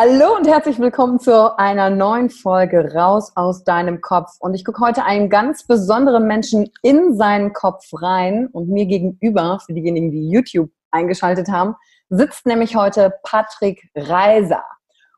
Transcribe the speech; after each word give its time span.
Hallo 0.00 0.36
und 0.36 0.46
herzlich 0.46 0.78
willkommen 0.78 1.18
zu 1.18 1.58
einer 1.58 1.90
neuen 1.90 2.30
Folge 2.30 2.94
Raus 2.94 3.32
aus 3.34 3.64
deinem 3.64 4.00
Kopf. 4.00 4.30
Und 4.38 4.54
ich 4.54 4.64
gucke 4.64 4.80
heute 4.80 5.04
einen 5.04 5.28
ganz 5.28 5.66
besonderen 5.66 6.28
Menschen 6.28 6.70
in 6.82 7.16
seinen 7.16 7.52
Kopf 7.52 7.84
rein 7.94 8.46
und 8.52 8.68
mir 8.68 8.86
gegenüber, 8.86 9.58
für 9.66 9.72
diejenigen, 9.72 10.12
die 10.12 10.30
YouTube 10.30 10.70
eingeschaltet 10.92 11.48
haben, 11.48 11.74
sitzt 12.10 12.46
nämlich 12.46 12.76
heute 12.76 13.12
Patrick 13.24 13.90
Reiser. 13.96 14.62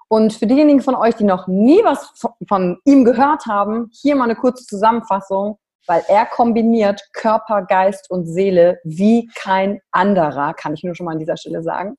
Und 0.09 0.33
für 0.33 0.47
diejenigen 0.47 0.81
von 0.81 0.95
euch, 0.95 1.15
die 1.15 1.25
noch 1.25 1.47
nie 1.47 1.85
was 1.85 2.15
von 2.49 2.79
ihm 2.87 3.05
gehört 3.05 3.45
haben, 3.45 3.91
hier 3.93 4.17
mal 4.17 4.25
eine 4.25 4.35
kurze 4.35 4.65
Zusammenfassung, 4.65 5.59
weil 5.89 6.03
er 6.09 6.25
kombiniert 6.25 7.03
Körper, 7.13 7.67
Geist 7.67 8.11
und 8.11 8.25
Seele 8.25 8.81
wie 8.85 9.29
kein 9.35 9.83
anderer, 9.91 10.55
kann 10.55 10.73
ich 10.73 10.83
nur 10.85 10.95
schon 10.95 11.05
mal 11.05 11.13
an 11.13 11.19
dieser 11.19 11.37
Stelle 11.37 11.63
sagen. 11.63 11.99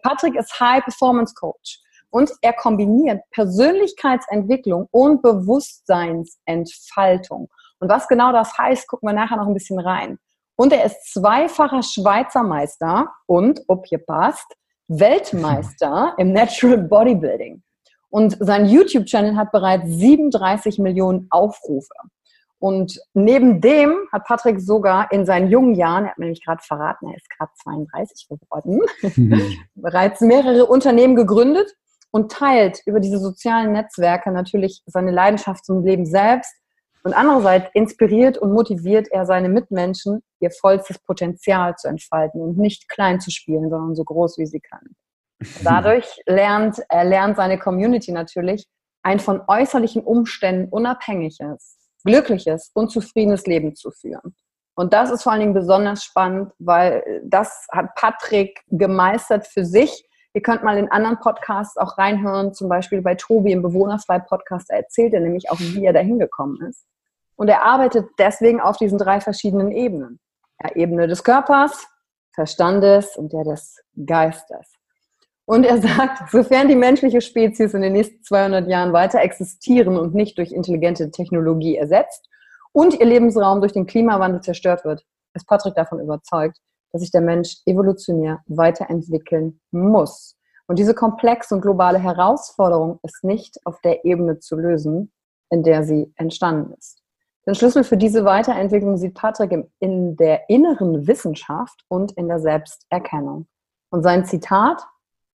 Patrick 0.00 0.36
ist 0.36 0.58
High 0.58 0.82
Performance 0.84 1.34
Coach. 1.34 1.83
Und 2.14 2.30
er 2.42 2.52
kombiniert 2.52 3.22
Persönlichkeitsentwicklung 3.32 4.86
und 4.92 5.20
Bewusstseinsentfaltung. 5.20 7.48
Und 7.80 7.88
was 7.88 8.06
genau 8.06 8.30
das 8.30 8.56
heißt, 8.56 8.86
gucken 8.86 9.08
wir 9.08 9.14
nachher 9.14 9.36
noch 9.36 9.48
ein 9.48 9.54
bisschen 9.54 9.80
rein. 9.80 10.20
Und 10.54 10.72
er 10.72 10.84
ist 10.84 11.12
zweifacher 11.12 11.82
Schweizer 11.82 12.44
Meister 12.44 13.08
und, 13.26 13.62
ob 13.66 13.86
hier 13.86 13.98
passt, 13.98 14.46
Weltmeister 14.86 16.14
im 16.18 16.32
Natural 16.32 16.78
Bodybuilding. 16.78 17.64
Und 18.10 18.36
sein 18.38 18.66
YouTube-Channel 18.66 19.34
hat 19.34 19.50
bereits 19.50 19.88
37 19.88 20.78
Millionen 20.78 21.26
Aufrufe. 21.30 21.94
Und 22.60 22.96
neben 23.14 23.60
dem 23.60 24.06
hat 24.12 24.24
Patrick 24.24 24.60
sogar 24.60 25.10
in 25.10 25.26
seinen 25.26 25.50
jungen 25.50 25.74
Jahren, 25.74 26.04
er 26.04 26.10
hat 26.10 26.18
mir 26.18 26.26
nämlich 26.26 26.44
gerade 26.44 26.62
verraten, 26.62 27.08
er 27.08 27.16
ist 27.16 27.28
gerade 27.28 27.50
32 27.64 28.28
geworden, 28.28 28.82
bereits 29.74 30.20
mehrere 30.20 30.66
Unternehmen 30.66 31.16
gegründet 31.16 31.74
und 32.14 32.30
teilt 32.30 32.80
über 32.86 33.00
diese 33.00 33.18
sozialen 33.18 33.72
Netzwerke 33.72 34.30
natürlich 34.30 34.84
seine 34.86 35.10
Leidenschaft 35.10 35.64
zum 35.64 35.84
Leben 35.84 36.06
selbst. 36.06 36.54
Und 37.02 37.12
andererseits 37.12 37.66
inspiriert 37.74 38.38
und 38.38 38.52
motiviert 38.52 39.08
er 39.10 39.26
seine 39.26 39.48
Mitmenschen, 39.48 40.22
ihr 40.38 40.52
vollstes 40.52 41.00
Potenzial 41.00 41.74
zu 41.74 41.88
entfalten 41.88 42.40
und 42.40 42.56
nicht 42.56 42.88
klein 42.88 43.18
zu 43.18 43.32
spielen, 43.32 43.68
sondern 43.68 43.96
so 43.96 44.04
groß 44.04 44.38
wie 44.38 44.46
sie 44.46 44.60
kann. 44.60 44.94
Dadurch 45.64 46.06
lernt 46.24 46.80
er 46.88 47.02
lernt 47.02 47.36
seine 47.36 47.58
Community 47.58 48.12
natürlich 48.12 48.64
ein 49.02 49.18
von 49.18 49.42
äußerlichen 49.48 50.04
Umständen 50.04 50.68
unabhängiges, 50.70 51.76
glückliches 52.04 52.70
und 52.74 52.92
zufriedenes 52.92 53.44
Leben 53.46 53.74
zu 53.74 53.90
führen. 53.90 54.36
Und 54.76 54.92
das 54.92 55.10
ist 55.10 55.24
vor 55.24 55.32
allen 55.32 55.40
Dingen 55.40 55.54
besonders 55.54 56.04
spannend, 56.04 56.52
weil 56.60 57.22
das 57.24 57.66
hat 57.72 57.92
Patrick 57.96 58.62
gemeistert 58.68 59.48
für 59.48 59.64
sich 59.64 60.08
Ihr 60.36 60.42
könnt 60.42 60.64
mal 60.64 60.76
in 60.76 60.90
anderen 60.90 61.20
Podcasts 61.20 61.76
auch 61.76 61.96
reinhören, 61.96 62.52
zum 62.54 62.68
Beispiel 62.68 63.00
bei 63.00 63.14
Tobi 63.14 63.52
im 63.52 63.62
Bewohnerfrei-Podcast, 63.62 64.68
da 64.68 64.74
erzählt 64.74 65.14
er 65.14 65.20
nämlich 65.20 65.48
auch, 65.48 65.60
wie 65.60 65.84
er 65.84 65.92
da 65.92 66.00
hingekommen 66.00 66.60
ist. 66.68 66.84
Und 67.36 67.48
er 67.48 67.62
arbeitet 67.62 68.08
deswegen 68.18 68.60
auf 68.60 68.76
diesen 68.76 68.98
drei 68.98 69.20
verschiedenen 69.20 69.70
Ebenen. 69.70 70.18
Der 70.60 70.74
Ebene 70.74 71.06
des 71.06 71.22
Körpers, 71.22 71.86
Verstandes 72.32 73.16
und 73.16 73.32
der 73.32 73.44
des 73.44 73.80
Geistes. 74.06 74.72
Und 75.44 75.64
er 75.64 75.80
sagt, 75.80 76.30
sofern 76.30 76.66
die 76.66 76.74
menschliche 76.74 77.20
Spezies 77.20 77.74
in 77.74 77.82
den 77.82 77.92
nächsten 77.92 78.22
200 78.24 78.66
Jahren 78.66 78.92
weiter 78.92 79.20
existieren 79.20 79.96
und 79.96 80.14
nicht 80.14 80.36
durch 80.38 80.50
intelligente 80.50 81.12
Technologie 81.12 81.76
ersetzt 81.76 82.28
und 82.72 82.94
ihr 82.98 83.06
Lebensraum 83.06 83.60
durch 83.60 83.72
den 83.72 83.86
Klimawandel 83.86 84.40
zerstört 84.40 84.84
wird, 84.84 85.04
ist 85.34 85.46
Patrick 85.46 85.76
davon 85.76 86.00
überzeugt, 86.00 86.58
dass 86.94 87.00
sich 87.02 87.10
der 87.10 87.22
Mensch 87.22 87.56
evolutionär 87.66 88.44
weiterentwickeln 88.46 89.60
muss. 89.72 90.36
Und 90.68 90.78
diese 90.78 90.94
komplexe 90.94 91.56
und 91.56 91.60
globale 91.60 91.98
Herausforderung 91.98 93.00
ist 93.02 93.24
nicht 93.24 93.58
auf 93.64 93.80
der 93.80 94.04
Ebene 94.04 94.38
zu 94.38 94.54
lösen, 94.54 95.10
in 95.50 95.64
der 95.64 95.82
sie 95.82 96.12
entstanden 96.14 96.72
ist. 96.78 97.02
Den 97.48 97.56
Schlüssel 97.56 97.82
für 97.82 97.96
diese 97.96 98.24
Weiterentwicklung 98.24 98.96
sieht 98.96 99.14
Patrick 99.14 99.68
in 99.80 100.16
der 100.16 100.48
inneren 100.48 101.08
Wissenschaft 101.08 101.84
und 101.88 102.12
in 102.12 102.28
der 102.28 102.38
Selbsterkennung. 102.38 103.48
Und 103.90 104.04
sein 104.04 104.24
Zitat, 104.24 104.80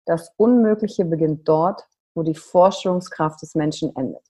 das 0.06 0.32
Unmögliche 0.38 1.04
beginnt 1.04 1.46
dort, 1.46 1.84
wo 2.16 2.24
die 2.24 2.36
Vorstellungskraft 2.36 3.42
des 3.42 3.54
Menschen 3.54 3.94
endet. 3.98 4.24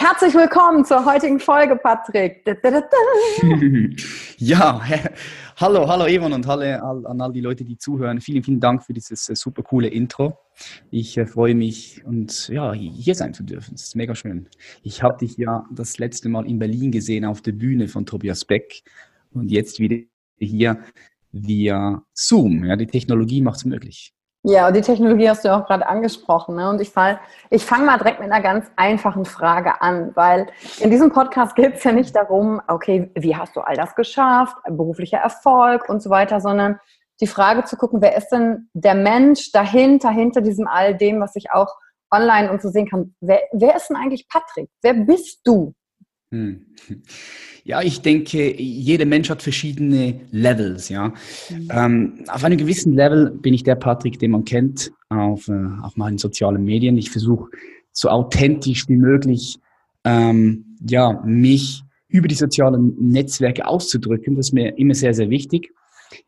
Herzlich 0.00 0.32
willkommen 0.32 0.82
zur 0.82 1.04
heutigen 1.04 1.38
Folge, 1.38 1.76
Patrick. 1.76 2.42
ja, 4.38 4.80
hallo, 5.58 5.86
hallo 5.86 6.06
Evan 6.06 6.32
und 6.32 6.46
hallo 6.46 7.04
an 7.04 7.20
all 7.20 7.30
die 7.30 7.42
Leute, 7.42 7.64
die 7.64 7.76
zuhören. 7.76 8.18
Vielen, 8.18 8.42
vielen 8.42 8.60
Dank 8.60 8.82
für 8.82 8.94
dieses 8.94 9.28
äh, 9.28 9.36
super 9.36 9.62
coole 9.62 9.88
Intro. 9.88 10.38
Ich 10.90 11.18
äh, 11.18 11.26
freue 11.26 11.54
mich 11.54 12.02
und 12.06 12.48
ja, 12.48 12.72
hier 12.72 13.14
sein 13.14 13.34
zu 13.34 13.42
dürfen. 13.42 13.72
Das 13.72 13.82
ist 13.82 13.94
mega 13.94 14.14
schön. 14.14 14.48
Ich 14.82 15.02
habe 15.02 15.18
dich 15.18 15.36
ja 15.36 15.66
das 15.70 15.98
letzte 15.98 16.30
Mal 16.30 16.46
in 16.46 16.58
Berlin 16.58 16.90
gesehen 16.92 17.26
auf 17.26 17.42
der 17.42 17.52
Bühne 17.52 17.86
von 17.86 18.06
Tobias 18.06 18.46
Beck 18.46 18.82
und 19.32 19.50
jetzt 19.50 19.80
wieder 19.80 19.98
hier 20.38 20.80
via 21.30 22.02
Zoom. 22.14 22.64
Ja, 22.64 22.76
die 22.76 22.86
Technologie 22.86 23.42
macht 23.42 23.58
es 23.58 23.64
möglich. 23.66 24.14
Ja, 24.42 24.68
und 24.68 24.74
die 24.74 24.80
Technologie 24.80 25.28
hast 25.28 25.44
du 25.44 25.54
auch 25.54 25.66
gerade 25.66 25.86
angesprochen. 25.86 26.56
Ne? 26.56 26.70
Und 26.70 26.80
ich, 26.80 26.90
fall, 26.90 27.20
ich 27.50 27.64
fange 27.64 27.84
mal 27.84 27.98
direkt 27.98 28.20
mit 28.20 28.32
einer 28.32 28.42
ganz 28.42 28.66
einfachen 28.76 29.26
Frage 29.26 29.82
an, 29.82 30.12
weil 30.14 30.46
in 30.78 30.90
diesem 30.90 31.12
Podcast 31.12 31.54
geht 31.54 31.74
es 31.74 31.84
ja 31.84 31.92
nicht 31.92 32.16
darum, 32.16 32.60
okay, 32.66 33.10
wie 33.14 33.36
hast 33.36 33.54
du 33.54 33.60
all 33.60 33.76
das 33.76 33.94
geschafft, 33.94 34.56
beruflicher 34.66 35.18
Erfolg 35.18 35.90
und 35.90 36.02
so 36.02 36.08
weiter, 36.08 36.40
sondern 36.40 36.80
die 37.20 37.26
Frage 37.26 37.64
zu 37.64 37.76
gucken, 37.76 38.00
wer 38.00 38.16
ist 38.16 38.30
denn 38.30 38.70
der 38.72 38.94
Mensch 38.94 39.52
dahinter, 39.52 40.10
hinter 40.10 40.40
diesem 40.40 40.66
all 40.66 40.96
dem, 40.96 41.20
was 41.20 41.36
ich 41.36 41.50
auch 41.52 41.74
online 42.10 42.50
und 42.50 42.62
so 42.62 42.70
sehen 42.70 42.88
kann. 42.88 43.14
Wer, 43.20 43.40
wer 43.52 43.76
ist 43.76 43.88
denn 43.88 43.96
eigentlich 43.96 44.26
Patrick? 44.26 44.70
Wer 44.80 44.94
bist 44.94 45.40
du? 45.44 45.74
Hm. 46.32 46.66
Ja, 47.64 47.82
ich 47.82 48.02
denke, 48.02 48.60
jeder 48.60 49.04
Mensch 49.04 49.30
hat 49.30 49.42
verschiedene 49.42 50.20
Levels, 50.30 50.88
ja. 50.88 51.08
Mhm. 51.50 51.68
Ähm, 51.70 52.24
auf 52.28 52.44
einem 52.44 52.56
gewissen 52.56 52.94
Level 52.94 53.30
bin 53.30 53.52
ich 53.52 53.64
der 53.64 53.74
Patrick, 53.74 54.18
den 54.18 54.30
man 54.30 54.44
kennt 54.44 54.92
auf, 55.08 55.48
äh, 55.48 55.66
auf 55.82 55.96
meinen 55.96 56.18
sozialen 56.18 56.64
Medien. 56.64 56.96
Ich 56.96 57.10
versuche 57.10 57.50
so 57.92 58.08
authentisch 58.08 58.88
wie 58.88 58.96
möglich, 58.96 59.58
ähm, 60.04 60.76
ja, 60.88 61.20
mich 61.24 61.82
über 62.08 62.28
die 62.28 62.34
sozialen 62.34 62.94
Netzwerke 62.98 63.66
auszudrücken. 63.66 64.36
Das 64.36 64.48
ist 64.48 64.52
mir 64.52 64.78
immer 64.78 64.94
sehr, 64.94 65.14
sehr 65.14 65.30
wichtig. 65.30 65.72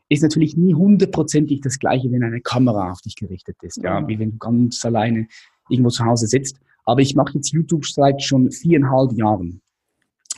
Ist 0.09 0.23
natürlich 0.23 0.57
nie 0.57 0.75
hundertprozentig 0.75 1.61
das 1.61 1.79
Gleiche, 1.79 2.11
wenn 2.11 2.23
eine 2.23 2.41
Kamera 2.41 2.91
auf 2.91 3.01
dich 3.01 3.17
gerichtet 3.17 3.57
ist, 3.63 3.83
ja, 3.83 4.01
mhm. 4.01 4.09
wie 4.09 4.19
wenn 4.19 4.33
du 4.33 4.39
ganz 4.39 4.85
alleine 4.85 5.27
irgendwo 5.69 5.91
zu 5.91 6.05
Hause 6.05 6.27
sitzt. 6.27 6.59
Aber 6.85 7.01
ich 7.01 7.15
mache 7.15 7.35
jetzt 7.35 7.53
YouTube 7.53 7.87
seit 7.87 8.23
schon 8.23 8.51
viereinhalb 8.51 9.13
Jahren. 9.13 9.63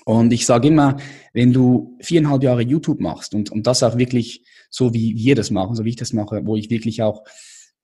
Und 0.05 0.33
ich 0.33 0.45
sage 0.45 0.69
immer, 0.69 0.99
wenn 1.33 1.53
du 1.53 1.97
viereinhalb 2.01 2.43
Jahre 2.43 2.63
YouTube 2.63 3.01
machst 3.01 3.35
und, 3.35 3.51
und 3.51 3.67
das 3.67 3.83
auch 3.83 3.97
wirklich 3.97 4.45
so, 4.71 4.93
wie 4.93 5.15
wir 5.17 5.35
das 5.35 5.51
machen, 5.51 5.75
so 5.75 5.85
wie 5.85 5.91
ich 5.91 5.97
das 5.97 6.13
mache, 6.13 6.43
wo 6.45 6.57
ich 6.57 6.71
wirklich 6.71 7.03
auch, 7.03 7.25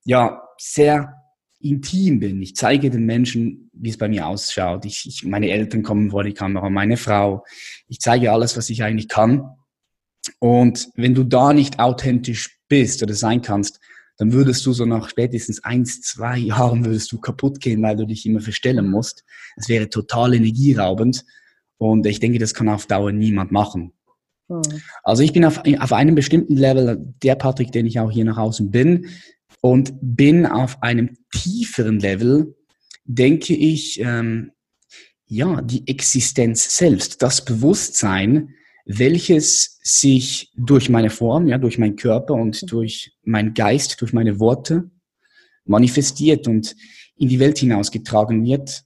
ja, 0.05 0.43
sehr 0.59 1.15
intim 1.61 2.21
bin. 2.21 2.41
Ich 2.41 2.57
zeige 2.57 2.91
den 2.91 3.05
Menschen, 3.05 3.71
wie 3.73 3.91
es 3.91 3.99
bei 3.99 4.09
mir 4.09 4.27
ausschaut. 4.27 4.85
Ich, 4.85 5.07
ich, 5.07 5.25
meine 5.25 5.51
Eltern 5.51 5.83
kommen 5.83 6.11
vor 6.11 6.25
die 6.25 6.33
Kamera, 6.33 6.71
meine 6.71 6.97
Frau. 6.97 7.45
Ich 7.89 8.01
zeige 8.01 8.33
alles, 8.33 8.57
was 8.57 8.71
ich 8.71 8.83
eigentlich 8.83 9.09
kann. 9.09 9.45
Und 10.39 10.89
wenn 10.95 11.15
du 11.15 11.25
da 11.25 11.53
nicht 11.53 11.79
authentisch 11.79 12.59
bist 12.69 13.03
oder 13.03 13.15
sein 13.15 13.43
kannst, 13.43 13.81
dann 14.17 14.33
würdest 14.33 14.67
du 14.67 14.73
so 14.73 14.85
nach 14.85 15.09
spätestens 15.09 15.65
eins, 15.65 16.03
zwei 16.03 16.37
Jahren 16.37 16.85
würdest 16.85 17.11
du 17.13 17.19
kaputt 17.19 17.61
gehen, 17.61 17.83
weil 17.83 17.97
du 17.97 18.07
dich 18.07 18.27
immer 18.27 18.41
verstellen 18.41 18.91
musst. 18.91 19.25
Es 19.57 19.69
wäre 19.69 19.89
total 19.89 20.35
energieraubend. 20.35 21.25
Und 21.81 22.05
ich 22.05 22.21
denke, 22.21 22.39
das 22.39 22.53
kann 22.53 22.69
auf 22.69 22.85
Dauer 22.85 23.11
niemand 23.11 23.53
machen. 23.53 23.95
Hm. 24.49 24.61
Also 25.03 25.23
ich 25.23 25.33
bin 25.33 25.47
auf, 25.47 25.63
auf 25.79 25.93
einem 25.95 26.15
bestimmten 26.15 26.55
Level 26.55 27.15
der 27.23 27.37
Patrick, 27.37 27.73
den 27.73 27.87
ich 27.87 27.99
auch 27.99 28.11
hier 28.11 28.27
nach 28.27 28.37
außen 28.37 28.71
bin 28.71 29.07
und 29.63 29.95
bin 30.03 30.45
auf 30.45 30.83
einem 30.83 31.17
tieferen 31.33 31.99
Level, 31.99 32.55
denke 33.07 33.55
ich, 33.55 33.99
ähm, 33.99 34.53
ja, 35.25 35.63
die 35.63 35.89
Existenz 35.89 36.77
selbst, 36.77 37.23
das 37.23 37.47
Bewusstsein, 37.47 38.51
welches 38.85 39.79
sich 39.83 40.53
durch 40.59 40.91
meine 40.91 41.09
Form, 41.09 41.47
ja, 41.47 41.57
durch 41.57 41.79
meinen 41.79 41.97
Körper 41.97 42.35
und 42.35 42.57
hm. 42.57 42.69
durch 42.69 43.17
meinen 43.23 43.55
Geist, 43.55 43.99
durch 44.03 44.13
meine 44.13 44.39
Worte 44.39 44.91
manifestiert 45.65 46.47
und 46.47 46.77
in 47.17 47.31
die 47.31 47.41
Welt 47.41 47.57
hinausgetragen 47.57 48.45
wird. 48.45 48.83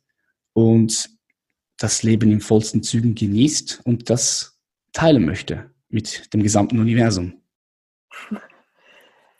Und 0.52 1.10
das 1.78 2.02
Leben 2.02 2.30
in 2.30 2.40
vollsten 2.40 2.82
Zügen 2.82 3.14
genießt 3.14 3.82
und 3.84 4.10
das 4.10 4.58
teilen 4.92 5.24
möchte 5.24 5.70
mit 5.88 6.32
dem 6.32 6.42
gesamten 6.42 6.78
Universum. 6.78 7.40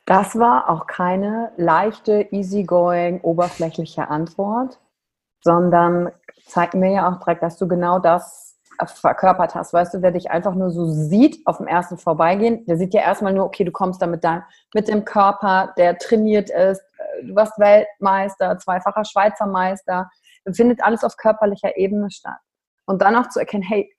Das 0.07 0.39
war 0.39 0.69
auch 0.69 0.87
keine 0.87 1.53
leichte, 1.57 2.29
easygoing, 2.31 3.21
oberflächliche 3.23 4.09
Antwort, 4.09 4.79
sondern 5.43 6.11
zeigt 6.47 6.75
mir 6.75 6.93
ja 6.93 7.11
auch 7.11 7.21
direkt, 7.21 7.43
dass 7.43 7.57
du 7.57 7.67
genau 7.67 7.99
das 7.99 8.59
verkörpert 8.87 9.55
hast. 9.55 9.73
Weißt 9.73 9.95
du, 9.95 10.03
wer 10.03 10.11
dich 10.11 10.31
einfach 10.31 10.55
nur 10.55 10.71
so 10.71 10.87
sieht 10.87 11.47
auf 11.47 11.59
dem 11.59 11.69
ersten 11.69 11.97
Vorbeigehen, 11.97 12.67
der 12.67 12.77
sieht 12.77 12.93
ja 12.93 13.03
erstmal 13.03 13.33
nur, 13.33 13.45
okay, 13.45 13.65
du 13.65 13.71
kommst 13.71 14.03
da 14.03 14.07
mit, 14.07 14.25
mit 14.75 14.89
dem 14.89 15.05
Körper, 15.05 15.73
der 15.79 15.97
trainiert 15.97 16.51
ist, 16.51 16.83
du 17.23 17.35
warst 17.35 17.59
Weltmeister, 17.59 18.59
zweifacher 18.59 19.05
Schweizer 19.05 19.47
Meister, 19.47 20.11
findet 20.53 20.83
alles 20.83 21.05
auf 21.05 21.17
körperlicher 21.17 21.77
Ebene 21.77 22.11
statt. 22.11 22.39
Und 22.87 23.03
dann 23.03 23.17
auch 23.17 23.29
zu 23.29 23.41
erkennen, 23.41 23.63
hey, 23.63 23.91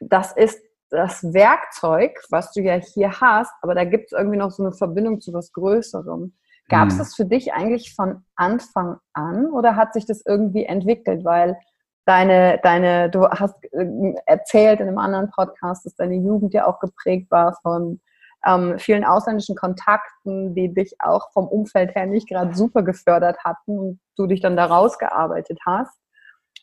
das 0.00 0.32
ist 0.32 0.60
das 0.90 1.22
Werkzeug, 1.32 2.18
was 2.30 2.52
du 2.52 2.60
ja 2.60 2.74
hier 2.74 3.20
hast, 3.20 3.52
aber 3.62 3.74
da 3.74 3.84
gibt 3.84 4.06
es 4.06 4.18
irgendwie 4.18 4.38
noch 4.38 4.50
so 4.50 4.64
eine 4.64 4.72
Verbindung 4.72 5.20
zu 5.20 5.32
was 5.32 5.52
Größerem. 5.52 6.34
Gab 6.68 6.88
es 6.88 6.94
mhm. 6.94 6.98
das 6.98 7.14
für 7.14 7.24
dich 7.24 7.52
eigentlich 7.52 7.94
von 7.94 8.24
Anfang 8.36 8.98
an 9.12 9.46
oder 9.46 9.76
hat 9.76 9.92
sich 9.92 10.06
das 10.06 10.22
irgendwie 10.24 10.64
entwickelt? 10.64 11.24
Weil 11.24 11.58
deine, 12.06 12.58
deine, 12.62 13.10
du 13.10 13.28
hast 13.28 13.54
äh, 13.72 14.14
erzählt 14.26 14.80
in 14.80 14.88
einem 14.88 14.98
anderen 14.98 15.30
Podcast, 15.30 15.84
dass 15.84 15.94
deine 15.94 16.16
Jugend 16.16 16.54
ja 16.54 16.66
auch 16.66 16.80
geprägt 16.80 17.30
war 17.30 17.56
von 17.62 18.00
ähm, 18.46 18.78
vielen 18.78 19.04
ausländischen 19.04 19.54
Kontakten, 19.54 20.54
die 20.54 20.72
dich 20.72 20.94
auch 20.98 21.30
vom 21.32 21.46
Umfeld 21.46 21.94
her 21.94 22.06
nicht 22.06 22.28
gerade 22.28 22.54
super 22.54 22.82
gefördert 22.82 23.38
hatten 23.44 23.78
und 23.78 24.00
du 24.16 24.26
dich 24.26 24.40
dann 24.40 24.56
da 24.56 24.66
rausgearbeitet 24.66 25.58
hast. 25.66 25.98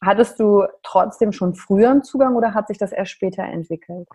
Hattest 0.03 0.39
du 0.39 0.63
trotzdem 0.83 1.31
schon 1.31 1.55
früher 1.55 1.91
einen 1.91 2.03
Zugang 2.03 2.35
oder 2.35 2.53
hat 2.53 2.67
sich 2.67 2.77
das 2.77 2.91
erst 2.91 3.11
später 3.11 3.43
entwickelt? 3.43 4.07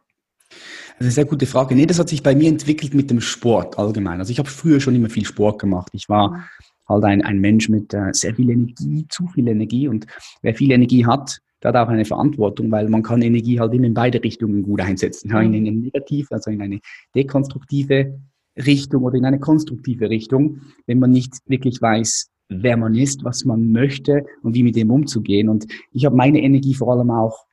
Das 0.50 0.58
ist 0.98 1.00
eine 1.00 1.10
sehr 1.10 1.24
gute 1.24 1.46
Frage. 1.46 1.74
Nee, 1.74 1.86
das 1.86 1.98
hat 1.98 2.08
sich 2.08 2.22
bei 2.22 2.34
mir 2.34 2.48
entwickelt 2.48 2.94
mit 2.94 3.10
dem 3.10 3.20
Sport 3.20 3.78
allgemein. 3.78 4.18
Also 4.18 4.30
ich 4.30 4.38
habe 4.38 4.48
früher 4.48 4.80
schon 4.80 4.94
immer 4.94 5.08
viel 5.08 5.24
Sport 5.24 5.58
gemacht. 5.58 5.88
Ich 5.92 6.08
war 6.08 6.30
mhm. 6.30 6.44
halt 6.88 7.04
ein, 7.04 7.22
ein 7.22 7.38
Mensch 7.38 7.68
mit 7.68 7.94
äh, 7.94 8.12
sehr 8.12 8.34
viel 8.34 8.50
Energie, 8.50 9.06
zu 9.08 9.26
viel 9.28 9.48
Energie. 9.48 9.88
Und 9.88 10.06
wer 10.42 10.54
viel 10.54 10.70
Energie 10.70 11.06
hat, 11.06 11.38
der 11.62 11.68
hat 11.68 11.76
auch 11.76 11.88
eine 11.88 12.04
Verantwortung, 12.04 12.70
weil 12.70 12.88
man 12.88 13.02
kann 13.02 13.22
Energie 13.22 13.60
halt 13.60 13.72
immer 13.74 13.86
in 13.86 13.94
beide 13.94 14.22
Richtungen 14.22 14.62
gut 14.62 14.80
einsetzen. 14.80 15.30
Ja, 15.30 15.40
in 15.40 15.50
mhm. 15.50 15.54
eine 15.56 15.72
negative, 15.72 16.28
also 16.30 16.50
in 16.50 16.60
eine 16.60 16.80
dekonstruktive 17.14 18.18
Richtung 18.56 19.04
oder 19.04 19.16
in 19.16 19.24
eine 19.24 19.40
konstruktive 19.40 20.10
Richtung, 20.10 20.60
wenn 20.86 20.98
man 20.98 21.10
nicht 21.10 21.34
wirklich 21.46 21.80
weiß, 21.80 22.30
wer 22.48 22.76
man 22.76 22.94
ist, 22.94 23.24
was 23.24 23.44
man 23.44 23.72
möchte 23.72 24.24
und 24.42 24.54
wie 24.54 24.62
mit 24.62 24.76
dem 24.76 24.90
umzugehen. 24.90 25.48
Und 25.48 25.66
ich 25.92 26.04
habe 26.04 26.16
meine 26.16 26.42
Energie 26.42 26.74
vor 26.74 26.92
allem 26.92 27.10
auch 27.10 27.46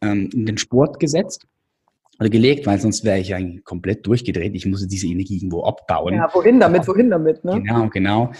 ähm, 0.00 0.30
in 0.32 0.46
den 0.46 0.58
Sport 0.58 0.98
gesetzt 0.98 1.46
oder 2.18 2.28
gelegt, 2.28 2.66
weil 2.66 2.78
sonst 2.80 3.04
wäre 3.04 3.18
ich 3.18 3.34
eigentlich 3.34 3.64
komplett 3.64 4.06
durchgedreht. 4.06 4.54
Ich 4.54 4.66
musste 4.66 4.86
diese 4.86 5.06
Energie 5.06 5.36
irgendwo 5.36 5.62
abbauen. 5.64 6.14
Ja, 6.14 6.28
wohin 6.32 6.58
damit, 6.60 6.86
wohin 6.88 7.10
damit, 7.10 7.44
ne? 7.44 7.62
Genau, 7.62 7.88
genau. 7.88 8.32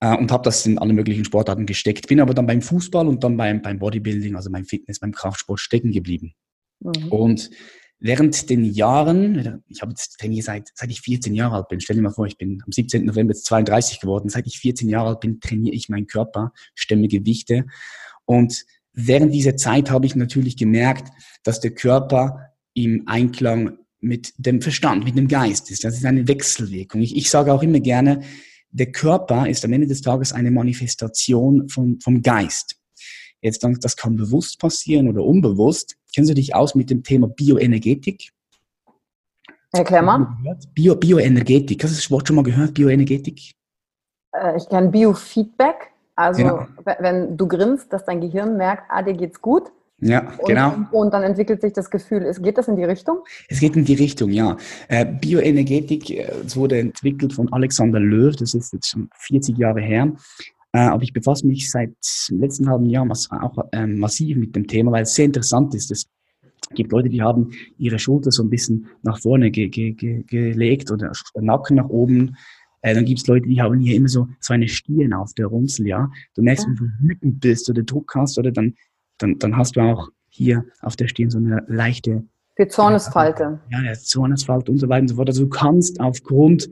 Äh, 0.00 0.16
und 0.16 0.30
habe 0.30 0.44
das 0.44 0.66
in 0.66 0.78
alle 0.78 0.92
möglichen 0.92 1.24
Sportarten 1.24 1.66
gesteckt. 1.66 2.08
Bin 2.08 2.20
aber 2.20 2.34
dann 2.34 2.46
beim 2.46 2.62
Fußball 2.62 3.06
und 3.06 3.24
dann 3.24 3.36
beim, 3.36 3.62
beim 3.62 3.78
Bodybuilding, 3.78 4.36
also 4.36 4.50
beim 4.50 4.64
Fitness, 4.64 5.00
beim 5.00 5.12
Kraftsport 5.12 5.60
stecken 5.60 5.92
geblieben. 5.92 6.34
Mhm. 6.80 7.08
Und 7.08 7.50
während 7.98 8.50
den 8.50 8.64
Jahren, 8.64 9.62
ich 9.68 9.80
habe 9.80 9.92
jetzt 9.92 10.18
trainiere 10.18 10.42
seit, 10.42 10.70
seit 10.74 10.90
ich 10.90 11.00
14 11.00 11.34
Jahre 11.34 11.56
alt 11.56 11.68
bin, 11.68 11.80
stell 11.80 11.96
dir 11.96 12.02
mal 12.02 12.12
vor, 12.12 12.26
ich 12.26 12.36
bin 12.36 12.62
am 12.64 12.72
17. 12.72 13.06
November 13.06 13.32
jetzt 13.32 13.46
32 13.46 14.00
geworden, 14.00 14.28
seit 14.28 14.46
ich 14.46 14.58
14 14.58 14.88
Jahre 14.88 15.08
alt 15.10 15.20
bin, 15.20 15.40
trainiere 15.40 15.74
ich 15.74 15.88
meinen 15.88 16.06
Körper, 16.06 16.52
stemme 16.74 17.08
Gewichte 17.08 17.64
und 18.26 18.66
während 18.92 19.32
dieser 19.32 19.56
Zeit 19.56 19.90
habe 19.90 20.04
ich 20.04 20.14
natürlich 20.14 20.56
gemerkt, 20.56 21.10
dass 21.42 21.60
der 21.60 21.70
Körper 21.70 22.50
im 22.74 23.04
Einklang 23.06 23.78
mit 24.00 24.34
dem 24.36 24.60
Verstand, 24.60 25.04
mit 25.04 25.16
dem 25.16 25.28
Geist 25.28 25.70
ist. 25.70 25.84
Das 25.84 25.96
ist 25.96 26.04
eine 26.04 26.28
Wechselwirkung. 26.28 27.00
Ich, 27.00 27.16
ich 27.16 27.30
sage 27.30 27.52
auch 27.52 27.62
immer 27.62 27.80
gerne, 27.80 28.22
der 28.70 28.92
Körper 28.92 29.48
ist 29.48 29.64
am 29.64 29.72
Ende 29.72 29.86
des 29.86 30.02
Tages 30.02 30.32
eine 30.32 30.50
Manifestation 30.50 31.68
vom, 31.68 32.00
vom 32.00 32.22
Geist. 32.22 32.76
Jetzt, 33.40 33.66
das 33.80 33.96
kann 33.96 34.16
bewusst 34.16 34.58
passieren 34.58 35.08
oder 35.08 35.22
unbewusst. 35.22 35.96
Kennen 36.14 36.26
Sie 36.26 36.34
dich 36.34 36.54
aus 36.54 36.74
mit 36.74 36.90
dem 36.90 37.02
Thema 37.02 37.28
Bioenergetik? 37.28 38.32
Erklär 39.72 40.02
mal. 40.02 40.26
Bio, 40.74 40.96
Bioenergetik. 40.96 41.82
Hast 41.84 41.92
du 41.92 41.96
das 41.96 42.10
Wort 42.10 42.26
schon 42.26 42.36
mal 42.36 42.42
gehört, 42.42 42.74
Bioenergetik? 42.74 43.52
Äh, 44.32 44.56
ich 44.56 44.68
kenne 44.68 44.88
Biofeedback. 44.88 45.92
Also, 46.14 46.42
ja. 46.42 46.68
wenn 46.98 47.36
du 47.36 47.46
grinst, 47.46 47.92
dass 47.92 48.06
dein 48.06 48.20
Gehirn 48.20 48.56
merkt, 48.56 48.84
ah, 48.88 49.02
dir 49.02 49.12
geht's 49.12 49.40
gut. 49.40 49.70
Ja, 49.98 50.28
und, 50.38 50.46
genau. 50.46 50.76
Und 50.92 51.14
dann 51.14 51.22
entwickelt 51.22 51.62
sich 51.62 51.72
das 51.72 51.90
Gefühl. 51.90 52.30
Geht 52.42 52.58
das 52.58 52.68
in 52.68 52.76
die 52.76 52.84
Richtung? 52.84 53.20
Es 53.48 53.60
geht 53.60 53.76
in 53.76 53.84
die 53.84 53.94
Richtung, 53.94 54.30
ja. 54.30 54.56
Äh, 54.88 55.06
Bioenergetik, 55.06 56.10
äh, 56.10 56.28
wurde 56.54 56.78
entwickelt 56.78 57.32
von 57.32 57.50
Alexander 57.52 57.98
Löw, 57.98 58.36
das 58.36 58.52
ist 58.52 58.72
jetzt 58.74 58.90
schon 58.90 59.08
40 59.14 59.56
Jahre 59.56 59.80
her. 59.80 60.12
Äh, 60.72 60.80
aber 60.80 61.02
ich 61.02 61.14
befasse 61.14 61.46
mich 61.46 61.70
seit 61.70 61.94
letzten 62.28 62.68
halben 62.68 62.86
Jahr 62.86 63.08
auch 63.10 63.64
ähm, 63.72 63.98
massiv 63.98 64.36
mit 64.36 64.54
dem 64.54 64.66
Thema, 64.66 64.92
weil 64.92 65.04
es 65.04 65.14
sehr 65.14 65.24
interessant 65.24 65.74
ist. 65.74 65.90
Es 65.90 66.06
gibt 66.74 66.92
Leute, 66.92 67.08
die 67.08 67.22
haben 67.22 67.52
ihre 67.78 67.98
Schulter 67.98 68.30
so 68.30 68.42
ein 68.42 68.50
bisschen 68.50 68.88
nach 69.02 69.18
vorne 69.18 69.50
ge 69.50 69.68
ge 69.68 69.92
ge 69.92 70.24
gelegt 70.24 70.90
oder 70.90 71.12
Nacken 71.36 71.76
nach 71.76 71.88
oben. 71.88 72.36
Dann 72.82 73.04
gibt 73.04 73.20
es 73.20 73.26
Leute, 73.26 73.48
die 73.48 73.60
haben 73.60 73.80
hier 73.80 73.96
immer 73.96 74.08
so, 74.08 74.28
so 74.38 74.52
eine 74.52 74.68
Stirn 74.68 75.12
auf 75.12 75.32
der 75.34 75.46
Runzel, 75.46 75.88
ja. 75.88 76.08
Du 76.34 76.42
merkst, 76.42 76.66
wenn 76.66 76.76
du 76.76 76.84
wütend 77.00 77.40
bist 77.40 77.68
oder 77.68 77.82
Druck 77.82 78.14
hast 78.14 78.38
oder 78.38 78.52
dann, 78.52 78.74
dann, 79.18 79.38
dann 79.38 79.56
hast 79.56 79.76
du 79.76 79.80
auch 79.80 80.08
hier 80.28 80.64
auf 80.82 80.96
der 80.96 81.08
Stirn 81.08 81.30
so 81.30 81.38
eine 81.38 81.64
leichte 81.66 82.24
Die 82.58 82.68
Zornesfalte. 82.68 83.60
Ja, 83.70 83.82
der 83.82 83.94
Zornesfalte 83.94 84.70
und 84.70 84.78
so 84.78 84.88
weiter 84.88 85.02
und 85.02 85.08
so 85.08 85.16
fort. 85.16 85.28
Also 85.28 85.44
du 85.44 85.48
kannst 85.48 86.00
aufgrund 86.00 86.68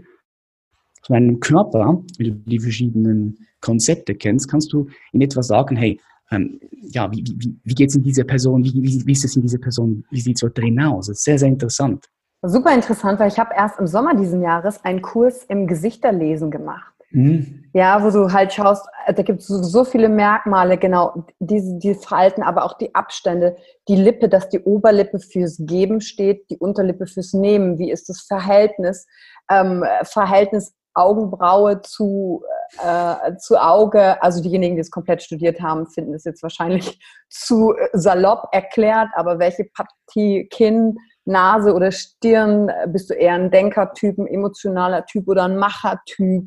von 1.02 1.14
deinem 1.14 1.40
Körper, 1.40 2.02
wie 2.18 2.30
du 2.30 2.36
die 2.46 2.60
verschiedenen 2.60 3.38
Konzepte 3.60 4.14
kennst, 4.14 4.50
kannst 4.50 4.72
du 4.72 4.88
in 5.12 5.20
etwa 5.20 5.42
sagen, 5.42 5.76
hey, 5.76 6.00
ähm, 6.30 6.58
ja, 6.70 7.10
wie, 7.12 7.24
wie, 7.38 7.58
wie 7.62 7.74
geht 7.74 7.90
es 7.90 7.96
in 7.96 8.02
dieser 8.02 8.24
Person, 8.24 8.64
wie, 8.64 8.72
wie, 8.74 9.06
wie 9.06 9.12
ist 9.12 9.24
es 9.24 9.36
in 9.36 9.42
dieser 9.42 9.58
Person, 9.58 10.04
wie 10.10 10.20
sieht 10.20 10.36
es 10.36 10.40
dort 10.40 10.56
drin 10.56 10.80
aus? 10.80 11.06
Das 11.06 11.18
ist 11.18 11.24
sehr, 11.24 11.38
sehr 11.38 11.48
interessant. 11.48 12.06
Super 12.42 12.74
interessant, 12.74 13.18
weil 13.20 13.28
ich 13.28 13.38
habe 13.38 13.54
erst 13.56 13.78
im 13.78 13.86
Sommer 13.86 14.14
diesen 14.14 14.42
Jahres 14.42 14.84
einen 14.84 15.00
Kurs 15.00 15.44
im 15.44 15.66
Gesichterlesen 15.66 16.50
gemacht. 16.50 16.93
Mhm. 17.10 17.64
Ja, 17.72 18.02
wo 18.02 18.10
du 18.10 18.32
halt 18.32 18.52
schaust, 18.52 18.86
da 19.06 19.22
gibt 19.22 19.40
es 19.40 19.46
so, 19.48 19.62
so, 19.62 19.84
viele 19.84 20.08
Merkmale, 20.08 20.78
genau, 20.78 21.26
diese, 21.40 21.78
die 21.78 21.94
Falten, 21.94 22.42
aber 22.42 22.64
auch 22.64 22.78
die 22.78 22.94
Abstände, 22.94 23.56
die 23.88 23.96
Lippe, 23.96 24.28
dass 24.28 24.48
die 24.48 24.60
Oberlippe 24.60 25.18
fürs 25.18 25.56
Geben 25.60 26.00
steht, 26.00 26.48
die 26.50 26.58
Unterlippe 26.58 27.06
fürs 27.06 27.32
Nehmen, 27.32 27.78
wie 27.78 27.90
ist 27.90 28.08
das 28.08 28.20
Verhältnis, 28.20 29.06
ähm, 29.50 29.84
Verhältnis 30.04 30.74
Augenbraue 30.94 31.82
zu, 31.82 32.44
äh, 32.82 33.36
zu 33.36 33.60
Auge, 33.60 34.22
also 34.22 34.40
diejenigen, 34.40 34.76
die 34.76 34.80
es 34.80 34.90
komplett 34.90 35.22
studiert 35.22 35.60
haben, 35.60 35.88
finden 35.88 36.14
es 36.14 36.24
jetzt 36.24 36.42
wahrscheinlich 36.42 36.98
zu 37.28 37.74
salopp 37.92 38.48
erklärt, 38.52 39.08
aber 39.14 39.38
welche 39.38 39.64
Partie 39.64 40.48
Kinn, 40.50 40.96
Nase 41.24 41.74
oder 41.74 41.90
Stirn, 41.90 42.70
bist 42.88 43.10
du 43.10 43.14
eher 43.14 43.34
ein 43.34 43.50
Denkertyp, 43.50 44.18
ein 44.18 44.26
emotionaler 44.26 45.04
Typ 45.06 45.26
oder 45.26 45.44
ein 45.44 45.56
Machertyp? 45.56 46.44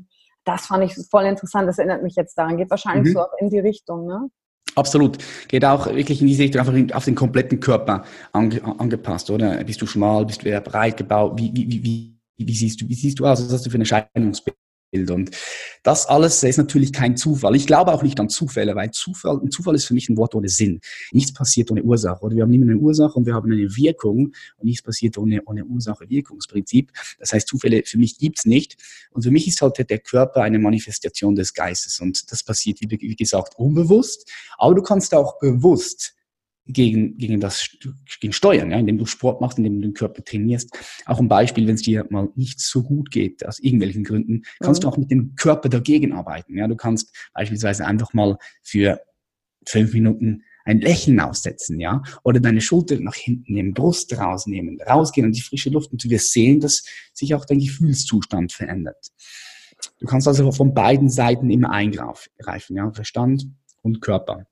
Das 0.47 0.67
fand 0.67 0.85
ich 0.85 0.95
voll 1.11 1.25
interessant, 1.25 1.67
das 1.67 1.77
erinnert 1.77 2.03
mich 2.03 2.15
jetzt 2.15 2.37
daran, 2.37 2.55
geht 2.55 2.69
wahrscheinlich 2.69 3.09
mhm. 3.09 3.17
so 3.17 3.19
auch 3.19 3.37
in 3.39 3.49
die 3.49 3.59
Richtung, 3.59 4.07
ne? 4.07 4.29
Absolut. 4.75 5.17
Geht 5.47 5.65
auch 5.65 5.87
wirklich 5.87 6.21
in 6.21 6.27
diese 6.27 6.43
Richtung, 6.43 6.61
einfach 6.61 6.95
auf 6.95 7.03
den 7.03 7.15
kompletten 7.15 7.59
Körper 7.59 8.03
ange, 8.31 8.61
angepasst, 8.79 9.29
oder? 9.29 9.63
Bist 9.63 9.81
du 9.81 9.87
schmal, 9.87 10.25
bist 10.25 10.43
du 10.43 10.49
eher 10.49 10.61
breit 10.61 10.95
gebaut? 10.95 11.33
Wie, 11.35 11.51
wie, 11.53 11.83
wie, 11.83 12.15
wie 12.37 12.53
siehst 12.53 12.79
du, 12.79 12.87
wie 12.87 12.93
siehst 12.93 13.19
du 13.19 13.25
aus? 13.25 13.43
Was 13.43 13.51
hast 13.51 13.65
du 13.65 13.71
für 13.71 13.77
ein 13.79 13.81
Erscheinungsbild? 13.81 14.55
Und 14.93 15.31
das 15.83 16.05
alles 16.05 16.43
ist 16.43 16.57
natürlich 16.57 16.93
kein 16.93 17.17
Zufall. 17.17 17.55
Ich 17.55 17.67
glaube 17.67 17.91
auch 17.91 18.03
nicht 18.03 18.19
an 18.19 18.29
Zufälle, 18.29 18.73
weil 18.75 18.91
Zufall, 18.91 19.39
ein 19.43 19.51
Zufall 19.51 19.75
ist 19.75 19.85
für 19.85 19.93
mich 19.93 20.07
ein 20.07 20.15
Wort 20.15 20.33
ohne 20.33 20.47
Sinn. 20.47 20.79
Nichts 21.11 21.33
passiert 21.33 21.69
ohne 21.71 21.83
Ursache. 21.83 22.21
Oder 22.23 22.37
wir 22.37 22.43
haben 22.43 22.53
immer 22.53 22.71
eine 22.71 22.77
Ursache 22.77 23.13
und 23.13 23.25
wir 23.25 23.33
haben 23.33 23.51
eine 23.51 23.75
Wirkung 23.75 24.27
und 24.57 24.65
nichts 24.65 24.81
passiert 24.81 25.17
ohne, 25.17 25.41
ohne 25.45 25.65
Ursache-Wirkungsprinzip. 25.65 26.91
Das 27.19 27.33
heißt, 27.33 27.47
Zufälle 27.47 27.83
für 27.85 27.97
mich 27.97 28.17
gibt's 28.17 28.45
nicht. 28.45 28.77
Und 29.11 29.23
für 29.23 29.31
mich 29.31 29.47
ist 29.47 29.61
halt 29.61 29.77
der 29.89 29.99
Körper 29.99 30.41
eine 30.41 30.57
Manifestation 30.57 31.35
des 31.35 31.53
Geistes. 31.53 31.99
Und 31.99 32.31
das 32.31 32.43
passiert, 32.43 32.79
wie 32.81 33.15
gesagt, 33.15 33.55
unbewusst. 33.57 34.31
Aber 34.57 34.73
du 34.73 34.81
kannst 34.81 35.13
auch 35.13 35.37
bewusst 35.39 36.16
gegen, 36.67 37.17
gegen 37.17 37.39
das 37.39 37.69
gegen 38.19 38.33
Steuern, 38.33 38.71
ja, 38.71 38.77
indem 38.77 38.97
du 38.97 39.05
Sport 39.05 39.41
machst, 39.41 39.57
indem 39.57 39.75
du 39.75 39.87
den 39.87 39.93
Körper 39.93 40.23
trainierst. 40.23 40.77
Auch 41.05 41.19
ein 41.19 41.27
Beispiel, 41.27 41.67
wenn 41.67 41.75
es 41.75 41.81
dir 41.81 42.05
mal 42.09 42.29
nicht 42.35 42.59
so 42.59 42.83
gut 42.83 43.11
geht, 43.11 43.45
aus 43.45 43.59
irgendwelchen 43.59 44.03
Gründen, 44.03 44.43
kannst 44.59 44.81
mhm. 44.81 44.83
du 44.83 44.87
auch 44.89 44.97
mit 44.97 45.11
dem 45.11 45.35
Körper 45.35 45.69
dagegen 45.69 46.13
arbeiten. 46.13 46.57
Ja, 46.57 46.67
du 46.67 46.75
kannst 46.75 47.15
beispielsweise 47.33 47.85
einfach 47.85 48.13
mal 48.13 48.37
für 48.63 49.01
fünf 49.65 49.93
Minuten 49.93 50.43
ein 50.65 50.81
Lächeln 50.81 51.19
aussetzen, 51.21 51.79
ja, 51.79 52.03
oder 52.23 52.41
deine 52.41 52.59
Schulter 52.59 52.99
nach 52.99 53.15
hinten 53.15 53.53
nehmen, 53.53 53.73
Brust 53.73 54.17
rausnehmen, 54.17 54.79
rausgehen 54.81 55.27
in 55.27 55.31
die 55.31 55.41
frische 55.41 55.69
Luft 55.69 55.91
und 55.93 56.03
du 56.03 56.09
wirst 56.09 56.33
sehen, 56.33 56.59
dass 56.59 56.83
sich 57.13 57.33
auch 57.33 57.45
dein 57.45 57.59
Gefühlszustand 57.59 58.51
verändert. 58.51 59.11
Du 59.99 60.05
kannst 60.05 60.27
also 60.27 60.51
von 60.51 60.73
beiden 60.73 61.09
Seiten 61.09 61.49
immer 61.49 61.71
eingreifen, 61.71 62.75
ja, 62.75 62.91
Verstand 62.91 63.47
und 63.81 64.01
Körper. 64.01 64.45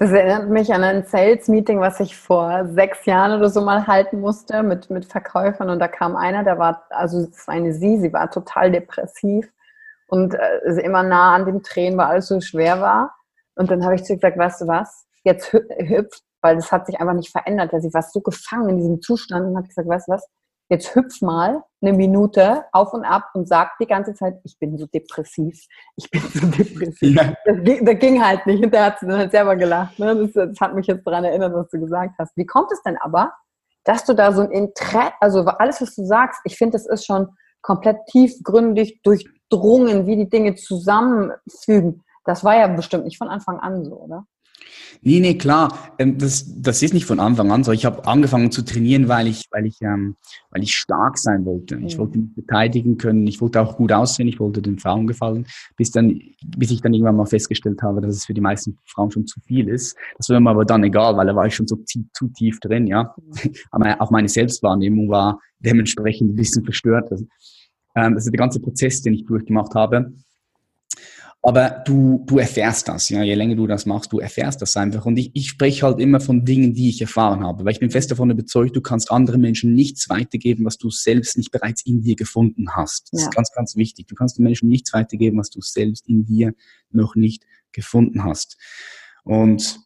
Das 0.00 0.12
erinnert 0.12 0.48
mich 0.48 0.72
an 0.72 0.82
ein 0.82 1.04
Sales-Meeting, 1.04 1.78
was 1.78 2.00
ich 2.00 2.16
vor 2.16 2.66
sechs 2.70 3.04
Jahren 3.04 3.38
oder 3.38 3.50
so 3.50 3.60
mal 3.60 3.86
halten 3.86 4.20
musste 4.22 4.62
mit, 4.62 4.88
mit 4.88 5.04
Verkäufern. 5.04 5.68
Und 5.68 5.78
da 5.78 5.88
kam 5.88 6.16
einer, 6.16 6.42
der 6.42 6.58
war, 6.58 6.86
also 6.88 7.18
es 7.18 7.46
war 7.46 7.54
eine 7.54 7.74
sie, 7.74 8.00
sie 8.00 8.10
war 8.10 8.30
total 8.30 8.70
depressiv 8.70 9.52
und 10.06 10.34
äh, 10.34 10.80
immer 10.82 11.02
nah 11.02 11.34
an 11.34 11.44
den 11.44 11.62
Tränen, 11.62 11.98
weil 11.98 12.06
alles 12.06 12.28
so 12.28 12.40
schwer 12.40 12.80
war. 12.80 13.14
Und 13.56 13.70
dann 13.70 13.84
habe 13.84 13.94
ich 13.94 14.04
zu 14.04 14.14
ihr 14.14 14.16
gesagt, 14.16 14.38
weißt 14.38 14.62
du 14.62 14.68
was, 14.68 15.06
jetzt 15.22 15.52
hüpft, 15.52 16.22
weil 16.40 16.56
das 16.56 16.72
hat 16.72 16.86
sich 16.86 16.98
einfach 16.98 17.12
nicht 17.12 17.30
verändert. 17.30 17.70
Sie 17.82 17.92
war 17.92 18.02
so 18.02 18.22
gefangen 18.22 18.70
in 18.70 18.78
diesem 18.78 19.02
Zustand 19.02 19.48
und 19.48 19.58
hat 19.58 19.68
gesagt, 19.68 19.86
weißt 19.86 20.08
du 20.08 20.12
was, 20.12 20.26
jetzt 20.70 20.94
hüpf 20.94 21.20
mal 21.20 21.62
eine 21.82 21.92
Minute 21.92 22.64
auf 22.72 22.94
und 22.94 23.04
ab 23.04 23.30
und 23.34 23.48
sag 23.48 23.76
die 23.78 23.86
ganze 23.86 24.14
Zeit, 24.14 24.40
ich 24.44 24.58
bin 24.58 24.78
so 24.78 24.86
depressiv, 24.86 25.66
ich 25.96 26.08
bin 26.10 26.20
so 26.20 26.46
depressiv. 26.46 27.16
Ja. 27.16 27.34
Das, 27.44 27.56
ging, 27.62 27.84
das, 27.84 27.98
ging, 27.98 28.24
halt 28.24 28.46
nicht. 28.46 28.64
Und 28.64 28.72
der 28.72 28.86
hat 28.86 29.02
dann 29.02 29.12
halt 29.12 29.32
selber 29.32 29.56
gelacht. 29.56 29.98
Ne? 29.98 30.16
Das, 30.16 30.32
das, 30.32 30.60
hat 30.60 30.74
mich 30.74 30.86
jetzt 30.86 31.04
daran 31.06 31.24
erinnert, 31.24 31.52
was 31.52 31.68
du 31.68 31.80
gesagt 31.80 32.14
hast. 32.18 32.36
Wie 32.36 32.46
kommt 32.46 32.70
es 32.72 32.82
denn 32.82 32.96
aber, 32.98 33.32
dass 33.84 34.04
du 34.04 34.14
da 34.14 34.32
so 34.32 34.42
ein 34.42 34.50
Interesse, 34.52 35.12
also 35.20 35.40
alles, 35.40 35.80
was 35.80 35.94
du 35.94 36.04
sagst, 36.04 36.40
ich 36.44 36.56
finde, 36.56 36.72
das 36.72 36.86
ist 36.86 37.04
schon 37.04 37.28
komplett 37.62 37.98
tiefgründig 38.06 39.00
durchdrungen, 39.02 40.06
wie 40.06 40.16
die 40.16 40.28
Dinge 40.28 40.54
zusammenfügen. 40.54 42.04
Das 42.24 42.44
war 42.44 42.56
ja 42.56 42.68
bestimmt 42.68 43.04
nicht 43.04 43.18
von 43.18 43.28
Anfang 43.28 43.58
an 43.58 43.84
so, 43.84 43.96
oder? 43.96 44.24
Nee, 45.02 45.20
nee, 45.20 45.34
klar. 45.34 45.94
Ähm, 45.98 46.18
das, 46.18 46.44
das 46.60 46.82
ist 46.82 46.92
nicht 46.92 47.06
von 47.06 47.20
Anfang 47.20 47.50
an 47.50 47.64
so. 47.64 47.72
Ich 47.72 47.86
habe 47.86 48.06
angefangen 48.06 48.50
zu 48.50 48.62
trainieren, 48.62 49.08
weil 49.08 49.28
ich, 49.28 49.46
weil 49.50 49.66
ich, 49.66 49.80
ähm, 49.80 50.16
weil 50.50 50.62
ich 50.62 50.76
stark 50.76 51.16
sein 51.16 51.46
wollte. 51.46 51.76
Ich 51.76 51.96
wollte 51.96 52.18
mich 52.18 52.34
verteidigen 52.34 52.98
können. 52.98 53.26
Ich 53.26 53.40
wollte 53.40 53.62
auch 53.62 53.76
gut 53.76 53.92
aussehen. 53.92 54.28
Ich 54.28 54.38
wollte 54.38 54.60
den 54.60 54.78
Frauen 54.78 55.06
gefallen. 55.06 55.46
Bis 55.76 55.90
dann, 55.90 56.20
bis 56.56 56.70
ich 56.70 56.82
dann 56.82 56.92
irgendwann 56.92 57.16
mal 57.16 57.26
festgestellt 57.26 57.82
habe, 57.82 58.02
dass 58.02 58.14
es 58.14 58.26
für 58.26 58.34
die 58.34 58.42
meisten 58.42 58.76
Frauen 58.84 59.10
schon 59.10 59.26
zu 59.26 59.40
viel 59.40 59.68
ist. 59.68 59.96
Das 60.18 60.28
war 60.28 60.38
mir 60.38 60.50
aber 60.50 60.66
dann 60.66 60.84
egal, 60.84 61.16
weil 61.16 61.26
da 61.26 61.34
war 61.34 61.46
ich 61.46 61.54
schon 61.54 61.66
so 61.66 61.76
zu, 61.76 62.04
zu 62.12 62.28
tief 62.28 62.60
drin, 62.60 62.86
ja. 62.86 63.14
Aber 63.70 64.00
auch 64.00 64.10
meine 64.10 64.28
Selbstwahrnehmung 64.28 65.08
war 65.08 65.40
dementsprechend 65.60 66.32
ein 66.32 66.36
bisschen 66.36 66.64
verstört. 66.64 67.10
Also, 67.10 67.26
ähm, 67.96 68.14
das 68.14 68.26
ist 68.26 68.32
der 68.32 68.38
ganze 68.38 68.60
Prozess, 68.60 69.00
den 69.00 69.14
ich 69.14 69.24
durchgemacht 69.24 69.74
habe. 69.74 70.12
Aber 71.42 71.70
du, 71.86 72.22
du 72.26 72.38
erfährst 72.38 72.88
das, 72.88 73.08
ja. 73.08 73.22
Je 73.22 73.34
länger 73.34 73.54
du 73.54 73.66
das 73.66 73.86
machst, 73.86 74.12
du 74.12 74.18
erfährst 74.18 74.60
das 74.60 74.76
einfach. 74.76 75.06
Und 75.06 75.16
ich, 75.16 75.30
ich 75.34 75.48
spreche 75.48 75.86
halt 75.86 75.98
immer 75.98 76.20
von 76.20 76.44
Dingen, 76.44 76.74
die 76.74 76.90
ich 76.90 77.00
erfahren 77.00 77.42
habe, 77.44 77.64
weil 77.64 77.72
ich 77.72 77.80
bin 77.80 77.90
fest 77.90 78.10
davon 78.10 78.30
überzeugt, 78.30 78.76
du 78.76 78.82
kannst 78.82 79.10
anderen 79.10 79.40
Menschen 79.40 79.72
nichts 79.72 80.10
weitergeben, 80.10 80.66
was 80.66 80.76
du 80.76 80.90
selbst 80.90 81.38
nicht 81.38 81.50
bereits 81.50 81.84
in 81.86 82.02
dir 82.02 82.14
gefunden 82.14 82.76
hast. 82.76 83.08
Das 83.12 83.22
ja. 83.22 83.28
ist 83.28 83.34
ganz, 83.34 83.52
ganz 83.52 83.76
wichtig. 83.76 84.06
Du 84.06 84.14
kannst 84.14 84.36
den 84.36 84.44
Menschen 84.44 84.68
nichts 84.68 84.92
weitergeben, 84.92 85.38
was 85.38 85.48
du 85.48 85.62
selbst 85.62 86.06
in 86.08 86.26
dir 86.26 86.52
noch 86.90 87.14
nicht 87.14 87.46
gefunden 87.72 88.22
hast. 88.24 88.58
Und 89.24 89.80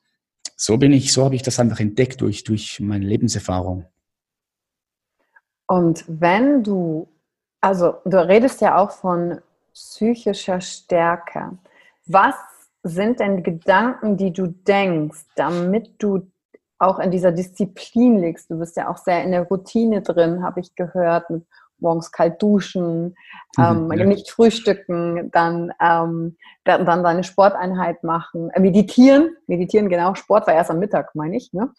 so 0.57 0.77
bin 0.77 0.93
ich, 0.93 1.13
so 1.13 1.25
habe 1.25 1.37
ich 1.37 1.43
das 1.43 1.61
einfach 1.61 1.79
entdeckt 1.79 2.21
durch, 2.21 2.43
durch 2.43 2.81
meine 2.81 3.07
Lebenserfahrung. 3.07 3.87
Und 5.69 6.05
wenn 6.09 6.65
du, 6.65 7.09
also 7.61 7.95
du 8.05 8.27
redest 8.27 8.61
ja 8.61 8.77
auch 8.77 8.91
von 8.91 9.41
psychischer 9.75 10.61
Stärke. 10.61 11.59
Was 12.07 12.35
sind 12.83 13.21
denn 13.21 13.43
Gedanken, 13.43 14.17
die 14.17 14.33
du 14.33 14.47
denkst, 14.47 15.21
damit 15.37 15.91
du 15.99 16.31
auch 16.79 16.99
in 16.99 17.11
dieser 17.11 17.33
Disziplin 17.33 18.21
liegst? 18.21 18.51
Du 18.51 18.59
bist 18.59 18.77
ja 18.77 18.89
auch 18.89 18.99
sehr 18.99 19.25
in 19.25 19.33
der 19.33 19.43
Routine 19.43 20.03
drin, 20.03 20.43
habe 20.43 20.61
ich 20.61 20.75
gehört, 20.75 21.31
mit 21.31 21.45
morgens 21.79 22.13
kalt 22.13 22.41
duschen, 22.41 23.17
mhm, 23.57 23.91
ähm, 23.91 23.93
ja. 23.93 24.07
nicht 24.07 24.31
frühstücken, 24.31 25.31
dann, 25.33 25.73
ähm, 25.81 26.37
dann, 26.65 26.87
dann 26.87 27.03
deine 27.03 27.25
Sporteinheit 27.25 28.05
machen, 28.05 28.51
äh, 28.51 28.61
meditieren, 28.61 29.37
meditieren, 29.47 29.89
genau, 29.89 30.15
Sport 30.15 30.47
war 30.47 30.55
erst 30.55 30.71
am 30.71 30.79
Mittag, 30.79 31.15
meine 31.15 31.37
ich, 31.37 31.53
ne? 31.53 31.71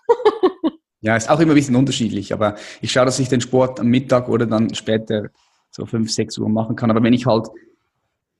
Ja, 1.01 1.15
ist 1.15 1.29
auch 1.29 1.39
immer 1.39 1.51
ein 1.51 1.55
bisschen 1.55 1.75
unterschiedlich, 1.75 2.33
aber 2.33 2.55
ich 2.81 2.91
schaue, 2.91 3.05
dass 3.05 3.19
ich 3.19 3.29
den 3.29 3.39
Sport 3.39 3.79
am 3.79 3.87
Mittag 3.87 4.27
oder 4.27 4.47
dann 4.47 4.73
später 4.73 5.29
so 5.69 5.85
5, 5.85 6.11
6 6.11 6.39
Uhr 6.39 6.49
machen 6.49 6.75
kann. 6.75 6.89
Aber 6.89 7.03
wenn 7.03 7.13
ich 7.13 7.27
halt 7.27 7.47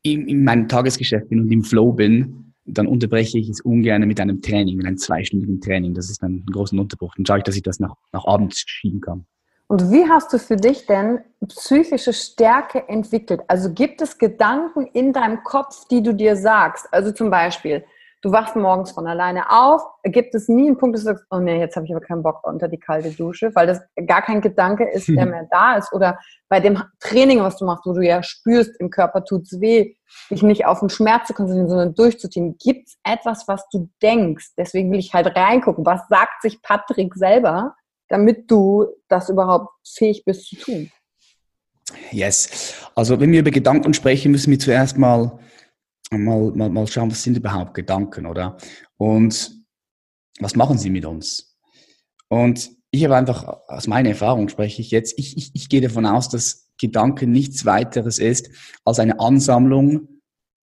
in, 0.05 0.27
in 0.27 0.43
meinem 0.43 0.67
Tagesgeschäft 0.67 1.29
bin 1.29 1.41
und 1.41 1.51
im 1.51 1.63
Flow 1.63 1.91
bin, 1.91 2.53
dann 2.65 2.87
unterbreche 2.87 3.37
ich 3.37 3.49
es 3.49 3.61
ungern 3.61 4.07
mit 4.07 4.19
einem 4.19 4.41
Training, 4.41 4.77
mit 4.77 4.85
einem 4.85 4.97
zweistündigen 4.97 5.61
Training. 5.61 5.93
Das 5.93 6.09
ist 6.09 6.21
dann 6.21 6.43
ein 6.47 6.51
großer 6.51 6.77
Unterbruch. 6.77 7.13
Dann 7.15 7.25
schaue 7.25 7.39
ich, 7.39 7.43
dass 7.43 7.55
ich 7.55 7.63
das 7.63 7.79
nach, 7.79 7.95
nach 8.11 8.25
abends 8.25 8.63
schieben 8.65 9.01
kann. 9.01 9.25
Und 9.67 9.91
wie 9.91 10.07
hast 10.07 10.31
du 10.31 10.37
für 10.37 10.57
dich 10.57 10.85
denn 10.85 11.19
psychische 11.47 12.13
Stärke 12.13 12.87
entwickelt? 12.87 13.41
Also 13.47 13.73
gibt 13.73 14.01
es 14.01 14.17
Gedanken 14.17 14.85
in 14.93 15.11
deinem 15.11 15.43
Kopf, 15.43 15.87
die 15.87 16.03
du 16.03 16.13
dir 16.13 16.35
sagst? 16.35 16.87
Also 16.91 17.11
zum 17.11 17.31
Beispiel, 17.31 17.83
du 18.25 18.31
wachst 18.31 18.55
morgens 18.55 18.91
von 18.91 19.05
alleine 19.05 19.51
auf, 19.51 19.83
gibt 20.03 20.33
es 20.33 20.47
nie 20.47 20.65
einen 20.65 20.79
Punkt, 20.79 20.95
dass 20.95 21.03
du 21.03 21.09
sagst, 21.11 21.25
oh 21.29 21.37
nee, 21.37 21.59
jetzt 21.59 21.75
habe 21.75 21.85
ich 21.85 21.91
aber 21.91 22.03
keinen 22.03 22.23
Bock 22.23 22.39
unter 22.43 22.67
die 22.67 22.79
kalte 22.79 23.11
Dusche, 23.11 23.53
weil 23.53 23.67
das 23.67 23.81
gar 24.07 24.23
kein 24.23 24.41
Gedanke 24.41 24.89
ist, 24.89 25.07
der 25.07 25.25
mehr 25.27 25.47
da 25.51 25.77
ist. 25.77 25.93
Oder 25.93 26.17
bei 26.49 26.59
dem 26.59 26.81
Training, 26.99 27.41
was 27.41 27.57
du 27.57 27.65
machst, 27.65 27.85
wo 27.85 27.93
du 27.93 28.01
ja 28.01 28.23
spürst, 28.23 28.71
im 28.79 28.89
Körper 28.89 29.23
tut 29.23 29.43
es 29.43 29.61
weh, 29.61 29.93
dich 30.31 30.41
nicht 30.41 30.65
auf 30.65 30.79
den 30.79 30.89
Schmerz 30.89 31.27
zu 31.27 31.35
konzentrieren, 31.35 31.69
sondern 31.69 31.93
durchzuziehen. 31.93 32.57
Gibt 32.57 32.87
es 32.87 32.97
etwas, 33.03 33.47
was 33.47 33.69
du 33.69 33.91
denkst? 34.01 34.53
Deswegen 34.57 34.91
will 34.91 34.97
ich 34.97 35.13
halt 35.13 35.27
reingucken. 35.35 35.85
Was 35.85 36.01
sagt 36.09 36.41
sich 36.41 36.63
Patrick 36.63 37.13
selber, 37.13 37.75
damit 38.09 38.49
du 38.49 38.87
das 39.07 39.29
überhaupt 39.29 39.69
fähig 39.87 40.23
bist 40.25 40.47
zu 40.47 40.55
tun? 40.55 40.91
Yes. 42.09 42.73
Also 42.95 43.19
wenn 43.19 43.31
wir 43.31 43.41
über 43.41 43.51
Gedanken 43.51 43.93
sprechen, 43.93 44.31
müssen 44.31 44.49
wir 44.49 44.57
zuerst 44.57 44.97
mal 44.97 45.37
mal, 46.11 46.51
mal, 46.51 46.69
mal 46.69 46.87
schauen, 46.87 47.11
was 47.11 47.23
sind 47.23 47.37
überhaupt 47.37 47.73
Gedanken, 47.73 48.25
oder? 48.25 48.57
Und 48.97 49.51
was 50.39 50.55
machen 50.55 50.77
sie 50.77 50.89
mit 50.89 51.05
uns? 51.05 51.57
Und 52.27 52.71
ich 52.91 53.03
habe 53.03 53.15
einfach, 53.15 53.43
aus 53.67 53.87
meiner 53.87 54.09
Erfahrung 54.09 54.49
spreche 54.49 54.81
ich 54.81 54.91
jetzt, 54.91 55.17
ich, 55.17 55.37
ich, 55.37 55.51
ich 55.53 55.69
gehe 55.69 55.81
davon 55.81 56.05
aus, 56.05 56.29
dass 56.29 56.69
Gedanke 56.79 57.27
nichts 57.27 57.65
weiteres 57.65 58.19
ist 58.19 58.49
als 58.83 58.99
eine 58.99 59.19
Ansammlung 59.19 60.21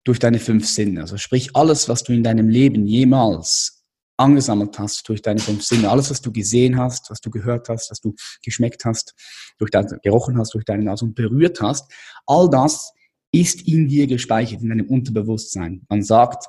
durch 0.04 0.20
deine 0.20 0.40
fünf 0.40 0.68
Sinne. 0.68 1.02
Also 1.02 1.18
sprich, 1.18 1.56
alles, 1.56 1.90
was 1.90 2.04
du 2.04 2.14
in 2.14 2.24
deinem 2.24 2.48
Leben 2.48 2.86
jemals 2.86 3.84
angesammelt 4.18 4.80
hast 4.80 5.08
durch 5.10 5.22
deine 5.22 5.40
fünf 5.40 5.64
Sinne, 5.64 5.90
alles, 5.90 6.10
was 6.10 6.22
du 6.22 6.32
gesehen 6.32 6.78
hast, 6.78 7.10
was 7.10 7.20
du 7.22 7.30
gehört 7.30 7.70
hast, 7.70 7.92
was 7.92 8.00
du 8.00 8.16
geschmeckt 8.44 8.86
hast, 8.86 9.14
durch 9.58 9.72
dein, 9.72 9.88
gerochen 10.04 10.38
hast, 10.38 10.54
durch 10.54 10.64
deine 10.66 10.84
Nase 10.84 11.06
und 11.06 11.16
berührt 11.16 11.60
hast, 11.62 11.92
all 12.26 12.50
das 12.50 12.94
ist 13.42 13.68
in 13.68 13.88
dir 13.88 14.08
gespeichert, 14.08 14.62
in 14.62 14.70
deinem 14.70 14.88
Unterbewusstsein. 14.88 15.86
Man 15.90 16.04
sagt, 16.04 16.48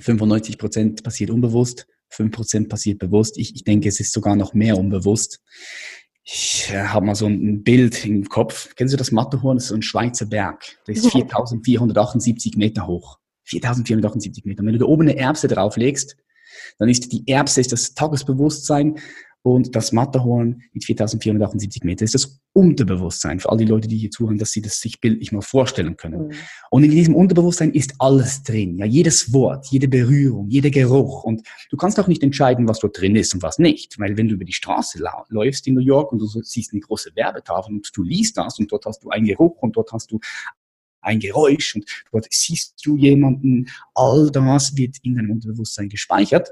95 0.00 0.58
Prozent 0.58 1.02
passiert 1.02 1.30
unbewusst, 1.30 1.86
5 2.10 2.30
Prozent 2.30 2.68
passiert 2.68 2.98
bewusst. 2.98 3.38
Ich, 3.38 3.54
ich 3.54 3.64
denke, 3.64 3.88
es 3.88 4.00
ist 4.00 4.12
sogar 4.12 4.36
noch 4.36 4.54
mehr 4.54 4.78
unbewusst. 4.78 5.40
Ich 6.22 6.70
äh, 6.70 6.84
habe 6.84 7.06
mal 7.06 7.14
so 7.14 7.26
ein 7.26 7.64
Bild 7.64 8.04
im 8.06 8.28
Kopf. 8.28 8.74
Kennen 8.76 8.88
Sie 8.88 8.96
das 8.96 9.12
Matterhorn? 9.12 9.56
Das 9.56 9.64
ist 9.64 9.68
so 9.70 9.74
ein 9.74 9.82
Schweizer 9.82 10.26
Berg. 10.26 10.64
Der 10.86 10.94
ist 10.94 11.10
4478 11.10 12.56
Meter 12.56 12.86
hoch. 12.86 13.18
4478 13.44 14.44
Meter. 14.44 14.64
Wenn 14.64 14.72
du 14.72 14.78
da 14.78 14.86
oben 14.86 15.02
eine 15.02 15.16
Erbse 15.16 15.48
drauflegst, 15.48 16.16
dann 16.78 16.88
ist 16.88 17.12
die 17.12 17.24
Erbse 17.26 17.60
ist 17.60 17.72
das 17.72 17.94
Tagesbewusstsein 17.94 18.98
und 19.44 19.76
das 19.76 19.92
Matterhorn 19.92 20.62
mit 20.72 20.86
4478 20.86 21.84
Meter 21.84 22.06
ist 22.06 22.14
das 22.14 22.40
Unterbewusstsein 22.54 23.40
für 23.40 23.50
all 23.50 23.58
die 23.58 23.66
Leute, 23.66 23.88
die 23.88 23.98
hier 23.98 24.10
zuhören, 24.10 24.38
dass 24.38 24.52
sie 24.52 24.62
das 24.62 24.80
sich 24.80 25.02
bildlich 25.02 25.32
mal 25.32 25.42
vorstellen 25.42 25.98
können. 25.98 26.28
Mhm. 26.28 26.32
Und 26.70 26.84
in 26.84 26.90
diesem 26.90 27.14
Unterbewusstsein 27.14 27.70
ist 27.72 27.94
alles 27.98 28.42
drin. 28.42 28.78
Ja, 28.78 28.86
jedes 28.86 29.34
Wort, 29.34 29.66
jede 29.66 29.86
Berührung, 29.86 30.48
jeder 30.48 30.70
Geruch. 30.70 31.24
Und 31.24 31.46
du 31.68 31.76
kannst 31.76 32.00
auch 32.00 32.06
nicht 32.06 32.22
entscheiden, 32.22 32.66
was 32.66 32.78
dort 32.78 32.98
drin 32.98 33.16
ist 33.16 33.34
und 33.34 33.42
was 33.42 33.58
nicht. 33.58 33.98
Weil 33.98 34.16
wenn 34.16 34.28
du 34.28 34.34
über 34.36 34.46
die 34.46 34.54
Straße 34.54 34.98
läufst 35.28 35.66
in 35.66 35.74
New 35.74 35.82
York 35.82 36.10
und 36.10 36.20
du 36.20 36.26
siehst 36.26 36.72
eine 36.72 36.80
große 36.80 37.10
Werbetafel 37.14 37.74
und 37.74 37.90
du 37.94 38.02
liest 38.02 38.38
das 38.38 38.58
und 38.58 38.72
dort 38.72 38.86
hast 38.86 39.04
du 39.04 39.10
einen 39.10 39.26
Geruch 39.26 39.60
und 39.60 39.76
dort 39.76 39.92
hast 39.92 40.10
du 40.10 40.20
ein 41.02 41.20
Geräusch 41.20 41.74
und 41.74 41.84
dort 42.10 42.26
siehst 42.30 42.76
du 42.82 42.96
jemanden, 42.96 43.68
all 43.94 44.30
das 44.30 44.74
wird 44.74 44.96
in 45.02 45.16
deinem 45.16 45.32
Unterbewusstsein 45.32 45.90
gespeichert. 45.90 46.48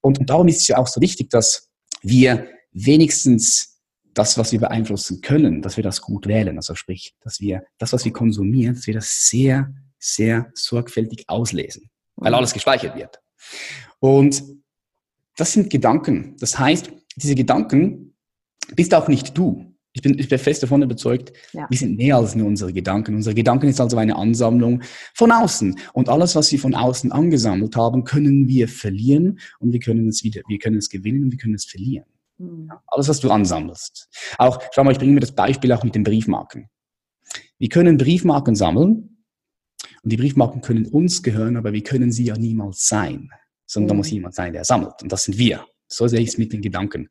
Und, 0.00 0.18
und 0.18 0.28
darum 0.28 0.48
ist 0.48 0.62
es 0.62 0.66
ja 0.66 0.78
auch 0.78 0.88
so 0.88 1.00
wichtig, 1.00 1.30
dass 1.30 1.68
wir 2.02 2.48
wenigstens 2.72 3.80
das, 4.14 4.36
was 4.36 4.52
wir 4.52 4.60
beeinflussen 4.60 5.20
können, 5.20 5.62
dass 5.62 5.76
wir 5.76 5.84
das 5.84 6.00
gut 6.00 6.26
wählen. 6.26 6.56
Also 6.56 6.74
sprich, 6.74 7.14
dass 7.20 7.40
wir 7.40 7.64
das, 7.78 7.92
was 7.92 8.04
wir 8.04 8.12
konsumieren, 8.12 8.74
dass 8.74 8.86
wir 8.86 8.94
das 8.94 9.28
sehr, 9.28 9.72
sehr 9.98 10.50
sorgfältig 10.54 11.24
auslesen, 11.28 11.90
weil 12.16 12.34
alles 12.34 12.52
gespeichert 12.52 12.96
wird. 12.96 13.20
Und 14.00 14.42
das 15.36 15.52
sind 15.52 15.70
Gedanken. 15.70 16.36
Das 16.38 16.58
heißt, 16.58 16.92
diese 17.16 17.34
Gedanken 17.34 18.14
bist 18.74 18.94
auch 18.94 19.08
nicht 19.08 19.36
du. 19.36 19.71
Ich 19.94 20.00
bin, 20.00 20.18
ich 20.18 20.28
bin 20.28 20.38
fest 20.38 20.62
davon 20.62 20.82
überzeugt, 20.82 21.32
ja. 21.52 21.66
wir 21.68 21.76
sind 21.76 21.98
mehr 21.98 22.16
als 22.16 22.34
nur 22.34 22.46
unsere 22.46 22.72
Gedanken. 22.72 23.14
Unsere 23.14 23.34
Gedanken 23.34 23.68
ist 23.68 23.80
also 23.80 23.98
eine 23.98 24.16
Ansammlung 24.16 24.82
von 25.14 25.30
außen. 25.30 25.78
Und 25.92 26.08
alles, 26.08 26.34
was 26.34 26.50
wir 26.50 26.58
von 26.58 26.74
außen 26.74 27.12
angesammelt 27.12 27.76
haben, 27.76 28.04
können 28.04 28.48
wir 28.48 28.68
verlieren 28.68 29.38
und 29.60 29.72
wir 29.72 29.80
können 29.80 30.08
es 30.08 30.24
wieder, 30.24 30.40
wir 30.48 30.58
können 30.58 30.78
es 30.78 30.88
gewinnen 30.88 31.24
und 31.24 31.32
wir 31.32 31.38
können 31.38 31.54
es 31.54 31.66
verlieren. 31.66 32.06
Mhm. 32.38 32.70
Alles, 32.86 33.08
was 33.08 33.20
du 33.20 33.30
ansammelst. 33.30 34.08
Auch, 34.38 34.62
schau 34.74 34.82
mal, 34.82 34.92
ich 34.92 34.98
bringe 34.98 35.12
mir 35.12 35.20
das 35.20 35.32
Beispiel 35.32 35.72
auch 35.72 35.84
mit 35.84 35.94
den 35.94 36.04
Briefmarken. 36.04 36.68
Wir 37.58 37.68
können 37.68 37.98
Briefmarken 37.98 38.54
sammeln 38.54 39.24
und 40.02 40.12
die 40.12 40.16
Briefmarken 40.16 40.62
können 40.62 40.86
uns 40.86 41.22
gehören, 41.22 41.56
aber 41.56 41.72
wir 41.72 41.82
können 41.82 42.12
sie 42.12 42.24
ja 42.24 42.36
niemals 42.36 42.88
sein, 42.88 43.30
sondern 43.66 43.86
mhm. 43.86 43.88
da 43.88 43.94
muss 43.94 44.10
jemand 44.10 44.34
sein, 44.34 44.52
der 44.52 44.64
sammelt. 44.64 45.02
Und 45.02 45.12
das 45.12 45.24
sind 45.24 45.38
wir. 45.38 45.66
So 45.92 46.06
sehe 46.08 46.20
ich 46.20 46.28
es 46.28 46.38
mit 46.38 46.52
den 46.52 46.62
Gedanken. 46.62 47.08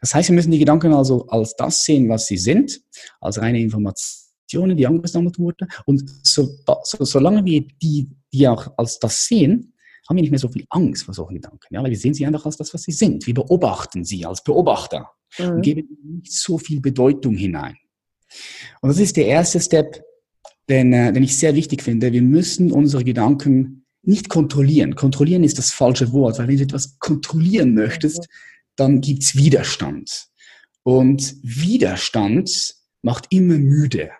Das 0.00 0.14
heißt, 0.14 0.28
wir 0.28 0.34
müssen 0.34 0.50
die 0.50 0.58
Gedanken 0.58 0.92
also 0.92 1.26
als 1.28 1.54
das 1.56 1.84
sehen, 1.84 2.08
was 2.08 2.26
sie 2.26 2.38
sind, 2.38 2.80
als 3.20 3.40
reine 3.40 3.60
Informationen, 3.60 4.76
die 4.76 4.86
angesammelt 4.86 5.38
wurden. 5.38 5.68
Und 5.86 6.02
so, 6.22 6.48
so, 6.84 7.04
solange 7.04 7.44
wir 7.44 7.66
die, 7.82 8.10
die 8.32 8.48
auch 8.48 8.72
als 8.76 8.98
das 8.98 9.26
sehen, 9.26 9.74
haben 10.08 10.16
wir 10.16 10.22
nicht 10.22 10.30
mehr 10.30 10.40
so 10.40 10.48
viel 10.48 10.64
Angst 10.70 11.04
vor 11.04 11.14
solchen 11.14 11.34
Gedanken. 11.34 11.74
Ja, 11.74 11.82
weil 11.82 11.90
wir 11.90 11.98
sehen 11.98 12.14
sie 12.14 12.24
einfach 12.24 12.46
als 12.46 12.56
das, 12.56 12.72
was 12.72 12.82
sie 12.82 12.92
sind. 12.92 13.26
Wir 13.26 13.34
beobachten 13.34 14.04
sie 14.04 14.24
als 14.24 14.42
Beobachter 14.42 15.10
mhm. 15.38 15.48
und 15.48 15.62
geben 15.62 15.98
nicht 16.02 16.32
so 16.32 16.56
viel 16.56 16.80
Bedeutung 16.80 17.34
hinein. 17.34 17.76
Und 18.80 18.88
das 18.88 18.98
ist 18.98 19.16
der 19.16 19.26
erste 19.26 19.60
Step, 19.60 20.02
den, 20.68 20.92
äh, 20.92 21.12
den 21.12 21.22
ich 21.22 21.36
sehr 21.36 21.54
wichtig 21.54 21.82
finde. 21.82 22.12
Wir 22.12 22.22
müssen 22.22 22.72
unsere 22.72 23.04
Gedanken 23.04 23.86
nicht 24.08 24.28
kontrollieren. 24.28 24.94
Kontrollieren 24.94 25.44
ist 25.44 25.58
das 25.58 25.70
falsche 25.70 26.12
Wort, 26.12 26.38
weil 26.38 26.48
wenn 26.48 26.56
du 26.56 26.62
etwas 26.62 26.98
kontrollieren 26.98 27.74
möchtest, 27.74 28.26
dann 28.74 29.00
gibt's 29.00 29.36
Widerstand. 29.36 30.28
Und 30.82 31.36
Widerstand 31.42 32.74
macht 33.02 33.26
immer 33.30 33.58
müde. 33.58 34.10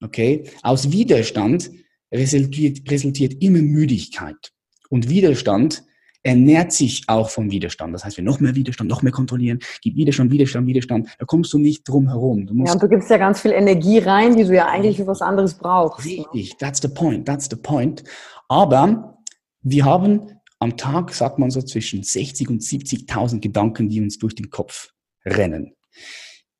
Okay? 0.00 0.44
Aus 0.62 0.92
Widerstand 0.92 1.70
resultiert, 2.12 2.90
resultiert 2.90 3.42
immer 3.42 3.60
Müdigkeit. 3.60 4.52
Und 4.88 5.08
Widerstand 5.08 5.84
ernährt 6.22 6.72
sich 6.72 7.04
auch 7.06 7.30
vom 7.30 7.50
Widerstand. 7.50 7.94
Das 7.94 8.04
heißt, 8.04 8.16
wir 8.16 8.24
noch 8.24 8.40
mehr 8.40 8.54
Widerstand, 8.54 8.90
noch 8.90 9.02
mehr 9.02 9.12
kontrollieren, 9.12 9.60
gib 9.82 9.96
Widerstand, 9.96 10.30
Widerstand, 10.30 10.66
Widerstand, 10.66 11.08
da 11.18 11.24
kommst 11.24 11.52
du 11.52 11.58
nicht 11.58 11.88
drum 11.88 12.08
herum. 12.08 12.46
Du 12.46 12.54
ja, 12.64 12.72
und 12.72 12.82
du 12.82 12.88
gibst 12.88 13.08
ja 13.10 13.18
ganz 13.18 13.40
viel 13.40 13.52
Energie 13.52 13.98
rein, 13.98 14.36
die 14.36 14.44
du 14.44 14.54
ja 14.54 14.66
eigentlich 14.66 14.96
für 14.96 15.06
was 15.06 15.22
anderes 15.22 15.54
brauchst. 15.54 16.06
Ne? 16.06 16.24
Richtig, 16.34 16.56
that's 16.58 16.80
the 16.82 16.88
point, 16.88 17.26
that's 17.26 17.48
the 17.48 17.56
point. 17.56 18.04
Aber 18.48 19.18
wir 19.62 19.84
haben 19.84 20.32
am 20.58 20.76
Tag, 20.76 21.12
sagt 21.12 21.38
man 21.38 21.50
so, 21.50 21.62
zwischen 21.62 22.02
60 22.02 22.48
und 22.48 22.62
70.000 22.62 23.40
Gedanken, 23.40 23.88
die 23.88 24.00
uns 24.00 24.18
durch 24.18 24.34
den 24.34 24.50
Kopf 24.50 24.90
rennen. 25.24 25.74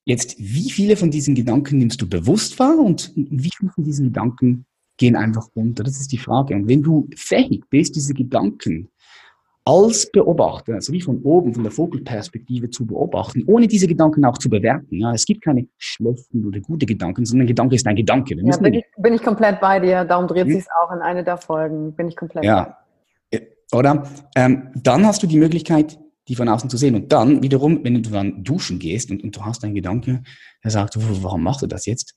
Jetzt, 0.05 0.37
wie 0.39 0.71
viele 0.71 0.97
von 0.97 1.11
diesen 1.11 1.35
Gedanken 1.35 1.79
nimmst 1.79 2.01
du 2.01 2.09
bewusst 2.09 2.59
wahr 2.59 2.79
und 2.79 3.13
wie 3.15 3.51
viele 3.57 3.71
von 3.73 3.85
diesen 3.85 4.07
Gedanken 4.07 4.65
gehen 4.97 5.17
einfach 5.17 5.49
unter? 5.55 5.83
Das 5.83 6.01
ist 6.01 6.13
die 6.13 6.19
Frage. 6.19 6.55
Und 6.55 6.69
wenn 6.69 6.83
du 6.83 7.09
fähig 7.15 7.65
bist, 7.69 7.95
diese 7.95 8.15
Gedanken 8.15 8.89
als 9.69 10.11
Beobachter, 10.11 10.75
also 10.75 10.95
wie 10.95 11.01
von 11.03 11.21
oben, 11.23 11.53
von 11.53 11.63
der 11.63 11.71
Vogelperspektive 11.71 12.71
zu 12.71 12.87
beobachten, 12.87 13.45
ohne 13.47 13.67
diese 13.67 13.87
Gedanken 13.87 14.25
auch 14.25 14.39
zu 14.39 14.49
bewerten. 14.49 14.97
Ja, 14.97 15.13
es 15.13 15.27
gibt 15.27 15.43
keine 15.45 15.69
schlechten 15.77 16.47
oder 16.47 16.59
gute 16.61 16.87
Gedanken, 16.87 17.27
sondern 17.27 17.45
ein 17.45 17.49
Gedanke 17.49 17.75
ist 17.75 17.87
ein 17.87 17.95
Gedanke. 17.95 18.35
Ja, 18.35 18.57
bin, 18.57 18.75
ich, 18.75 18.85
bin 18.97 19.13
ich 19.13 19.23
komplett 19.23 19.61
bei 19.61 19.79
dir. 19.79 20.07
Darum 20.07 20.27
dreht 20.27 20.47
hm? 20.47 20.53
sich 20.53 20.61
es 20.61 20.69
auch 20.83 20.91
in 20.91 21.01
eine 21.01 21.23
der 21.23 21.37
Folgen. 21.37 21.93
Bin 21.95 22.09
ich 22.09 22.17
komplett 22.17 22.45
ja. 22.45 22.79
bei. 23.31 23.41
Oder? 23.73 24.05
Ähm, 24.35 24.71
dann 24.75 25.05
hast 25.05 25.23
du 25.23 25.27
die 25.27 25.39
Möglichkeit, 25.39 25.99
die 26.29 26.35
von 26.35 26.49
außen 26.49 26.71
zu 26.71 26.79
sehen. 26.79 26.95
Und 26.95 27.13
dann 27.13 27.43
wiederum, 27.43 27.85
wenn 27.85 28.03
du 28.03 28.09
dann 28.09 28.43
duschen 28.43 28.79
gehst 28.79 29.11
und, 29.11 29.23
und 29.23 29.37
du 29.37 29.45
hast 29.45 29.65
einen 29.65 29.75
Gedanke, 29.75 30.23
der 30.65 30.71
sagt, 30.71 30.95
warum 30.97 31.43
machst 31.43 31.61
du 31.61 31.67
das 31.67 31.85
jetzt? 31.85 32.15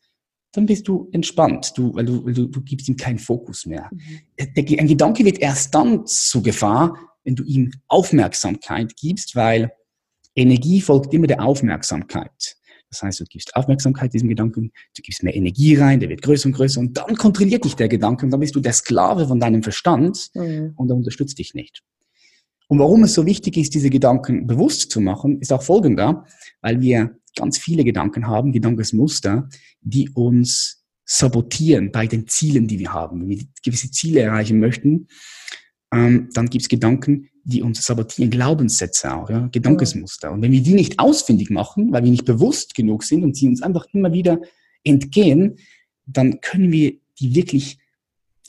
Dann 0.53 0.65
bist 0.65 0.87
du 0.87 1.09
entspannt, 1.11 1.73
du, 1.77 1.93
weil 1.95 2.05
du, 2.05 2.29
du, 2.29 2.47
du 2.47 2.61
gibst 2.61 2.87
ihm 2.87 2.95
keinen 2.95 3.19
Fokus 3.19 3.65
mehr. 3.65 3.89
Mhm. 3.91 4.79
ein 4.79 4.87
Gedanke 4.87 5.25
wird 5.25 5.39
erst 5.39 5.75
dann 5.75 6.05
zu 6.05 6.41
Gefahr, 6.41 6.95
wenn 7.23 7.35
du 7.35 7.43
ihm 7.43 7.71
Aufmerksamkeit 7.87 8.95
gibst, 8.95 9.35
weil 9.35 9.71
Energie 10.35 10.81
folgt 10.81 11.13
immer 11.13 11.27
der 11.27 11.43
Aufmerksamkeit. 11.43 12.55
Das 12.89 13.03
heißt, 13.03 13.21
du 13.21 13.23
gibst 13.25 13.55
Aufmerksamkeit 13.55 14.13
diesem 14.13 14.27
Gedanken, 14.27 14.71
du 14.95 15.01
gibst 15.01 15.23
mehr 15.23 15.35
Energie 15.35 15.75
rein, 15.75 15.99
der 15.99 16.09
wird 16.09 16.21
größer 16.21 16.47
und 16.47 16.53
größer 16.53 16.79
und 16.79 16.97
dann 16.97 17.15
kontrolliert 17.15 17.63
dich 17.63 17.75
der 17.75 17.87
Gedanke 17.87 18.25
und 18.25 18.31
dann 18.31 18.41
bist 18.41 18.55
du 18.55 18.59
der 18.59 18.73
Sklave 18.73 19.27
von 19.27 19.39
deinem 19.39 19.63
Verstand 19.63 20.29
mhm. 20.33 20.73
und 20.75 20.89
er 20.89 20.95
unterstützt 20.97 21.39
dich 21.39 21.53
nicht. 21.53 21.83
Und 22.67 22.79
warum 22.79 23.03
es 23.03 23.13
so 23.13 23.25
wichtig 23.25 23.57
ist, 23.57 23.73
diese 23.73 23.89
Gedanken 23.89 24.47
bewusst 24.47 24.91
zu 24.91 25.01
machen, 25.01 25.39
ist 25.39 25.51
auch 25.51 25.63
folgender, 25.63 26.25
weil 26.61 26.81
wir 26.81 27.17
ganz 27.35 27.57
viele 27.57 27.83
Gedanken 27.83 28.27
haben, 28.27 28.51
Gedankensmuster, 28.51 29.49
die 29.81 30.09
uns 30.09 30.83
sabotieren 31.05 31.91
bei 31.91 32.07
den 32.07 32.27
Zielen, 32.27 32.67
die 32.67 32.79
wir 32.79 32.93
haben. 32.93 33.21
Wenn 33.21 33.29
wir 33.29 33.43
gewisse 33.63 33.91
Ziele 33.91 34.21
erreichen 34.21 34.59
möchten, 34.59 35.07
ähm, 35.91 36.29
dann 36.33 36.49
gibt 36.49 36.63
es 36.63 36.69
Gedanken, 36.69 37.29
die 37.43 37.61
uns 37.61 37.83
sabotieren, 37.83 38.29
Glaubenssätze 38.29 39.13
auch, 39.13 39.29
ja, 39.29 39.47
Gedankensmuster. 39.51 40.31
Und 40.31 40.41
wenn 40.41 40.51
wir 40.51 40.61
die 40.61 40.73
nicht 40.73 40.99
ausfindig 40.99 41.49
machen, 41.49 41.91
weil 41.91 42.03
wir 42.03 42.11
nicht 42.11 42.25
bewusst 42.25 42.75
genug 42.75 43.03
sind 43.03 43.23
und 43.23 43.35
sie 43.35 43.47
uns 43.47 43.61
einfach 43.61 43.85
immer 43.93 44.13
wieder 44.13 44.39
entgehen, 44.83 45.57
dann 46.05 46.39
können 46.41 46.71
wir 46.71 46.93
die 47.19 47.35
wirklich, 47.35 47.79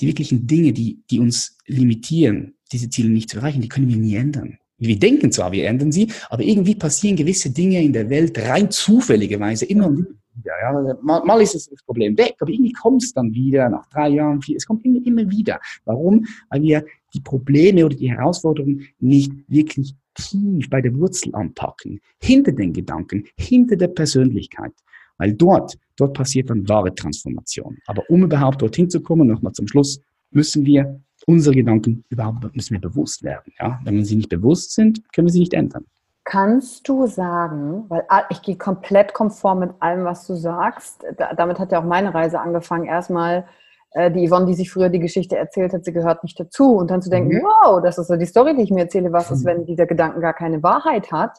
die 0.01 0.07
wirklichen 0.07 0.47
Dinge, 0.47 0.73
die, 0.73 1.03
die 1.11 1.19
uns 1.19 1.57
limitieren, 1.67 2.55
diese 2.71 2.91
Ziele 2.91 3.09
nicht 3.09 3.31
zu 3.31 3.39
erreichen, 3.39 3.61
die 3.61 3.69
können 3.69 3.89
wir 3.89 3.97
nie 3.97 4.15
ändern. 4.15 4.59
Wir 4.87 4.99
denken 4.99 5.31
zwar, 5.31 5.53
wir 5.53 5.67
ändern 5.67 5.93
sie, 5.93 6.09
aber 6.29 6.43
irgendwie 6.43 6.75
passieren 6.75 7.17
gewisse 7.17 7.51
Dinge 7.51 7.83
in 7.83 7.93
der 7.93 8.11
Welt 8.11 8.39
rein 8.39 8.71
zufälligerweise 8.71 9.65
immer 9.67 9.91
wieder. 9.93 10.11
Ja. 10.45 10.97
Mal, 11.03 11.25
mal 11.25 11.43
ist 11.43 11.55
das 11.55 11.69
Problem 11.85 12.17
weg, 12.17 12.37
aber 12.41 12.51
irgendwie 12.51 12.73
kommt 12.73 13.03
es 13.03 13.13
dann 13.13 13.33
wieder 13.33 13.69
nach 13.69 13.87
drei 13.89 14.09
Jahren, 14.09 14.41
vier, 14.41 14.57
es 14.57 14.67
kommt 14.67 14.85
immer, 14.85 15.05
immer 15.05 15.31
wieder. 15.31 15.61
Warum? 15.85 16.27
Weil 16.49 16.63
wir 16.63 16.85
die 17.15 17.21
Probleme 17.21 17.85
oder 17.85 17.95
die 17.95 18.11
Herausforderungen 18.11 18.89
nicht 18.99 19.33
wirklich 19.49 19.95
tief 20.15 20.69
bei 20.69 20.81
der 20.81 20.95
Wurzel 20.97 21.35
anpacken, 21.35 22.01
hinter 22.21 22.53
den 22.53 22.73
Gedanken, 22.73 23.25
hinter 23.37 23.77
der 23.77 23.89
Persönlichkeit. 23.89 24.73
Weil 25.19 25.35
dort, 25.35 25.79
dort 25.97 26.15
passiert 26.15 26.51
dann 26.51 26.69
wahre 26.69 26.95
Transformation. 26.95 27.79
Aber 27.87 28.03
um 28.09 28.25
überhaupt 28.25 28.63
dorthin 28.63 28.91
zu 28.91 29.01
kommen, 29.01 29.29
nochmal 29.29 29.53
zum 29.53 29.69
Schluss, 29.69 30.01
müssen 30.31 30.65
wir 30.65 31.01
unsere 31.27 31.55
Gedanken 31.55 32.05
überhaupt 32.09 32.55
müssen 32.55 32.75
wir 32.75 32.81
bewusst 32.81 33.23
werden. 33.23 33.53
Ja? 33.59 33.81
Wenn 33.85 33.97
wir 33.97 34.05
sie 34.05 34.17
nicht 34.17 34.29
bewusst 34.29 34.73
sind, 34.73 35.03
können 35.13 35.27
wir 35.27 35.33
sie 35.33 35.41
nicht 35.41 35.55
ändern. 35.55 35.85
Kannst 36.25 36.89
du 36.89 37.07
sagen, 37.07 37.85
weil 37.89 38.05
ich 38.31 38.43
gehe 38.43 38.57
komplett 38.57 39.13
konform 39.13 39.61
mit 39.61 39.71
allem, 39.81 40.05
was 40.05 40.27
du 40.27 40.35
sagst. 40.35 41.05
damit 41.37 41.59
hat 41.59 41.73
ja 41.73 41.81
auch 41.81 41.85
meine 41.85 42.15
Reise 42.15 42.39
angefangen. 42.41 42.87
Erstmal 42.87 43.45
äh, 43.91 44.11
die 44.11 44.29
Yvonne, 44.29 44.47
die 44.47 44.55
sich 44.55 44.71
früher 44.71 44.89
die 44.89 45.01
Geschichte 45.01 45.37
erzählt 45.37 45.73
hat, 45.73 45.85
sie 45.85 45.93
gehört 45.93 46.23
nicht 46.23 46.39
dazu. 46.39 46.77
Und 46.77 46.91
dann 46.91 47.03
zu 47.03 47.11
denken, 47.11 47.39
mhm. 47.39 47.43
wow, 47.43 47.83
das 47.83 47.99
ist 47.99 48.07
so 48.07 48.17
die 48.17 48.27
Story, 48.27 48.55
die 48.55 48.63
ich 48.63 48.71
mir 48.71 48.83
erzähle. 48.83 49.13
Was 49.13 49.31
ist, 49.33 49.43
mhm. 49.43 49.49
wenn 49.49 49.67
dieser 49.67 49.87
Gedanken 49.87 50.21
gar 50.21 50.35
keine 50.35 50.63
Wahrheit 50.63 51.11
hat? 51.11 51.39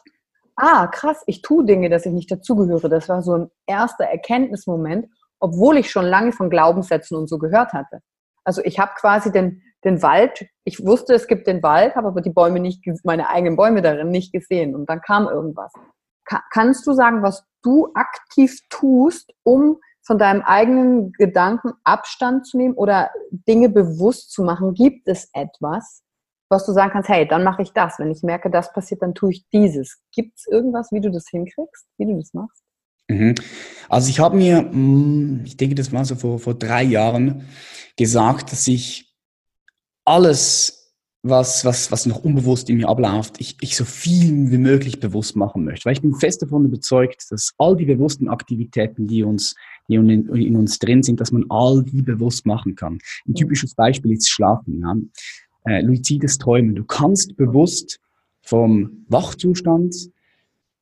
Ah, 0.56 0.86
krass, 0.86 1.22
ich 1.26 1.42
tue 1.42 1.64
Dinge, 1.64 1.88
dass 1.88 2.06
ich 2.06 2.12
nicht 2.12 2.30
dazugehöre. 2.30 2.88
Das 2.88 3.08
war 3.08 3.22
so 3.22 3.34
ein 3.34 3.50
erster 3.66 4.04
Erkenntnismoment, 4.04 5.06
obwohl 5.40 5.78
ich 5.78 5.90
schon 5.90 6.04
lange 6.04 6.32
von 6.32 6.50
Glaubenssätzen 6.50 7.16
und 7.16 7.28
so 7.28 7.38
gehört 7.38 7.72
hatte. 7.72 8.00
Also 8.44 8.62
ich 8.64 8.78
habe 8.78 8.92
quasi 8.96 9.32
den, 9.32 9.62
den 9.84 10.02
Wald, 10.02 10.46
ich 10.64 10.84
wusste, 10.84 11.14
es 11.14 11.26
gibt 11.26 11.46
den 11.46 11.62
Wald, 11.62 11.94
habe 11.94 12.08
aber 12.08 12.20
die 12.20 12.30
Bäume 12.30 12.60
nicht, 12.60 12.84
meine 13.04 13.28
eigenen 13.28 13.56
Bäume 13.56 13.82
darin 13.82 14.10
nicht 14.10 14.32
gesehen. 14.32 14.74
Und 14.74 14.88
dann 14.88 15.00
kam 15.00 15.26
irgendwas. 15.28 15.72
Ka 16.24 16.42
kannst 16.52 16.86
du 16.86 16.92
sagen, 16.92 17.22
was 17.22 17.44
du 17.62 17.88
aktiv 17.94 18.58
tust, 18.70 19.32
um 19.42 19.78
von 20.02 20.18
deinem 20.18 20.42
eigenen 20.42 21.12
Gedanken 21.12 21.72
Abstand 21.84 22.46
zu 22.46 22.56
nehmen 22.56 22.74
oder 22.74 23.10
Dinge 23.30 23.68
bewusst 23.68 24.32
zu 24.32 24.42
machen? 24.42 24.74
Gibt 24.74 25.06
es 25.08 25.28
etwas, 25.32 26.02
was 26.50 26.64
du 26.64 26.72
sagen 26.72 26.92
kannst, 26.92 27.08
hey, 27.08 27.26
dann 27.26 27.44
mache 27.44 27.62
ich 27.62 27.72
das. 27.72 27.98
Wenn 27.98 28.10
ich 28.10 28.22
merke, 28.22 28.50
das 28.50 28.72
passiert, 28.72 29.02
dann 29.02 29.14
tue 29.14 29.32
ich 29.32 29.46
dieses. 29.52 30.00
Gibt 30.12 30.38
es 30.38 30.46
irgendwas, 30.46 30.92
wie 30.92 31.00
du 31.00 31.10
das 31.10 31.26
hinkriegst, 31.28 31.86
wie 31.98 32.06
du 32.06 32.16
das 32.16 32.32
machst? 32.32 32.62
Mhm. 33.08 33.34
Also 33.88 34.08
ich 34.08 34.20
habe 34.20 34.36
mir, 34.36 34.58
hm, 34.58 35.42
ich 35.44 35.56
denke, 35.56 35.74
das 35.74 35.92
war 35.92 36.04
so 36.04 36.14
vor, 36.14 36.38
vor 36.38 36.54
drei 36.54 36.82
Jahren, 36.82 37.46
gesagt, 37.96 38.52
dass 38.52 38.66
ich 38.66 39.13
alles, 40.04 40.92
was, 41.22 41.64
was, 41.64 41.90
was 41.90 42.06
noch 42.06 42.22
unbewusst 42.22 42.68
in 42.68 42.76
mir 42.76 42.88
abläuft, 42.88 43.40
ich, 43.40 43.56
ich 43.60 43.76
so 43.76 43.84
viel 43.84 44.50
wie 44.50 44.58
möglich 44.58 45.00
bewusst 45.00 45.36
machen 45.36 45.64
möchte. 45.64 45.86
Weil 45.86 45.94
ich 45.94 46.02
bin 46.02 46.14
fest 46.14 46.42
davon 46.42 46.66
überzeugt, 46.66 47.24
dass 47.30 47.52
all 47.58 47.76
die 47.76 47.86
bewussten 47.86 48.28
Aktivitäten, 48.28 49.06
die 49.06 49.22
uns, 49.22 49.54
die 49.88 49.94
in, 49.94 50.08
in 50.10 50.56
uns 50.56 50.78
drin 50.78 51.02
sind, 51.02 51.20
dass 51.20 51.32
man 51.32 51.46
all 51.48 51.82
die 51.82 52.02
bewusst 52.02 52.44
machen 52.44 52.74
kann. 52.74 52.98
Ein 53.26 53.34
typisches 53.34 53.74
Beispiel 53.74 54.12
ist 54.12 54.28
Schlafen. 54.28 54.80
Ja. 54.80 54.94
Äh, 55.66 55.80
luzides 55.80 56.36
Träumen. 56.36 56.74
Du 56.74 56.84
kannst 56.84 57.36
bewusst 57.36 57.98
vom 58.42 59.06
Wachzustand 59.08 59.94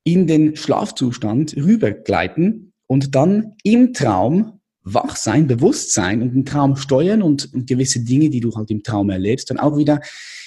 in 0.05 0.27
den 0.27 0.57
Schlafzustand 0.57 1.57
rübergleiten 1.57 2.73
und 2.89 3.15
dann 3.15 3.55
im 3.63 3.93
Traum 3.93 4.61
wach 4.85 5.17
sein, 5.17 5.47
bewusst 5.47 5.93
sein 5.93 6.23
und 6.23 6.35
den 6.35 6.45
Traum 6.45 6.77
steuern 6.77 7.23
und, 7.23 7.51
gewisse 7.67 8.01
Dinge, 8.01 8.31
die 8.31 8.41
du 8.41 8.55
halt 8.55 8.71
im 8.71 8.83
Traum 8.83 9.11
erlebst, 9.11 9.51
dann 9.51 9.59
auch 9.59 9.77
wieder 9.77 10.01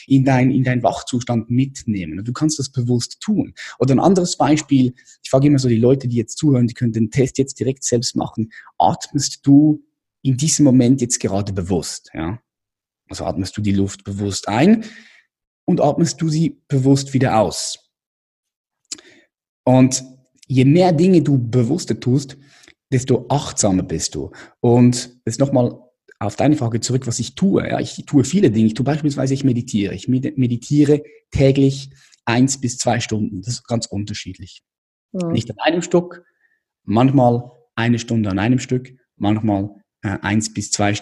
in 0.07 0.25
dein, 0.25 0.51
in 0.51 0.63
deinen 0.63 0.83
Wachzustand 0.83 1.49
mitnehmen. 1.49 2.19
Und 2.19 2.27
du 2.27 2.33
kannst 2.33 2.59
das 2.59 2.69
bewusst 2.69 3.21
tun. 3.21 3.53
Oder 3.79 3.95
ein 3.95 3.99
anderes 3.99 4.37
Beispiel, 4.37 4.93
ich 5.23 5.29
frage 5.29 5.47
immer 5.47 5.59
so 5.59 5.69
die 5.69 5.77
Leute, 5.77 6.07
die 6.07 6.17
jetzt 6.17 6.37
zuhören, 6.37 6.67
die 6.67 6.73
können 6.73 6.91
den 6.91 7.11
Test 7.11 7.37
jetzt 7.37 7.59
direkt 7.59 7.83
selbst 7.83 8.15
machen. 8.15 8.51
Atmest 8.77 9.39
du 9.43 9.83
in 10.21 10.37
diesem 10.37 10.65
Moment 10.65 11.01
jetzt 11.01 11.19
gerade 11.19 11.53
bewusst? 11.53 12.11
Ja? 12.13 12.39
Also 13.09 13.25
atmest 13.25 13.55
du 13.57 13.61
die 13.61 13.71
Luft 13.71 14.03
bewusst 14.03 14.47
ein 14.47 14.83
und 15.65 15.81
atmest 15.81 16.21
du 16.21 16.29
sie 16.29 16.61
bewusst 16.67 17.13
wieder 17.13 17.39
aus. 17.39 17.79
Und 19.63 20.03
je 20.47 20.65
mehr 20.65 20.91
Dinge 20.91 21.21
du 21.21 21.37
bewusster 21.37 21.99
tust, 21.99 22.37
desto 22.91 23.25
achtsamer 23.29 23.83
bist 23.83 24.15
du. 24.15 24.31
Und 24.59 25.17
jetzt 25.25 25.39
nochmal 25.39 25.77
auf 26.19 26.35
deine 26.35 26.55
Frage 26.55 26.79
zurück, 26.79 27.07
was 27.07 27.19
ich 27.19 27.35
tue. 27.35 27.67
Ja, 27.67 27.79
ich 27.79 28.03
tue 28.05 28.23
viele 28.23 28.51
Dinge. 28.51 28.67
Ich 28.67 28.73
tue 28.73 28.85
beispielsweise, 28.85 29.33
ich 29.33 29.43
meditiere. 29.43 29.93
Ich 29.93 30.07
meditiere 30.07 31.03
täglich 31.31 31.89
eins 32.25 32.59
bis 32.59 32.77
zwei 32.77 32.99
Stunden. 32.99 33.41
Das 33.41 33.55
ist 33.55 33.67
ganz 33.67 33.85
unterschiedlich. 33.85 34.63
Ja. 35.13 35.27
Nicht 35.29 35.49
an 35.51 35.57
einem 35.59 35.81
Stück, 35.81 36.23
manchmal 36.83 37.51
eine 37.75 37.99
Stunde 37.99 38.29
an 38.29 38.39
einem 38.39 38.59
Stück, 38.59 38.95
manchmal 39.17 39.75
äh, 40.01 40.17
eins 40.21 40.53
bis 40.53 40.71
zwei 40.71 40.95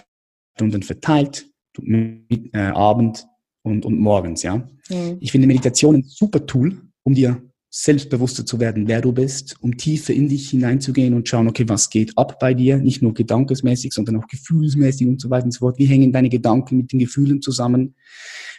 Stunden 0.56 0.82
verteilt, 0.82 1.46
mit, 1.80 2.54
äh, 2.54 2.58
Abend 2.58 3.26
und, 3.62 3.84
und 3.84 3.98
morgens. 3.98 4.42
Ja? 4.42 4.68
ja. 4.88 5.16
Ich 5.20 5.32
finde 5.32 5.46
Meditation 5.46 5.96
ein 5.96 6.02
super 6.04 6.44
Tool, 6.46 6.80
um 7.02 7.14
dir 7.14 7.42
selbstbewusster 7.76 8.46
zu 8.46 8.60
werden, 8.60 8.86
wer 8.86 9.00
du 9.00 9.10
bist, 9.10 9.56
um 9.60 9.76
tiefer 9.76 10.14
in 10.14 10.28
dich 10.28 10.50
hineinzugehen 10.50 11.12
und 11.12 11.28
schauen, 11.28 11.48
okay, 11.48 11.68
was 11.68 11.90
geht 11.90 12.16
ab 12.16 12.38
bei 12.38 12.54
dir, 12.54 12.76
nicht 12.76 13.02
nur 13.02 13.14
gedankesmäßig, 13.14 13.92
sondern 13.92 14.22
auch 14.22 14.28
gefühlsmäßig 14.28 15.08
und 15.08 15.20
so 15.20 15.28
weiter 15.28 15.46
und 15.46 15.50
so 15.50 15.58
fort. 15.58 15.76
Wie 15.76 15.86
hängen 15.86 16.12
deine 16.12 16.28
Gedanken 16.28 16.76
mit 16.76 16.92
den 16.92 17.00
Gefühlen 17.00 17.42
zusammen? 17.42 17.96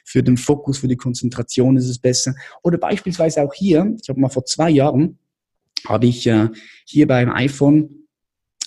Für 0.04 0.22
den 0.22 0.36
Fokus, 0.36 0.80
für 0.80 0.90
die 0.90 0.98
Konzentration 0.98 1.78
ist 1.78 1.88
es 1.88 1.98
besser. 1.98 2.36
Oder 2.62 2.78
beispielsweise 2.78 3.42
auch 3.42 3.54
hier, 3.54 3.96
ich 4.02 4.10
habe 4.10 4.20
mal 4.20 4.28
vor 4.28 4.44
zwei 4.44 4.70
Jahren, 4.70 5.18
habe 5.88 6.08
ich 6.08 6.28
äh, 6.28 6.50
hier 6.84 7.08
beim 7.08 7.32
iPhone, 7.32 8.08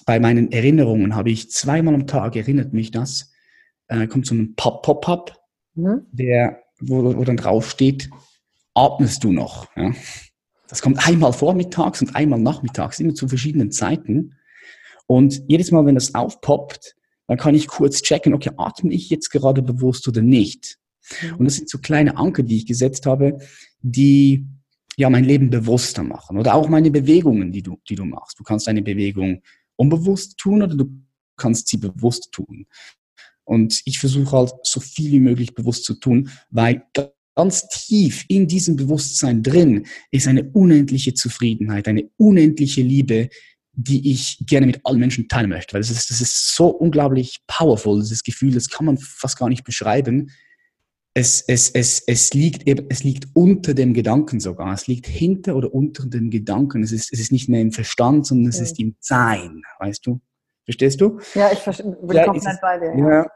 bei 0.06 0.18
meinen 0.18 0.50
Erinnerungen, 0.50 1.14
habe 1.14 1.28
ich 1.28 1.50
zweimal 1.50 1.94
am 1.94 2.06
Tag, 2.06 2.36
erinnert 2.36 2.72
mich 2.72 2.90
das, 2.90 3.32
äh, 3.88 4.06
kommt 4.06 4.24
so 4.24 4.34
ein 4.34 4.54
Pop-Up, 4.54 5.38
mhm. 5.74 6.06
der, 6.10 6.62
wo, 6.80 7.04
wo 7.04 7.24
dann 7.24 7.36
drauf 7.36 7.68
steht, 7.68 8.08
atmest 8.72 9.24
du 9.24 9.32
noch? 9.32 9.68
Ja? 9.76 9.92
Das 10.68 10.82
kommt 10.82 11.06
einmal 11.06 11.32
vormittags 11.32 12.00
und 12.02 12.14
einmal 12.14 12.38
nachmittags, 12.38 13.00
immer 13.00 13.14
zu 13.14 13.26
verschiedenen 13.26 13.72
Zeiten. 13.72 14.34
Und 15.06 15.42
jedes 15.48 15.70
Mal, 15.70 15.86
wenn 15.86 15.94
das 15.94 16.14
aufpoppt, 16.14 16.94
dann 17.26 17.38
kann 17.38 17.54
ich 17.54 17.66
kurz 17.66 18.02
checken, 18.02 18.34
okay, 18.34 18.50
atme 18.56 18.92
ich 18.92 19.10
jetzt 19.10 19.30
gerade 19.30 19.62
bewusst 19.62 20.06
oder 20.06 20.22
nicht? 20.22 20.78
Und 21.38 21.46
das 21.46 21.56
sind 21.56 21.70
so 21.70 21.78
kleine 21.78 22.16
Anker, 22.16 22.42
die 22.42 22.56
ich 22.56 22.66
gesetzt 22.66 23.06
habe, 23.06 23.38
die 23.80 24.46
ja 24.96 25.08
mein 25.08 25.24
Leben 25.24 25.48
bewusster 25.48 26.02
machen. 26.02 26.38
Oder 26.38 26.54
auch 26.54 26.68
meine 26.68 26.90
Bewegungen, 26.90 27.52
die 27.52 27.62
du, 27.62 27.78
die 27.88 27.94
du 27.94 28.04
machst. 28.04 28.38
Du 28.38 28.44
kannst 28.44 28.68
eine 28.68 28.82
Bewegung 28.82 29.42
unbewusst 29.76 30.36
tun 30.38 30.62
oder 30.62 30.74
du 30.74 30.86
kannst 31.36 31.68
sie 31.68 31.78
bewusst 31.78 32.32
tun. 32.32 32.66
Und 33.44 33.80
ich 33.86 33.98
versuche 33.98 34.36
halt 34.36 34.52
so 34.62 34.80
viel 34.80 35.12
wie 35.12 35.20
möglich 35.20 35.54
bewusst 35.54 35.84
zu 35.84 35.94
tun, 35.94 36.30
weil 36.50 36.82
ganz 37.38 37.68
tief 37.68 38.24
in 38.26 38.48
diesem 38.48 38.74
Bewusstsein 38.74 39.44
drin 39.44 39.86
ist 40.10 40.26
eine 40.26 40.42
unendliche 40.42 41.14
Zufriedenheit, 41.14 41.86
eine 41.86 42.10
unendliche 42.16 42.82
Liebe, 42.82 43.28
die 43.72 44.10
ich 44.10 44.42
gerne 44.44 44.66
mit 44.66 44.80
allen 44.82 44.98
Menschen 44.98 45.28
teilen 45.28 45.50
möchte. 45.50 45.74
Weil 45.74 45.82
das 45.82 45.90
ist, 45.92 46.10
das 46.10 46.20
ist 46.20 46.56
so 46.56 46.66
unglaublich 46.66 47.38
powerful, 47.46 48.00
dieses 48.00 48.24
Gefühl, 48.24 48.52
das 48.52 48.68
kann 48.68 48.86
man 48.86 48.98
fast 48.98 49.38
gar 49.38 49.48
nicht 49.48 49.62
beschreiben. 49.62 50.32
Es, 51.14 51.40
es, 51.46 51.70
es, 51.70 52.02
es, 52.08 52.34
liegt, 52.34 52.68
es 52.90 53.04
liegt 53.04 53.28
unter 53.34 53.72
dem 53.72 53.94
Gedanken 53.94 54.40
sogar. 54.40 54.74
Es 54.74 54.88
liegt 54.88 55.06
hinter 55.06 55.54
oder 55.54 55.72
unter 55.72 56.06
dem 56.06 56.30
Gedanken. 56.30 56.82
Es 56.82 56.90
ist, 56.90 57.12
es 57.12 57.20
ist 57.20 57.30
nicht 57.30 57.48
mehr 57.48 57.60
im 57.60 57.70
Verstand, 57.70 58.26
sondern 58.26 58.50
es 58.50 58.58
ist 58.58 58.80
im 58.80 58.96
Sein. 58.98 59.62
Weißt 59.78 60.04
du? 60.04 60.20
Verstehst 60.64 61.00
du? 61.00 61.20
Ja, 61.36 61.52
ich 61.52 61.60
verstehe, 61.60 61.96
bin 62.02 62.16
ja, 62.16 62.24
komplett 62.24 62.60
bei 62.60 62.78
dir. 62.80 62.98
Ja. 62.98 63.10
ja 63.10 63.26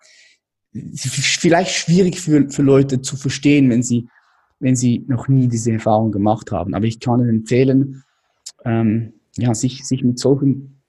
vielleicht 0.72 1.72
schwierig 1.72 2.20
für, 2.20 2.48
für 2.48 2.62
Leute 2.62 3.00
zu 3.02 3.16
verstehen, 3.16 3.70
wenn 3.70 3.82
sie, 3.82 4.08
wenn 4.61 4.76
sie 4.76 5.04
noch 5.08 5.28
nie 5.28 5.48
diese 5.48 5.72
Erfahrung 5.72 6.12
gemacht 6.12 6.50
haben. 6.52 6.74
Aber 6.74 6.87
ich 6.87 7.00
kann 7.00 7.20
Ihnen 7.20 7.40
empfehlen, 7.40 8.04
ähm, 8.64 9.14
ja, 9.37 9.54
sich, 9.54 9.87
sich 9.87 10.02
mit 10.04 10.18
solchen, 10.18 10.82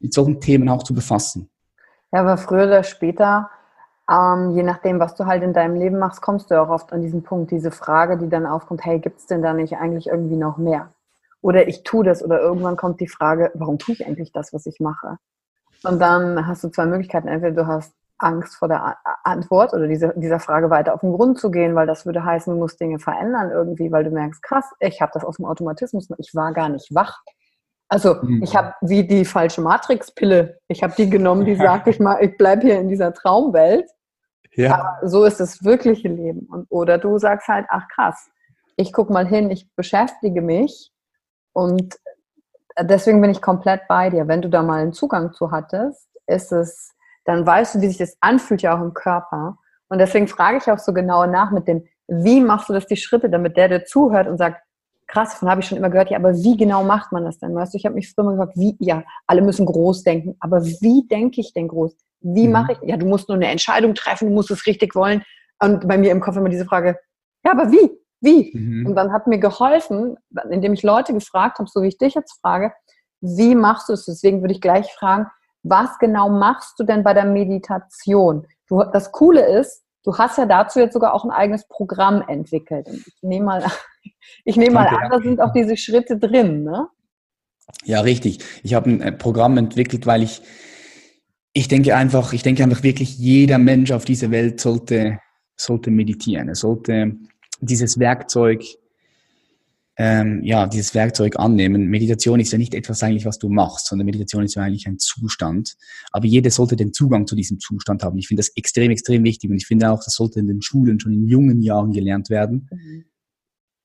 mit 0.00 0.14
solchen 0.14 0.40
Themen 0.40 0.68
auch 0.68 0.82
zu 0.82 0.94
befassen. 0.94 1.48
Ja, 2.12 2.20
aber 2.20 2.38
früher 2.38 2.64
oder 2.64 2.84
später, 2.84 3.50
ähm, 4.10 4.52
je 4.54 4.62
nachdem, 4.62 4.98
was 4.98 5.14
du 5.14 5.26
halt 5.26 5.42
in 5.42 5.52
deinem 5.52 5.76
Leben 5.76 5.98
machst, 5.98 6.22
kommst 6.22 6.50
du 6.50 6.60
auch 6.60 6.70
oft 6.70 6.92
an 6.92 7.02
diesen 7.02 7.22
Punkt, 7.22 7.50
diese 7.50 7.70
Frage, 7.70 8.16
die 8.16 8.28
dann 8.28 8.46
aufkommt, 8.46 8.84
hey, 8.84 8.98
gibt 8.98 9.18
es 9.18 9.26
denn 9.26 9.42
da 9.42 9.52
nicht 9.52 9.76
eigentlich 9.76 10.06
irgendwie 10.06 10.36
noch 10.36 10.56
mehr? 10.56 10.92
Oder 11.42 11.68
ich 11.68 11.82
tue 11.82 12.04
das 12.04 12.24
oder 12.24 12.40
irgendwann 12.40 12.76
kommt 12.76 13.00
die 13.00 13.08
Frage, 13.08 13.52
warum 13.54 13.78
tue 13.78 13.94
ich 13.94 14.06
eigentlich 14.06 14.32
das, 14.32 14.52
was 14.52 14.66
ich 14.66 14.80
mache? 14.80 15.18
Und 15.84 16.00
dann 16.00 16.46
hast 16.46 16.64
du 16.64 16.68
zwei 16.68 16.86
Möglichkeiten. 16.86 17.28
Entweder 17.28 17.62
du 17.62 17.66
hast 17.66 17.92
Angst 18.18 18.56
vor 18.56 18.68
der 18.68 18.96
Antwort 19.24 19.72
oder 19.72 19.86
dieser, 19.86 20.12
dieser 20.14 20.40
Frage 20.40 20.70
weiter 20.70 20.94
auf 20.94 21.00
den 21.00 21.12
Grund 21.12 21.38
zu 21.38 21.50
gehen, 21.50 21.74
weil 21.74 21.86
das 21.86 22.04
würde 22.04 22.24
heißen, 22.24 22.52
du 22.52 22.58
musst 22.58 22.80
Dinge 22.80 22.98
verändern 22.98 23.50
irgendwie, 23.50 23.92
weil 23.92 24.04
du 24.04 24.10
merkst, 24.10 24.42
krass, 24.42 24.64
ich 24.80 25.00
habe 25.00 25.12
das 25.14 25.24
aus 25.24 25.36
dem 25.36 25.46
Automatismus, 25.46 26.08
ich 26.18 26.34
war 26.34 26.52
gar 26.52 26.68
nicht 26.68 26.94
wach. 26.94 27.22
Also 27.88 28.16
mhm. 28.22 28.42
ich 28.42 28.54
habe 28.54 28.74
wie 28.80 29.06
die 29.06 29.24
falsche 29.24 29.60
Matrix-Pille, 29.60 30.58
ich 30.68 30.82
habe 30.82 30.94
die 30.96 31.08
genommen, 31.08 31.44
die 31.44 31.54
sagt, 31.56 31.86
ich, 31.86 32.00
mal, 32.00 32.22
ich 32.22 32.36
bleibe 32.36 32.62
hier 32.62 32.80
in 32.80 32.88
dieser 32.88 33.14
Traumwelt. 33.14 33.88
Ja. 34.54 34.74
Aber 34.74 35.08
so 35.08 35.24
ist 35.24 35.40
das 35.40 35.62
wirkliche 35.64 36.08
Leben. 36.08 36.46
Und, 36.50 36.66
oder 36.70 36.98
du 36.98 37.18
sagst 37.18 37.48
halt, 37.48 37.66
ach 37.68 37.86
krass, 37.88 38.28
ich 38.76 38.92
gucke 38.92 39.12
mal 39.12 39.26
hin, 39.26 39.50
ich 39.50 39.68
beschäftige 39.74 40.42
mich 40.42 40.92
und 41.52 41.96
deswegen 42.80 43.20
bin 43.20 43.30
ich 43.30 43.40
komplett 43.40 43.82
bei 43.88 44.10
dir. 44.10 44.28
Wenn 44.28 44.42
du 44.42 44.48
da 44.48 44.62
mal 44.62 44.82
einen 44.82 44.92
Zugang 44.92 45.32
zu 45.32 45.50
hattest, 45.50 46.08
ist 46.26 46.52
es 46.52 46.94
dann 47.28 47.46
weißt 47.46 47.74
du, 47.74 47.80
wie 47.82 47.88
sich 47.88 47.98
das 47.98 48.16
anfühlt 48.20 48.62
ja 48.62 48.74
auch 48.74 48.82
im 48.82 48.94
Körper. 48.94 49.58
Und 49.90 49.98
deswegen 49.98 50.28
frage 50.28 50.56
ich 50.56 50.70
auch 50.70 50.78
so 50.78 50.94
genau 50.94 51.26
nach 51.26 51.50
mit 51.50 51.68
dem, 51.68 51.84
wie 52.08 52.40
machst 52.40 52.70
du 52.70 52.72
das 52.72 52.86
die 52.86 52.96
Schritte, 52.96 53.28
damit 53.28 53.58
der, 53.58 53.68
der 53.68 53.84
zuhört 53.84 54.28
und 54.28 54.38
sagt, 54.38 54.62
krass, 55.06 55.32
davon 55.32 55.50
habe 55.50 55.60
ich 55.60 55.68
schon 55.68 55.76
immer 55.76 55.90
gehört, 55.90 56.10
ja, 56.10 56.16
aber 56.16 56.34
wie 56.34 56.56
genau 56.56 56.84
macht 56.84 57.12
man 57.12 57.26
das 57.26 57.38
denn? 57.38 57.54
Weißt 57.54 57.74
du, 57.74 57.76
ich 57.76 57.84
habe 57.84 57.94
mich 57.94 58.10
früher 58.10 58.24
mal 58.24 58.30
gefragt, 58.32 58.56
wie, 58.56 58.76
ja, 58.80 59.02
alle 59.26 59.42
müssen 59.42 59.66
groß 59.66 60.04
denken, 60.04 60.36
aber 60.40 60.64
wie 60.64 61.06
denke 61.06 61.42
ich 61.42 61.52
denn 61.52 61.68
groß? 61.68 61.94
Wie 62.20 62.46
mhm. 62.46 62.52
mache 62.52 62.72
ich, 62.72 62.78
ja, 62.88 62.96
du 62.96 63.04
musst 63.04 63.28
nur 63.28 63.36
eine 63.36 63.48
Entscheidung 63.48 63.94
treffen, 63.94 64.28
du 64.28 64.34
musst 64.34 64.50
es 64.50 64.66
richtig 64.66 64.94
wollen. 64.94 65.22
Und 65.62 65.86
bei 65.86 65.98
mir 65.98 66.12
im 66.12 66.20
Kopf 66.20 66.36
immer 66.36 66.48
diese 66.48 66.64
Frage, 66.64 66.98
ja, 67.44 67.52
aber 67.52 67.70
wie? 67.70 67.90
Wie? 68.22 68.56
Mhm. 68.56 68.86
Und 68.86 68.94
dann 68.96 69.12
hat 69.12 69.26
mir 69.26 69.38
geholfen, 69.38 70.16
indem 70.50 70.72
ich 70.72 70.82
Leute 70.82 71.12
gefragt 71.12 71.58
habe, 71.58 71.68
so 71.70 71.82
wie 71.82 71.88
ich 71.88 71.98
dich 71.98 72.14
jetzt 72.14 72.40
frage, 72.40 72.72
wie 73.20 73.54
machst 73.54 73.90
du 73.90 73.92
es? 73.92 74.06
Deswegen 74.06 74.40
würde 74.40 74.54
ich 74.54 74.62
gleich 74.62 74.90
fragen, 74.94 75.26
was 75.68 75.98
genau 75.98 76.28
machst 76.28 76.78
du 76.78 76.84
denn 76.84 77.02
bei 77.02 77.14
der 77.14 77.24
Meditation? 77.24 78.46
Du, 78.68 78.82
das 78.92 79.12
Coole 79.12 79.46
ist, 79.46 79.82
du 80.04 80.16
hast 80.16 80.38
ja 80.38 80.46
dazu 80.46 80.78
jetzt 80.78 80.92
sogar 80.92 81.14
auch 81.14 81.24
ein 81.24 81.30
eigenes 81.30 81.66
Programm 81.68 82.22
entwickelt. 82.26 82.88
ich 82.88 83.22
nehme 83.22 83.46
mal, 83.46 83.64
ich 84.44 84.56
nehme 84.56 84.74
mal 84.74 84.88
an, 84.88 85.10
da 85.10 85.20
sind 85.20 85.40
auch 85.40 85.52
diese 85.52 85.76
Schritte 85.76 86.18
drin, 86.18 86.64
ne? 86.64 86.88
Ja, 87.84 88.00
richtig. 88.00 88.38
Ich 88.62 88.74
habe 88.74 88.90
ein 88.90 89.00
äh, 89.02 89.12
Programm 89.12 89.58
entwickelt, 89.58 90.06
weil 90.06 90.22
ich, 90.22 90.40
ich 91.52 91.68
denke 91.68 91.94
einfach, 91.94 92.32
ich 92.32 92.42
denke 92.42 92.62
einfach 92.62 92.82
wirklich, 92.82 93.18
jeder 93.18 93.58
Mensch 93.58 93.92
auf 93.92 94.04
dieser 94.04 94.30
Welt 94.30 94.60
sollte, 94.60 95.18
sollte 95.56 95.90
meditieren. 95.90 96.48
Er 96.48 96.54
sollte 96.54 97.16
dieses 97.60 97.98
Werkzeug 97.98 98.62
ähm, 100.00 100.44
ja, 100.44 100.68
dieses 100.68 100.94
Werkzeug 100.94 101.38
annehmen. 101.40 101.88
Meditation 101.88 102.38
ist 102.38 102.52
ja 102.52 102.58
nicht 102.58 102.72
etwas 102.72 103.02
eigentlich, 103.02 103.26
was 103.26 103.38
du 103.38 103.48
machst, 103.48 103.88
sondern 103.88 104.06
Meditation 104.06 104.44
ist 104.44 104.54
ja 104.54 104.62
eigentlich 104.62 104.86
ein 104.86 104.98
Zustand. 104.98 105.76
Aber 106.12 106.24
jeder 106.24 106.50
sollte 106.52 106.76
den 106.76 106.92
Zugang 106.92 107.26
zu 107.26 107.34
diesem 107.34 107.58
Zustand 107.58 108.04
haben. 108.04 108.16
Ich 108.16 108.28
finde 108.28 108.40
das 108.40 108.50
extrem, 108.56 108.92
extrem 108.92 109.24
wichtig 109.24 109.50
und 109.50 109.56
ich 109.56 109.66
finde 109.66 109.90
auch, 109.90 110.02
das 110.02 110.14
sollte 110.14 110.38
in 110.38 110.46
den 110.46 110.62
Schulen 110.62 111.00
schon 111.00 111.12
in 111.12 111.26
jungen 111.26 111.60
Jahren 111.60 111.92
gelernt 111.92 112.30
werden. 112.30 112.68
Mhm. 112.70 113.04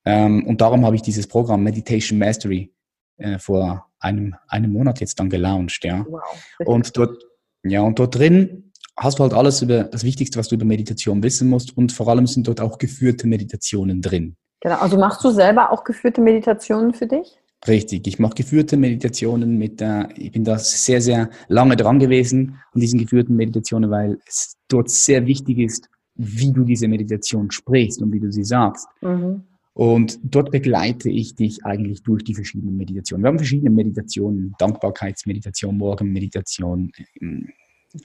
Ähm, 0.06 0.46
und 0.46 0.62
darum 0.62 0.86
habe 0.86 0.96
ich 0.96 1.02
dieses 1.02 1.26
Programm 1.26 1.64
Meditation 1.64 2.20
Mastery 2.20 2.72
äh, 3.18 3.40
vor 3.40 3.92
einem, 4.00 4.36
einem 4.48 4.72
Monat 4.72 5.00
jetzt 5.00 5.20
dann 5.20 5.32
gelauncht, 5.32 5.84
ja. 5.84 6.06
Wow. 6.08 6.22
Und 6.64 6.96
dort, 6.96 7.24
ja, 7.64 7.82
und 7.82 7.98
dort 7.98 8.16
drin 8.16 8.72
hast 8.96 9.18
du 9.18 9.24
halt 9.24 9.34
alles 9.34 9.64
über 9.64 9.86
das 9.86 10.04
Wichtigste, 10.04 10.38
was 10.38 10.50
du 10.50 10.56
über 10.56 10.66
Meditation 10.66 11.24
wissen 11.24 11.50
musst 11.50 11.76
und 11.76 11.92
vor 11.92 12.08
allem 12.10 12.28
sind 12.28 12.48
dort 12.48 12.62
auch 12.62 12.78
geführte 12.78 13.26
Meditationen 13.26 14.02
drin. 14.02 14.36
Genau, 14.64 14.78
also 14.78 14.98
machst 14.98 15.22
du 15.26 15.30
selber 15.30 15.72
auch 15.74 15.84
geführte 15.84 16.22
Meditationen 16.22 16.94
für 16.94 17.06
dich? 17.06 17.38
Richtig, 17.68 18.08
ich 18.08 18.18
mache 18.18 18.36
geführte 18.36 18.78
Meditationen 18.78 19.58
mit, 19.58 19.82
äh, 19.82 20.06
ich 20.16 20.32
bin 20.32 20.46
da 20.46 20.58
sehr, 20.58 21.02
sehr 21.02 21.30
lange 21.50 21.76
dran 21.76 22.00
gewesen 22.00 22.62
an 22.72 22.80
diesen 22.80 22.98
geführten 22.98 23.36
Meditationen, 23.36 23.92
weil 23.92 24.20
es 24.26 24.56
dort 24.70 24.90
sehr 24.90 25.26
wichtig 25.26 25.60
ist, 25.60 25.90
wie 26.16 26.54
du 26.54 26.64
diese 26.64 26.88
Meditation 26.88 27.52
sprichst 27.52 28.02
und 28.02 28.14
wie 28.14 28.22
du 28.22 28.32
sie 28.32 28.46
sagst. 28.46 28.88
Mhm. 29.02 29.44
Und 29.74 30.20
dort 30.24 30.52
begleite 30.52 31.10
ich 31.10 31.36
dich 31.36 31.66
eigentlich 31.66 32.02
durch 32.04 32.24
die 32.24 32.36
verschiedenen 32.36 32.78
Meditationen. 32.78 33.24
Wir 33.24 33.30
haben 33.30 33.40
verschiedene 33.40 33.70
Meditationen, 33.70 34.56
Dankbarkeitsmeditation, 34.60 35.78
Morgenmeditation, 35.78 36.90
ähm, 37.20 37.50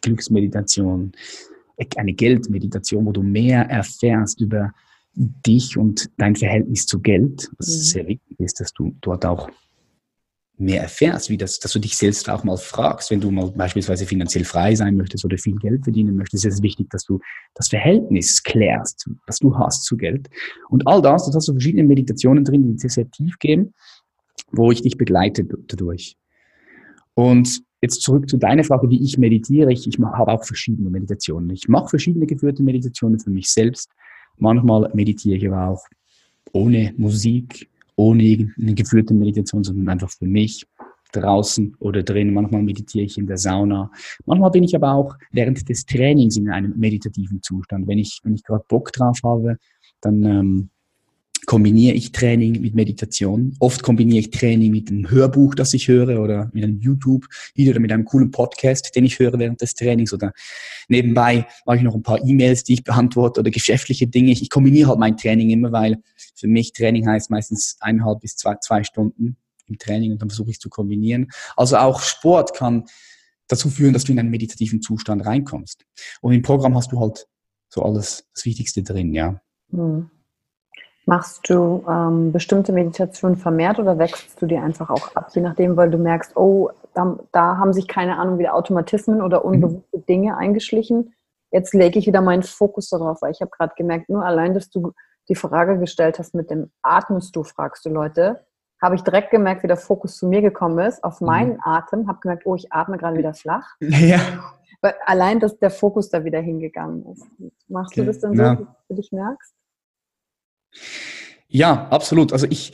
Glücksmeditation, 0.02 1.12
eine 1.96 2.14
Geldmeditation, 2.14 3.06
wo 3.06 3.12
du 3.12 3.22
mehr 3.22 3.70
erfährst 3.70 4.40
über 4.40 4.72
dich 5.18 5.76
und 5.76 6.08
dein 6.16 6.36
Verhältnis 6.36 6.86
zu 6.86 7.00
Geld, 7.00 7.50
was 7.58 7.68
mhm. 7.68 7.80
sehr 7.80 8.06
wichtig 8.06 8.40
ist, 8.40 8.60
dass 8.60 8.72
du 8.72 8.94
dort 9.00 9.26
auch 9.26 9.50
mehr 10.58 10.82
erfährst, 10.82 11.30
wie 11.30 11.36
das, 11.36 11.60
dass 11.60 11.72
du 11.72 11.78
dich 11.78 11.96
selbst 11.96 12.28
auch 12.28 12.42
mal 12.42 12.56
fragst, 12.56 13.10
wenn 13.10 13.20
du 13.20 13.30
mal 13.30 13.50
beispielsweise 13.50 14.06
finanziell 14.06 14.44
frei 14.44 14.74
sein 14.74 14.96
möchtest 14.96 15.24
oder 15.24 15.38
viel 15.38 15.56
Geld 15.56 15.84
verdienen 15.84 16.16
möchtest, 16.16 16.44
ist 16.44 16.54
es 16.54 16.62
wichtig, 16.62 16.90
dass 16.90 17.04
du 17.04 17.20
das 17.54 17.68
Verhältnis 17.68 18.42
klärst, 18.42 19.08
das 19.26 19.38
du 19.38 19.56
hast 19.56 19.84
zu 19.84 19.96
Geld. 19.96 20.28
Und 20.68 20.86
all 20.86 21.00
das, 21.00 21.26
das 21.26 21.34
hast 21.36 21.48
du 21.48 21.52
verschiedene 21.52 21.84
Meditationen 21.84 22.44
drin, 22.44 22.72
die 22.72 22.78
sehr, 22.78 22.90
sehr 22.90 23.10
tief 23.10 23.38
gehen, 23.38 23.72
wo 24.50 24.72
ich 24.72 24.82
dich 24.82 24.96
begleite 24.96 25.44
dadurch. 25.44 26.16
Und 27.14 27.62
jetzt 27.80 28.02
zurück 28.02 28.28
zu 28.28 28.36
deiner 28.36 28.64
Frage, 28.64 28.90
wie 28.90 29.02
ich 29.02 29.18
meditiere. 29.18 29.72
Ich, 29.72 29.86
ich 29.86 29.98
habe 29.98 30.32
auch 30.32 30.44
verschiedene 30.44 30.90
Meditationen. 30.90 31.50
Ich 31.50 31.68
mache 31.68 31.88
verschiedene 31.88 32.26
geführte 32.26 32.62
Meditationen 32.62 33.20
für 33.20 33.30
mich 33.30 33.50
selbst. 33.50 33.90
Manchmal 34.38 34.90
meditiere 34.94 35.36
ich 35.36 35.46
aber 35.46 35.68
auch 35.68 35.86
ohne 36.52 36.94
Musik, 36.96 37.68
ohne 37.96 38.52
eine 38.58 38.74
geführte 38.74 39.14
Meditation, 39.14 39.64
sondern 39.64 39.88
einfach 39.88 40.10
für 40.10 40.26
mich 40.26 40.66
draußen 41.12 41.76
oder 41.80 42.02
drin. 42.02 42.32
Manchmal 42.32 42.62
meditiere 42.62 43.04
ich 43.04 43.18
in 43.18 43.26
der 43.26 43.38
Sauna. 43.38 43.90
Manchmal 44.26 44.50
bin 44.50 44.64
ich 44.64 44.74
aber 44.74 44.92
auch 44.92 45.16
während 45.32 45.68
des 45.68 45.86
Trainings 45.86 46.36
in 46.36 46.48
einem 46.50 46.74
meditativen 46.76 47.42
Zustand. 47.42 47.86
Wenn 47.86 47.98
ich, 47.98 48.20
wenn 48.22 48.34
ich 48.34 48.44
gerade 48.44 48.64
Bock 48.68 48.92
drauf 48.92 49.18
habe, 49.24 49.56
dann 50.00 50.24
ähm, 50.24 50.70
kombiniere 51.48 51.94
ich 51.94 52.12
Training 52.12 52.60
mit 52.60 52.74
Meditation. 52.74 53.56
Oft 53.58 53.82
kombiniere 53.82 54.18
ich 54.18 54.30
Training 54.30 54.70
mit 54.70 54.90
einem 54.90 55.10
Hörbuch, 55.10 55.54
das 55.54 55.72
ich 55.72 55.88
höre 55.88 56.20
oder 56.20 56.50
mit 56.52 56.62
einem 56.62 56.78
YouTube-Video 56.78 57.70
oder 57.70 57.80
mit 57.80 57.90
einem 57.90 58.04
coolen 58.04 58.30
Podcast, 58.30 58.94
den 58.94 59.06
ich 59.06 59.18
höre 59.18 59.38
während 59.38 59.62
des 59.62 59.74
Trainings 59.74 60.12
oder 60.12 60.34
nebenbei 60.88 61.46
mache 61.64 61.78
ich 61.78 61.82
noch 61.82 61.94
ein 61.94 62.02
paar 62.02 62.22
E-Mails, 62.22 62.64
die 62.64 62.74
ich 62.74 62.84
beantworte 62.84 63.40
oder 63.40 63.50
geschäftliche 63.50 64.06
Dinge. 64.06 64.30
Ich 64.32 64.50
kombiniere 64.50 64.90
halt 64.90 64.98
mein 64.98 65.16
Training 65.16 65.48
immer, 65.48 65.72
weil 65.72 65.96
für 66.34 66.48
mich 66.48 66.74
Training 66.74 67.08
heißt 67.08 67.30
meistens 67.30 67.78
eineinhalb 67.80 68.20
bis 68.20 68.36
zwei, 68.36 68.56
zwei 68.56 68.84
Stunden 68.84 69.38
im 69.68 69.78
Training 69.78 70.12
und 70.12 70.20
dann 70.20 70.28
versuche 70.28 70.50
ich 70.50 70.60
zu 70.60 70.68
kombinieren. 70.68 71.28
Also 71.56 71.78
auch 71.78 72.02
Sport 72.02 72.54
kann 72.54 72.84
dazu 73.46 73.70
führen, 73.70 73.94
dass 73.94 74.04
du 74.04 74.12
in 74.12 74.18
einen 74.18 74.28
meditativen 74.28 74.82
Zustand 74.82 75.24
reinkommst. 75.24 75.86
Und 76.20 76.34
im 76.34 76.42
Programm 76.42 76.76
hast 76.76 76.92
du 76.92 77.00
halt 77.00 77.26
so 77.70 77.82
alles, 77.82 78.28
das 78.34 78.44
Wichtigste 78.44 78.82
drin, 78.82 79.14
ja. 79.14 79.40
Mhm. 79.70 80.10
Machst 81.08 81.48
du 81.48 81.82
ähm, 81.88 82.32
bestimmte 82.32 82.70
Meditationen 82.70 83.38
vermehrt 83.38 83.78
oder 83.78 83.98
wechselst 83.98 84.42
du 84.42 84.46
die 84.46 84.58
einfach 84.58 84.90
auch 84.90 85.16
ab, 85.16 85.30
je 85.32 85.40
nachdem, 85.40 85.74
weil 85.74 85.88
du 85.88 85.96
merkst, 85.96 86.36
oh, 86.36 86.68
da, 86.92 87.18
da 87.32 87.56
haben 87.56 87.72
sich 87.72 87.88
keine 87.88 88.18
Ahnung 88.18 88.38
wieder 88.38 88.54
Automatismen 88.54 89.22
oder 89.22 89.38
mhm. 89.40 89.46
unbewusste 89.46 90.00
Dinge 90.00 90.36
eingeschlichen. 90.36 91.14
Jetzt 91.50 91.72
lege 91.72 91.98
ich 91.98 92.06
wieder 92.06 92.20
meinen 92.20 92.42
Fokus 92.42 92.90
darauf, 92.90 93.22
weil 93.22 93.30
ich 93.30 93.40
habe 93.40 93.50
gerade 93.50 93.72
gemerkt, 93.74 94.10
nur 94.10 94.22
allein, 94.22 94.52
dass 94.52 94.68
du 94.68 94.92
die 95.30 95.34
Frage 95.34 95.78
gestellt 95.78 96.18
hast 96.18 96.34
mit 96.34 96.50
dem 96.50 96.70
Atmest 96.82 97.34
du, 97.34 97.42
fragst 97.42 97.86
du 97.86 97.88
Leute, 97.88 98.44
habe 98.82 98.94
ich 98.94 99.02
direkt 99.02 99.30
gemerkt, 99.30 99.62
wie 99.62 99.66
der 99.66 99.78
Fokus 99.78 100.18
zu 100.18 100.26
mir 100.26 100.42
gekommen 100.42 100.78
ist, 100.78 101.02
auf 101.02 101.22
mhm. 101.22 101.26
meinen 101.26 101.52
mhm. 101.54 101.60
Atem, 101.62 102.06
habe 102.06 102.20
gemerkt, 102.20 102.44
oh, 102.44 102.54
ich 102.54 102.70
atme 102.70 102.98
gerade 102.98 103.16
wieder 103.16 103.32
flach. 103.32 103.76
Ja. 103.80 104.20
Weil 104.82 104.94
allein, 105.06 105.40
dass 105.40 105.58
der 105.58 105.70
Fokus 105.70 106.10
da 106.10 106.22
wieder 106.22 106.40
hingegangen 106.40 107.04
ist. 107.06 107.26
Machst 107.66 107.94
okay. 107.94 108.02
du 108.02 108.06
das 108.06 108.20
dann 108.20 108.36
so, 108.36 108.42
ja. 108.42 108.54
dass 108.54 108.86
du 108.88 108.94
dich 108.94 109.10
merkst? 109.10 109.57
Ja, 111.48 111.88
absolut. 111.88 112.32
Also 112.32 112.46
ich 112.50 112.72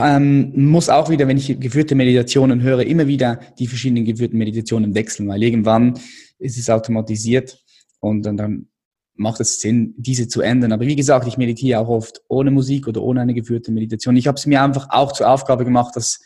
ähm, 0.00 0.52
muss 0.54 0.88
auch 0.88 1.10
wieder, 1.10 1.28
wenn 1.28 1.36
ich 1.36 1.58
geführte 1.60 1.94
Meditationen 1.94 2.62
höre, 2.62 2.84
immer 2.84 3.06
wieder 3.06 3.40
die 3.58 3.66
verschiedenen 3.66 4.04
geführten 4.04 4.38
Meditationen 4.38 4.94
wechseln, 4.94 5.28
weil 5.28 5.42
irgendwann 5.42 5.98
ist 6.38 6.58
es 6.58 6.70
automatisiert 6.70 7.62
und 8.00 8.24
dann, 8.24 8.36
dann 8.36 8.68
macht 9.14 9.40
es 9.40 9.60
Sinn, 9.60 9.94
diese 9.96 10.28
zu 10.28 10.40
ändern. 10.40 10.72
Aber 10.72 10.86
wie 10.86 10.96
gesagt, 10.96 11.26
ich 11.26 11.38
meditiere 11.38 11.80
auch 11.80 11.88
oft 11.88 12.22
ohne 12.28 12.50
Musik 12.50 12.86
oder 12.86 13.02
ohne 13.02 13.20
eine 13.20 13.34
geführte 13.34 13.72
Meditation. 13.72 14.16
Ich 14.16 14.26
habe 14.26 14.36
es 14.36 14.46
mir 14.46 14.62
einfach 14.62 14.88
auch 14.90 15.12
zur 15.12 15.28
Aufgabe 15.28 15.64
gemacht, 15.64 15.96
dass 15.96 16.20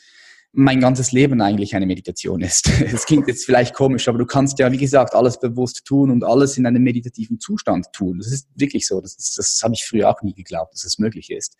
mein 0.53 0.81
ganzes 0.81 1.13
Leben 1.13 1.41
eigentlich 1.41 1.77
eine 1.77 1.87
Meditation 1.87 2.41
ist. 2.41 2.69
Es 2.81 3.07
klingt 3.07 3.29
jetzt 3.29 3.45
vielleicht 3.45 3.75
komisch, 3.75 4.09
aber 4.09 4.19
du 4.19 4.27
kannst 4.27 4.59
ja, 4.59 4.71
wie 4.73 4.79
gesagt, 4.79 5.15
alles 5.15 5.39
bewusst 5.39 5.85
tun 5.85 6.11
und 6.11 6.25
alles 6.25 6.59
in 6.59 6.67
einem 6.67 6.83
meditativen 6.83 7.39
Zustand 7.39 7.87
tun. 7.93 8.19
Das 8.19 8.33
ist 8.33 8.49
wirklich 8.57 8.87
so. 8.87 9.01
Das, 9.01 9.17
das, 9.17 9.35
das 9.35 9.61
habe 9.63 9.75
ich 9.75 9.85
früher 9.85 10.09
auch 10.09 10.23
nie 10.23 10.35
geglaubt, 10.35 10.75
dass 10.75 10.85
es 10.85 10.99
möglich 10.99 11.31
ist. 11.31 11.57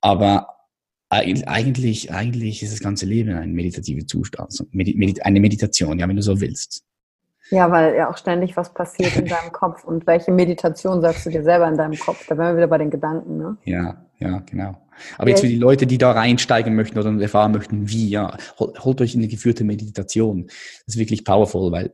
Aber 0.00 0.48
eigentlich, 1.10 2.10
eigentlich 2.10 2.62
ist 2.62 2.72
das 2.72 2.80
ganze 2.80 3.04
Leben 3.04 3.36
ein 3.36 3.52
meditativer 3.52 4.06
Zustand, 4.06 4.58
eine 4.72 5.40
Meditation, 5.40 5.98
ja, 5.98 6.08
wenn 6.08 6.16
du 6.16 6.22
so 6.22 6.40
willst. 6.40 6.84
Ja, 7.52 7.70
weil 7.70 7.94
ja 7.94 8.10
auch 8.10 8.16
ständig 8.16 8.56
was 8.56 8.72
passiert 8.72 9.14
in 9.14 9.26
deinem 9.26 9.52
Kopf. 9.52 9.84
Und 9.84 10.06
welche 10.06 10.32
Meditation 10.32 11.02
sagst 11.02 11.26
du 11.26 11.30
dir 11.30 11.42
selber 11.42 11.68
in 11.68 11.76
deinem 11.76 11.98
Kopf? 11.98 12.26
Da 12.26 12.38
wären 12.38 12.54
wir 12.54 12.56
wieder 12.56 12.66
bei 12.66 12.78
den 12.78 12.90
Gedanken, 12.90 13.36
ne? 13.36 13.58
Ja, 13.64 14.02
ja, 14.18 14.38
genau. 14.50 14.76
Aber 15.18 15.28
jetzt 15.28 15.42
für 15.42 15.48
die 15.48 15.56
Leute, 15.56 15.86
die 15.86 15.98
da 15.98 16.12
reinsteigen 16.12 16.74
möchten 16.74 16.98
oder 16.98 17.12
erfahren 17.20 17.52
möchten, 17.52 17.90
wie, 17.90 18.08
ja, 18.08 18.36
holt 18.58 19.00
euch 19.02 19.14
eine 19.14 19.28
geführte 19.28 19.64
Meditation. 19.64 20.46
Das 20.46 20.94
ist 20.94 20.98
wirklich 20.98 21.24
powerful, 21.24 21.70
weil 21.72 21.92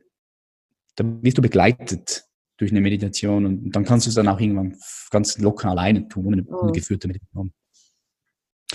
dann 0.95 1.21
wirst 1.23 1.37
du 1.37 1.41
begleitet 1.41 2.25
durch 2.57 2.71
eine 2.71 2.81
Meditation 2.81 3.45
und 3.45 3.71
dann 3.71 3.83
kannst 3.83 4.05
du 4.05 4.09
es 4.09 4.15
dann 4.15 4.27
auch 4.29 4.39
irgendwann 4.39 4.75
ganz 5.11 5.37
locker 5.39 5.71
alleine 5.71 6.07
tun, 6.07 6.25
ohne 6.25 6.37
eine, 6.37 6.61
eine 6.61 6.71
geführte 6.71 7.07
Meditation. 7.07 7.51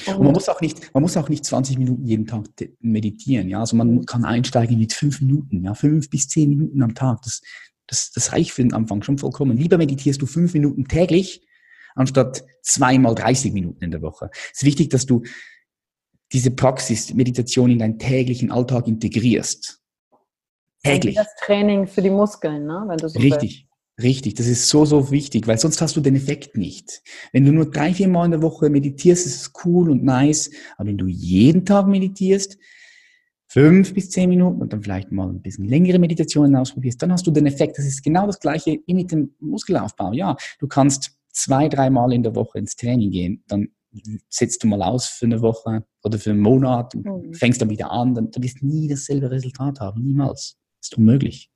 Und 0.07 0.25
man 0.25 0.33
muss 0.33 0.49
auch 0.49 0.61
nicht, 0.61 0.93
man 0.93 1.03
muss 1.03 1.17
auch 1.17 1.29
nicht 1.29 1.45
20 1.45 1.79
Minuten 1.79 2.05
jeden 2.05 2.27
Tag 2.27 2.47
meditieren, 2.81 3.49
ja. 3.49 3.61
Also 3.61 3.77
man 3.77 4.05
kann 4.07 4.25
einsteigen 4.25 4.79
mit 4.79 4.93
fünf 4.93 5.21
Minuten, 5.21 5.65
ja, 5.65 5.75
fünf 5.75 6.11
bis 6.11 6.29
zehn 6.29 6.49
Minuten 6.51 6.83
am 6.83 6.95
Tag. 6.95 7.23
Das, 7.23 7.43
das, 7.87 8.11
das 8.13 8.33
reicht 8.33 8.51
für 8.51 8.63
den 8.63 8.73
Anfang 8.73 9.03
schon 9.03 9.19
vollkommen. 9.19 9.57
Lieber 9.57 9.79
meditierst 9.79 10.21
du 10.21 10.27
fünf 10.27 10.53
Minuten 10.55 10.89
täglich, 10.89 11.47
anstatt 11.95 12.45
zweimal 12.63 13.15
30 13.15 13.53
Minuten 13.53 13.85
in 13.85 13.93
der 13.93 14.03
Woche. 14.03 14.31
Es 14.53 14.63
ist 14.63 14.65
wichtig, 14.65 14.89
dass 14.89 15.07
du 15.07 15.23
diese 16.33 16.51
Praxis, 16.51 17.15
Meditation 17.15 17.71
in 17.71 17.79
deinen 17.79 17.99
täglichen 17.99 18.51
Alltag 18.51 18.89
integrierst. 18.89 19.81
Täglich. 20.83 21.15
Das 21.15 21.29
Training 21.41 21.87
für 21.87 22.03
die 22.03 22.11
Muskeln, 22.11 22.67
ne? 22.67 22.85
Wenn 22.89 22.99
du 22.99 23.09
so 23.09 23.19
Richtig. 23.19 23.69
Willst. 23.69 23.74
Richtig, 24.03 24.35
das 24.35 24.49
ist 24.49 24.69
so, 24.69 24.85
so 24.85 25.13
wichtig, 25.13 25.47
weil 25.47 25.59
sonst 25.59 25.81
hast 25.81 25.97
du 25.97 26.01
den 26.01 26.17
Effekt 26.17 26.57
nicht. 26.57 27.03
Wenn 27.33 27.45
du 27.45 27.53
nur 27.53 27.71
drei, 27.71 27.95
vier 27.95 28.09
Mal 28.09 28.25
in 28.25 28.33
der 28.33 28.43
Woche 28.43 28.69
meditierst, 28.69 29.25
ist 29.25 29.37
es 29.37 29.53
cool 29.65 29.89
und 29.89 30.03
nice, 30.03 30.51
aber 30.77 30.89
wenn 30.89 30.99
du 30.99 31.07
jeden 31.07 31.65
Tag 31.65 31.87
meditierst, 31.87 32.59
fünf 33.47 33.95
bis 33.95 34.11
zehn 34.11 34.29
Minuten 34.29 34.61
und 34.61 34.73
dann 34.73 34.83
vielleicht 34.83 35.13
mal 35.13 35.29
ein 35.29 35.41
bisschen 35.41 35.69
längere 35.69 36.01
Meditationen 36.01 36.57
ausprobierst, 36.57 37.01
dann 37.01 37.13
hast 37.13 37.25
du 37.25 37.31
den 37.31 37.47
Effekt. 37.47 37.79
Das 37.79 37.87
ist 37.87 38.03
genau 38.03 38.27
das 38.27 38.41
gleiche 38.41 38.81
wie 38.85 38.95
mit 38.95 39.13
dem 39.13 39.33
Muskelaufbau. 39.39 40.13
Ja, 40.13 40.37
du 40.59 40.67
kannst 40.67 41.13
zwei, 41.31 41.69
dreimal 41.69 42.13
in 42.13 42.25
der 42.25 42.35
Woche 42.35 42.59
ins 42.59 42.75
Training 42.75 43.13
gehen, 43.13 43.45
dann 43.47 43.69
setzt 44.29 44.65
du 44.65 44.67
mal 44.67 44.83
aus 44.83 45.07
für 45.07 45.27
eine 45.27 45.41
Woche 45.41 45.85
oder 46.03 46.19
für 46.19 46.31
einen 46.31 46.41
Monat 46.41 46.97
und 46.97 47.05
mhm. 47.05 47.35
fängst 47.35 47.63
dann 47.63 47.71
wieder 47.71 47.93
an, 47.93 48.15
dann 48.17 48.31
du 48.33 48.43
wirst 48.43 48.61
nie 48.61 48.89
dasselbe 48.89 49.31
Resultat 49.31 49.79
haben, 49.79 50.03
niemals. 50.03 50.57
Das 50.81 50.91
ist 50.91 50.99
unmöglich. 50.99 51.54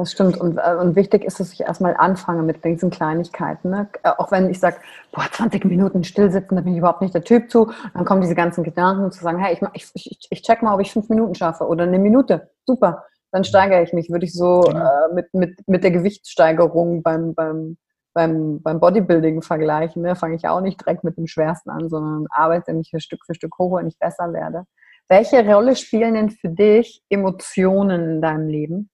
Das 0.00 0.12
stimmt. 0.12 0.40
Und, 0.40 0.56
äh, 0.56 0.76
und 0.76 0.96
wichtig 0.96 1.24
ist, 1.24 1.40
dass 1.40 1.52
ich 1.52 1.60
erstmal 1.60 1.94
anfange 1.94 2.42
mit 2.42 2.64
diesen 2.64 2.90
Kleinigkeiten. 2.90 3.70
Ne? 3.70 3.88
Äh, 4.02 4.10
auch 4.16 4.30
wenn 4.32 4.48
ich 4.48 4.58
sage, 4.58 4.76
boah, 5.12 5.26
20 5.30 5.66
Minuten 5.66 6.04
stillsitzen, 6.04 6.56
da 6.56 6.62
bin 6.62 6.72
ich 6.72 6.78
überhaupt 6.78 7.02
nicht 7.02 7.14
der 7.14 7.22
Typ 7.22 7.50
zu. 7.50 7.70
Dann 7.92 8.06
kommen 8.06 8.22
diese 8.22 8.34
ganzen 8.34 8.64
Gedanken 8.64 9.12
zu 9.12 9.22
sagen, 9.22 9.38
hey, 9.38 9.58
ich, 9.74 9.90
ich, 9.94 10.26
ich 10.30 10.42
check 10.42 10.62
mal, 10.62 10.74
ob 10.74 10.80
ich 10.80 10.90
fünf 10.90 11.10
Minuten 11.10 11.34
schaffe 11.34 11.66
oder 11.66 11.84
eine 11.84 11.98
Minute. 11.98 12.48
Super. 12.64 13.04
Dann 13.30 13.44
steigere 13.44 13.82
ich 13.82 13.92
mich. 13.92 14.10
Würde 14.10 14.24
ich 14.24 14.32
so 14.32 14.62
genau. 14.62 14.80
äh, 14.80 15.14
mit, 15.14 15.34
mit, 15.34 15.68
mit 15.68 15.84
der 15.84 15.90
Gewichtssteigerung 15.90 17.02
beim, 17.02 17.34
beim, 17.34 17.76
beim, 18.14 18.62
beim 18.62 18.80
Bodybuilding 18.80 19.42
vergleichen. 19.42 20.00
Ne? 20.00 20.16
Fange 20.16 20.36
ich 20.36 20.48
auch 20.48 20.62
nicht 20.62 20.80
direkt 20.80 21.04
mit 21.04 21.18
dem 21.18 21.26
Schwersten 21.26 21.68
an, 21.68 21.90
sondern 21.90 22.26
arbeite 22.30 22.72
mich 22.72 22.90
Stück 22.96 23.20
für 23.26 23.34
Stück 23.34 23.58
hoch, 23.58 23.76
wenn 23.76 23.86
ich 23.86 23.98
besser 23.98 24.32
werde. 24.32 24.64
Welche 25.08 25.44
Rolle 25.44 25.76
spielen 25.76 26.14
denn 26.14 26.30
für 26.30 26.48
dich 26.48 27.02
Emotionen 27.10 28.12
in 28.12 28.22
deinem 28.22 28.48
Leben? 28.48 28.90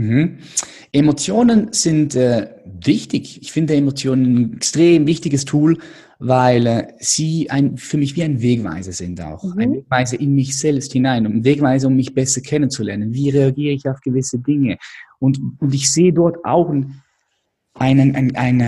Mhm. 0.00 0.38
Emotionen 0.92 1.68
sind 1.72 2.16
äh, 2.16 2.48
wichtig. 2.64 3.40
Ich 3.42 3.52
finde 3.52 3.74
Emotionen 3.74 4.36
ein 4.36 4.52
extrem 4.54 5.06
wichtiges 5.06 5.44
Tool, 5.44 5.78
weil 6.18 6.66
äh, 6.66 6.86
sie 6.98 7.50
ein, 7.50 7.76
für 7.76 7.98
mich 7.98 8.16
wie 8.16 8.22
ein 8.22 8.40
Wegweiser 8.40 8.92
sind 8.92 9.20
auch. 9.20 9.44
Mhm. 9.44 9.60
Ein 9.60 9.72
Wegweiser 9.74 10.18
in 10.18 10.34
mich 10.34 10.58
selbst 10.58 10.92
hinein, 10.92 11.26
ein 11.26 11.44
Wegweiser, 11.44 11.88
um 11.88 11.96
mich 11.96 12.14
besser 12.14 12.40
kennenzulernen. 12.40 13.12
Wie 13.12 13.28
reagiere 13.28 13.74
ich 13.74 13.86
auf 13.88 14.00
gewisse 14.00 14.38
Dinge? 14.38 14.78
Und, 15.18 15.38
und 15.58 15.74
ich 15.74 15.92
sehe 15.92 16.12
dort 16.12 16.44
auch 16.44 16.70
ein, 16.70 17.02
ein, 17.74 18.00
ein, 18.00 18.36
ein, 18.36 18.60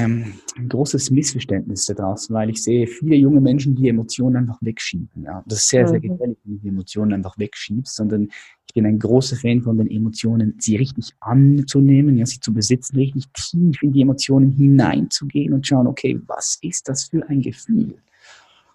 ein 0.56 0.68
großes 0.68 1.10
Missverständnis 1.10 1.86
daraus, 1.86 2.30
weil 2.30 2.50
ich 2.50 2.62
sehe 2.62 2.86
viele 2.86 3.16
junge 3.16 3.40
Menschen, 3.40 3.74
die 3.74 3.88
Emotionen 3.88 4.36
einfach 4.36 4.58
wegschieben. 4.60 5.24
Ja. 5.24 5.42
Das 5.46 5.60
ist 5.60 5.68
sehr, 5.68 5.88
sehr 5.88 5.98
mhm. 5.98 6.02
gefährlich, 6.02 6.38
wenn 6.44 6.54
du 6.54 6.60
die 6.60 6.68
Emotionen 6.68 7.12
einfach 7.12 7.38
wegschiebst, 7.38 7.96
sondern 7.96 8.28
ich 8.66 8.74
bin 8.74 8.86
ein 8.86 8.98
großer 8.98 9.36
Fan 9.36 9.60
von 9.60 9.76
den 9.76 9.90
Emotionen, 9.90 10.54
sie 10.58 10.76
richtig 10.76 11.12
anzunehmen, 11.20 12.16
ja, 12.16 12.24
sie 12.24 12.40
zu 12.40 12.54
besitzen, 12.54 12.96
richtig 12.96 13.26
tief 13.34 13.82
in 13.82 13.92
die 13.92 14.02
Emotionen 14.02 14.50
hineinzugehen 14.50 15.52
und 15.52 15.66
schauen, 15.66 15.86
okay, 15.86 16.18
was 16.26 16.58
ist 16.62 16.88
das 16.88 17.04
für 17.04 17.28
ein 17.28 17.42
Gefühl? 17.42 17.94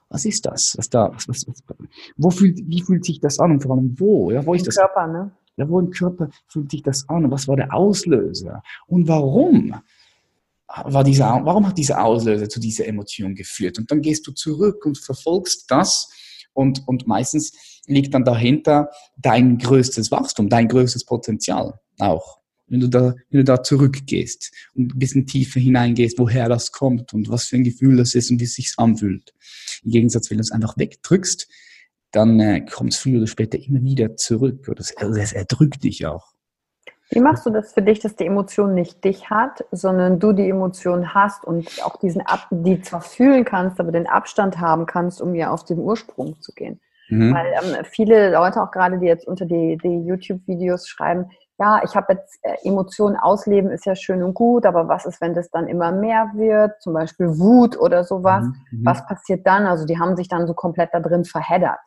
Was 0.09 0.25
ist 0.25 0.45
das? 0.45 0.75
Was 0.77 0.89
da, 0.89 1.11
was, 1.13 1.27
was, 1.27 1.47
was, 1.47 1.63
wo 2.15 2.29
fühlt, 2.29 2.59
wie 2.67 2.81
fühlt 2.81 3.05
sich 3.05 3.19
das 3.19 3.39
an 3.39 3.51
und 3.51 3.61
vor 3.61 3.75
allem 3.75 3.99
wo? 3.99 4.31
Ja, 4.31 4.45
wo 4.45 4.53
ist 4.53 4.61
Im 4.61 4.65
das? 4.65 4.75
Körper, 4.75 5.07
ne? 5.07 5.31
Ja, 5.57 5.67
wo 5.67 5.79
im 5.79 5.89
Körper 5.89 6.29
fühlt 6.47 6.69
sich 6.69 6.83
das 6.83 7.09
an? 7.09 7.25
Und 7.25 7.31
was 7.31 7.47
war 7.47 7.55
der 7.55 7.73
Auslöser? 7.73 8.61
Und 8.85 9.07
warum? 9.07 9.73
War 10.67 11.03
dieser, 11.03 11.41
warum 11.43 11.67
hat 11.67 11.77
dieser 11.77 12.03
Auslöser 12.03 12.49
zu 12.49 12.59
dieser 12.59 12.87
Emotion 12.87 13.35
geführt? 13.35 13.79
Und 13.79 13.89
dann 13.91 14.01
gehst 14.01 14.27
du 14.27 14.31
zurück 14.31 14.85
und 14.85 14.97
verfolgst 14.97 15.71
das 15.71 16.09
und, 16.53 16.87
und 16.87 17.07
meistens 17.07 17.53
liegt 17.87 18.13
dann 18.13 18.25
dahinter 18.25 18.89
dein 19.17 19.57
größtes 19.57 20.11
Wachstum, 20.11 20.49
dein 20.49 20.67
größtes 20.67 21.05
Potenzial 21.05 21.79
auch. 21.99 22.39
Wenn 22.67 22.81
du 22.81 22.89
da, 22.89 23.15
wenn 23.29 23.39
du 23.39 23.43
da 23.45 23.63
zurückgehst 23.63 24.51
und 24.73 24.93
ein 24.93 24.99
bisschen 24.99 25.25
tiefer 25.25 25.61
hineingehst, 25.61 26.19
woher 26.19 26.49
das 26.49 26.73
kommt 26.73 27.13
und 27.13 27.29
was 27.29 27.45
für 27.45 27.55
ein 27.55 27.63
Gefühl 27.63 27.95
das 27.95 28.13
ist 28.13 28.29
und 28.29 28.41
wie 28.41 28.43
es 28.43 28.55
sich 28.55 28.73
anfühlt. 28.75 29.33
Im 29.83 29.91
Gegensatz, 29.91 30.29
wenn 30.29 30.37
du 30.37 30.41
es 30.41 30.51
einfach 30.51 30.77
wegdrückst, 30.77 31.47
dann 32.11 32.39
äh, 32.41 32.65
kommt 32.65 32.93
es 32.93 32.99
früher 32.99 33.19
oder 33.19 33.27
später 33.27 33.57
immer 33.57 33.81
wieder 33.83 34.17
zurück. 34.17 34.67
Oder 34.67 34.81
es, 34.81 34.95
also 34.97 35.17
es 35.17 35.31
erdrückt 35.31 35.83
dich 35.83 36.05
auch. 36.05 36.33
Wie 37.09 37.21
machst 37.21 37.45
du 37.45 37.49
das 37.49 37.73
für 37.73 37.81
dich, 37.81 37.99
dass 37.99 38.15
die 38.15 38.25
Emotion 38.25 38.73
nicht 38.73 39.03
dich 39.03 39.29
hat, 39.29 39.63
sondern 39.71 40.19
du 40.19 40.33
die 40.33 40.49
Emotion 40.49 41.13
hast 41.13 41.45
und 41.45 41.67
auch 41.83 41.97
diesen 41.97 42.21
Ab 42.21 42.47
die 42.51 42.81
zwar 42.81 43.01
fühlen 43.01 43.45
kannst, 43.45 43.79
aber 43.79 43.91
den 43.91 44.07
Abstand 44.07 44.59
haben 44.59 44.85
kannst, 44.85 45.21
um 45.21 45.33
ja 45.33 45.51
auf 45.51 45.63
den 45.63 45.79
Ursprung 45.79 46.41
zu 46.41 46.51
gehen? 46.53 46.81
Mhm. 47.09 47.33
Weil 47.33 47.45
ähm, 47.63 47.85
viele 47.85 48.31
Leute, 48.33 48.61
auch 48.61 48.71
gerade 48.71 48.99
die 48.99 49.05
jetzt 49.05 49.25
unter 49.25 49.45
die, 49.45 49.77
die 49.81 50.05
YouTube-Videos 50.05 50.87
schreiben, 50.87 51.29
ja, 51.59 51.81
ich 51.83 51.95
habe 51.95 52.13
jetzt 52.13 52.39
äh, 52.43 52.55
Emotionen 52.67 53.15
ausleben, 53.15 53.71
ist 53.71 53.85
ja 53.85 53.95
schön 53.95 54.21
und 54.21 54.33
gut, 54.33 54.65
aber 54.65 54.87
was 54.87 55.05
ist, 55.05 55.21
wenn 55.21 55.33
das 55.33 55.49
dann 55.49 55.67
immer 55.67 55.91
mehr 55.91 56.31
wird, 56.35 56.81
zum 56.81 56.93
Beispiel 56.93 57.39
Wut 57.39 57.79
oder 57.79 58.03
sowas? 58.03 58.43
Mhm. 58.43 58.79
mhm. 58.79 58.85
Was 58.85 59.05
passiert 59.07 59.47
dann? 59.47 59.65
Also 59.65 59.85
die 59.85 59.97
haben 59.97 60.15
sich 60.17 60.27
dann 60.27 60.45
so 60.45 60.53
komplett 60.53 60.89
da 60.93 60.99
drin 60.99 61.23
verheddert. 61.23 61.79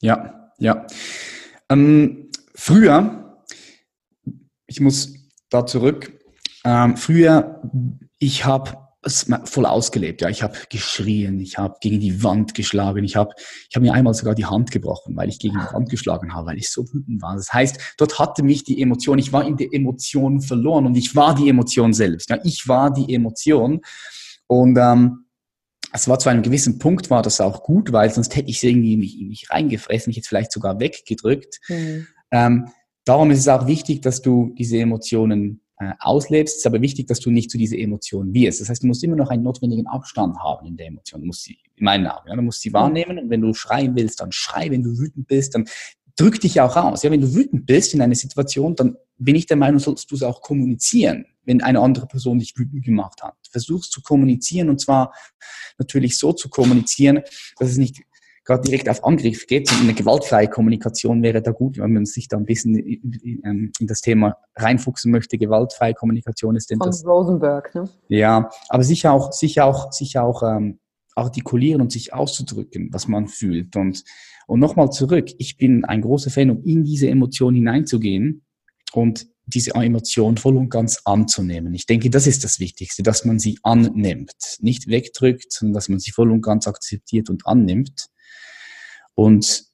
Ja, 0.00 0.50
ja. 0.58 0.84
Ähm, 1.70 2.30
früher 2.54 3.23
ich 4.74 4.80
muss 4.80 5.14
da 5.50 5.64
zurück. 5.64 6.12
Ähm, 6.64 6.96
früher, 6.96 7.62
ich 8.18 8.44
habe 8.44 8.76
es 9.02 9.30
voll 9.44 9.66
ausgelebt. 9.66 10.20
Ja, 10.20 10.28
ich 10.30 10.42
habe 10.42 10.56
geschrien, 10.68 11.38
ich 11.38 11.58
habe 11.58 11.76
gegen 11.80 12.00
die 12.00 12.24
Wand 12.24 12.54
geschlagen, 12.54 13.04
ich 13.04 13.14
habe 13.14 13.30
ich 13.68 13.76
hab 13.76 13.82
mir 13.82 13.92
einmal 13.92 14.14
sogar 14.14 14.34
die 14.34 14.46
Hand 14.46 14.72
gebrochen, 14.72 15.14
weil 15.14 15.28
ich 15.28 15.38
gegen 15.38 15.54
die 15.54 15.72
Wand 15.74 15.90
geschlagen 15.90 16.34
habe, 16.34 16.48
weil 16.48 16.58
ich 16.58 16.70
so 16.70 16.82
wütend 16.92 17.22
war. 17.22 17.36
Das 17.36 17.52
heißt, 17.52 17.94
dort 17.98 18.18
hatte 18.18 18.42
mich 18.42 18.64
die 18.64 18.82
Emotion, 18.82 19.18
ich 19.18 19.32
war 19.32 19.46
in 19.46 19.56
der 19.56 19.72
Emotion 19.72 20.40
verloren 20.40 20.86
und 20.86 20.96
ich 20.96 21.14
war 21.14 21.36
die 21.36 21.48
Emotion 21.48 21.92
selbst. 21.92 22.30
Ja, 22.30 22.38
ich 22.42 22.66
war 22.66 22.92
die 22.92 23.14
Emotion 23.14 23.80
und 24.48 24.76
ähm, 24.76 25.26
es 25.92 26.08
war 26.08 26.18
zu 26.18 26.30
einem 26.30 26.42
gewissen 26.42 26.80
Punkt 26.80 27.10
war 27.10 27.22
das 27.22 27.40
auch 27.40 27.62
gut, 27.62 27.92
weil 27.92 28.10
sonst 28.10 28.34
hätte 28.34 28.50
ich 28.50 28.64
irgendwie 28.64 28.94
in 28.94 28.98
mich, 28.98 29.16
mich 29.20 29.50
reingefressen, 29.50 30.10
ich 30.10 30.16
hätte 30.16 30.28
vielleicht 30.28 30.50
sogar 30.50 30.80
weggedrückt. 30.80 31.60
Mhm. 31.68 32.08
Ähm, 32.32 32.68
Darum 33.04 33.30
ist 33.30 33.40
es 33.40 33.48
auch 33.48 33.66
wichtig, 33.66 34.00
dass 34.00 34.22
du 34.22 34.54
diese 34.58 34.78
Emotionen 34.78 35.60
äh, 35.78 35.92
auslebst. 35.98 36.54
Es 36.54 36.58
ist 36.60 36.66
aber 36.66 36.80
wichtig, 36.80 37.06
dass 37.06 37.20
du 37.20 37.30
nicht 37.30 37.50
zu 37.50 37.58
dieser 37.58 37.78
Emotion 37.78 38.32
wirst. 38.32 38.60
Das 38.60 38.68
heißt, 38.68 38.82
du 38.82 38.86
musst 38.86 39.04
immer 39.04 39.16
noch 39.16 39.30
einen 39.30 39.42
notwendigen 39.42 39.86
Abstand 39.86 40.38
haben 40.38 40.66
in 40.66 40.76
der 40.76 40.86
Emotion. 40.86 41.20
Du 41.20 41.26
musst 41.26 41.42
sie, 41.42 41.58
in 41.76 41.84
meinen 41.84 42.06
Augen, 42.06 42.28
ja, 42.28 42.36
du 42.36 42.42
musst 42.42 42.62
sie 42.62 42.72
wahrnehmen 42.72 43.18
und 43.18 43.30
wenn 43.30 43.40
du 43.40 43.52
schreien 43.54 43.94
willst, 43.96 44.20
dann 44.20 44.32
schrei. 44.32 44.70
Wenn 44.70 44.82
du 44.82 44.98
wütend 44.98 45.26
bist, 45.26 45.54
dann 45.54 45.66
drück 46.16 46.40
dich 46.40 46.60
auch 46.60 46.76
aus. 46.76 47.02
Ja, 47.02 47.10
wenn 47.10 47.20
du 47.20 47.34
wütend 47.34 47.66
bist 47.66 47.92
in 47.92 48.00
einer 48.00 48.14
Situation, 48.14 48.76
dann 48.76 48.96
bin 49.18 49.36
ich 49.36 49.46
der 49.46 49.56
Meinung, 49.56 49.80
sollst 49.80 50.10
du 50.10 50.14
es 50.14 50.22
auch 50.22 50.40
kommunizieren, 50.40 51.26
wenn 51.44 51.60
eine 51.60 51.80
andere 51.80 52.06
Person 52.06 52.38
dich 52.38 52.56
wütend 52.56 52.84
gemacht 52.84 53.22
hat. 53.22 53.34
Versuchst 53.50 53.92
zu 53.92 54.00
kommunizieren 54.00 54.70
und 54.70 54.80
zwar 54.80 55.12
natürlich 55.78 56.18
so 56.18 56.32
zu 56.32 56.48
kommunizieren, 56.48 57.20
dass 57.58 57.70
es 57.70 57.76
nicht 57.76 58.02
gerade 58.44 58.62
direkt 58.62 58.88
auf 58.88 59.04
Angriff 59.04 59.46
geht. 59.46 59.70
Und 59.72 59.82
eine 59.82 59.94
gewaltfreie 59.94 60.48
Kommunikation 60.48 61.22
wäre 61.22 61.42
da 61.42 61.50
gut, 61.50 61.78
wenn 61.78 61.92
man 61.92 62.06
sich 62.06 62.28
da 62.28 62.36
ein 62.36 62.44
bisschen 62.44 62.76
in, 62.76 63.72
in 63.78 63.86
das 63.86 64.00
Thema 64.00 64.36
reinfuchsen 64.56 65.10
möchte. 65.10 65.38
Gewaltfreie 65.38 65.94
Kommunikation 65.94 66.56
ist 66.56 66.70
denn 66.70 66.78
Von 66.78 66.88
das. 66.88 67.06
Rosenberg, 67.06 67.74
ne? 67.74 67.88
Ja, 68.08 68.50
aber 68.68 68.84
sicher 68.84 69.12
auch, 69.12 69.32
sicher 69.32 69.64
auch, 69.64 69.92
sicher 69.92 70.24
auch 70.24 70.42
ähm, 70.42 70.78
artikulieren 71.14 71.80
und 71.80 71.92
sich 71.92 72.12
auszudrücken, 72.12 72.88
was 72.92 73.08
man 73.08 73.28
fühlt. 73.28 73.76
Und, 73.76 74.04
und 74.46 74.60
nochmal 74.60 74.90
zurück, 74.90 75.30
ich 75.38 75.56
bin 75.56 75.84
ein 75.84 76.02
großer 76.02 76.30
Fan, 76.30 76.50
um 76.50 76.62
in 76.64 76.84
diese 76.84 77.08
Emotion 77.08 77.54
hineinzugehen 77.54 78.44
und 78.92 79.26
diese 79.46 79.74
Emotion 79.74 80.36
voll 80.36 80.56
und 80.56 80.70
ganz 80.70 81.02
anzunehmen. 81.04 81.74
Ich 81.74 81.86
denke, 81.86 82.08
das 82.08 82.26
ist 82.26 82.44
das 82.44 82.60
Wichtigste, 82.60 83.02
dass 83.02 83.24
man 83.24 83.38
sie 83.38 83.58
annimmt. 83.62 84.32
Nicht 84.60 84.88
wegdrückt, 84.88 85.52
sondern 85.52 85.74
dass 85.74 85.88
man 85.88 85.98
sie 85.98 86.12
voll 86.12 86.30
und 86.30 86.40
ganz 86.40 86.66
akzeptiert 86.66 87.28
und 87.28 87.46
annimmt. 87.46 88.06
Und 89.14 89.64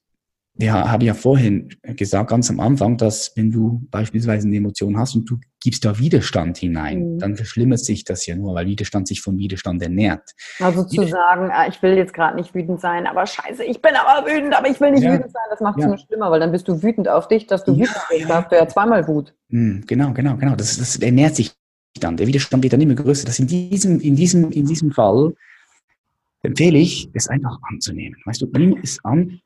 ja, 0.57 0.91
habe 0.91 1.05
ja 1.05 1.13
vorhin 1.13 1.69
gesagt, 1.83 2.29
ganz 2.29 2.49
am 2.49 2.59
Anfang, 2.59 2.97
dass 2.97 3.31
wenn 3.35 3.51
du 3.51 3.81
beispielsweise 3.89 4.47
eine 4.47 4.57
Emotion 4.57 4.97
hast 4.97 5.15
und 5.15 5.29
du 5.29 5.37
gibst 5.61 5.85
da 5.85 5.97
Widerstand 5.97 6.57
hinein, 6.57 7.13
mhm. 7.13 7.19
dann 7.19 7.35
verschlimmert 7.35 7.79
sich 7.79 8.03
das 8.03 8.25
ja 8.25 8.35
nur, 8.35 8.53
weil 8.53 8.65
Widerstand 8.65 9.07
sich 9.07 9.21
von 9.21 9.37
Widerstand 9.37 9.81
ernährt. 9.81 10.31
Also 10.59 10.83
zu 10.83 11.07
sagen, 11.07 11.49
ah, 11.51 11.67
ich 11.67 11.81
will 11.81 11.95
jetzt 11.95 12.13
gerade 12.13 12.35
nicht 12.35 12.53
wütend 12.53 12.81
sein, 12.81 13.07
aber 13.07 13.25
scheiße, 13.25 13.63
ich 13.63 13.81
bin 13.81 13.93
aber 13.95 14.27
wütend, 14.27 14.53
aber 14.53 14.69
ich 14.69 14.79
will 14.79 14.91
nicht 14.91 15.03
ja. 15.03 15.13
wütend 15.13 15.31
sein, 15.31 15.43
das 15.49 15.61
macht 15.61 15.77
es 15.77 15.83
ja. 15.83 15.87
nur 15.87 15.97
schlimmer, 15.97 16.31
weil 16.31 16.39
dann 16.39 16.51
bist 16.51 16.67
du 16.67 16.83
wütend 16.83 17.07
auf 17.07 17.27
dich, 17.27 17.47
dass 17.47 17.63
du 17.63 17.71
ja, 17.71 17.79
wütend 17.79 18.05
bist, 18.09 18.29
da 18.29 18.41
hast 18.41 18.51
du 18.51 18.55
ja 18.55 18.67
zweimal 18.67 19.07
Wut. 19.07 19.33
Mhm, 19.49 19.83
genau, 19.87 20.13
genau, 20.13 20.35
genau. 20.35 20.55
Das, 20.55 20.77
das 20.77 20.97
ernährt 20.97 21.35
sich 21.35 21.53
dann. 21.99 22.17
Der 22.17 22.27
Widerstand 22.27 22.63
wird 22.63 22.73
dann 22.73 22.81
immer 22.81 22.95
größer. 22.95 23.25
Das 23.25 23.39
in 23.39 23.47
diesem, 23.47 23.99
in 23.99 24.15
diesem, 24.15 24.51
in 24.51 24.65
diesem 24.65 24.91
Fall 24.91 25.33
empfehle 26.43 26.79
ich, 26.79 27.09
es 27.13 27.27
einfach 27.27 27.57
anzunehmen. 27.63 28.19
Weißt 28.25 28.41
du, 28.41 28.47
nimm 28.53 28.77
es 28.81 29.03
an. 29.03 29.39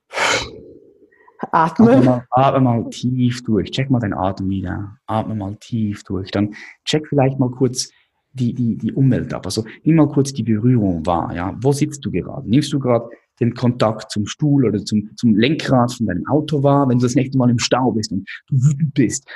Atme. 1.52 1.92
Atme 1.92 2.06
mal, 2.06 2.26
atme 2.32 2.62
mal 2.62 2.90
tief 2.90 3.44
durch. 3.44 3.72
Check 3.72 3.90
mal 3.90 4.00
deinen 4.00 4.14
Atem 4.14 4.50
wieder. 4.50 4.98
Atme 5.06 5.36
mal 5.36 5.56
tief 5.60 6.04
durch. 6.04 6.32
Dann 6.32 6.54
check 6.86 7.08
vielleicht 7.08 7.40
mal 7.40 7.52
kurz 7.52 7.92
die, 8.34 8.54
die, 8.54 8.78
die 8.78 8.94
Umwelt 8.94 9.34
ab. 9.34 9.46
Also 9.46 9.66
nimm 9.84 9.96
mal 9.96 10.08
kurz 10.08 10.34
die 10.34 10.44
Berührung 10.44 11.06
wahr. 11.06 11.34
Ja, 11.34 11.56
wo 11.62 11.72
sitzt 11.72 12.04
du 12.06 12.12
gerade? 12.12 12.50
Nimmst 12.50 12.72
du 12.74 12.80
gerade 12.80 13.10
den 13.40 13.54
Kontakt 13.54 14.12
zum 14.12 14.28
Stuhl 14.28 14.66
oder 14.66 14.84
zum, 14.84 15.10
zum 15.16 15.36
Lenkrad 15.36 15.94
von 15.94 16.06
deinem 16.06 16.26
Auto 16.28 16.64
wahr? 16.64 16.88
Wenn 16.88 17.00
du 17.00 17.04
das 17.04 17.16
nächste 17.16 17.38
Mal 17.38 17.50
im 17.50 17.60
Stau 17.60 17.92
bist 17.92 18.12
und 18.12 18.28
du 18.50 18.56
wütend 18.56 18.94
bist, 18.94 19.28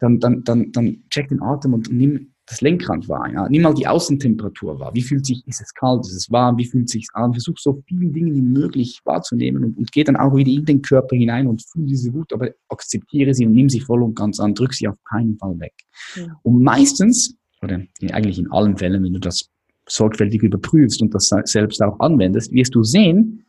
dann, 0.00 0.18
dann, 0.18 0.44
dann, 0.44 0.72
dann 0.72 1.04
check 1.10 1.28
den 1.28 1.42
Atem 1.42 1.74
und 1.74 1.92
nimm 1.92 2.32
das 2.48 2.60
Lenkrad 2.60 3.08
wahr. 3.08 3.30
Ja? 3.32 3.48
Nimm 3.48 3.62
mal 3.62 3.74
die 3.74 3.86
Außentemperatur 3.86 4.80
wahr. 4.80 4.94
Wie 4.94 5.02
fühlt 5.02 5.26
sich, 5.26 5.46
ist 5.46 5.60
es 5.60 5.74
kalt, 5.74 6.00
ist 6.06 6.14
es 6.14 6.30
warm, 6.30 6.56
wie 6.56 6.64
fühlt 6.64 6.88
sich 6.88 7.06
an? 7.12 7.32
Versuch 7.32 7.58
so 7.58 7.82
viele 7.86 8.10
Dinge 8.10 8.34
wie 8.34 8.40
möglich 8.40 9.00
wahrzunehmen 9.04 9.64
und, 9.64 9.76
und 9.76 9.92
geh 9.92 10.04
dann 10.04 10.16
auch 10.16 10.34
wieder 10.34 10.50
in 10.50 10.64
den 10.64 10.82
Körper 10.82 11.16
hinein 11.16 11.46
und 11.46 11.62
fühl 11.62 11.86
diese 11.86 12.12
Wut, 12.14 12.32
aber 12.32 12.50
akzeptiere 12.68 13.34
sie 13.34 13.46
und 13.46 13.52
nimm 13.52 13.68
sie 13.68 13.80
voll 13.80 14.02
und 14.02 14.16
ganz 14.16 14.40
an, 14.40 14.54
drück 14.54 14.74
sie 14.74 14.88
auf 14.88 14.96
keinen 15.04 15.36
Fall 15.36 15.58
weg. 15.60 15.74
Ja. 16.16 16.26
Und 16.42 16.62
meistens, 16.62 17.36
oder 17.62 17.80
eigentlich 18.12 18.38
in 18.38 18.50
allen 18.50 18.76
Fällen, 18.76 19.04
wenn 19.04 19.12
du 19.12 19.20
das 19.20 19.50
sorgfältig 19.86 20.42
überprüfst 20.42 21.02
und 21.02 21.14
das 21.14 21.30
selbst 21.44 21.82
auch 21.82 21.98
anwendest, 22.00 22.52
wirst 22.52 22.74
du 22.74 22.82
sehen, 22.82 23.44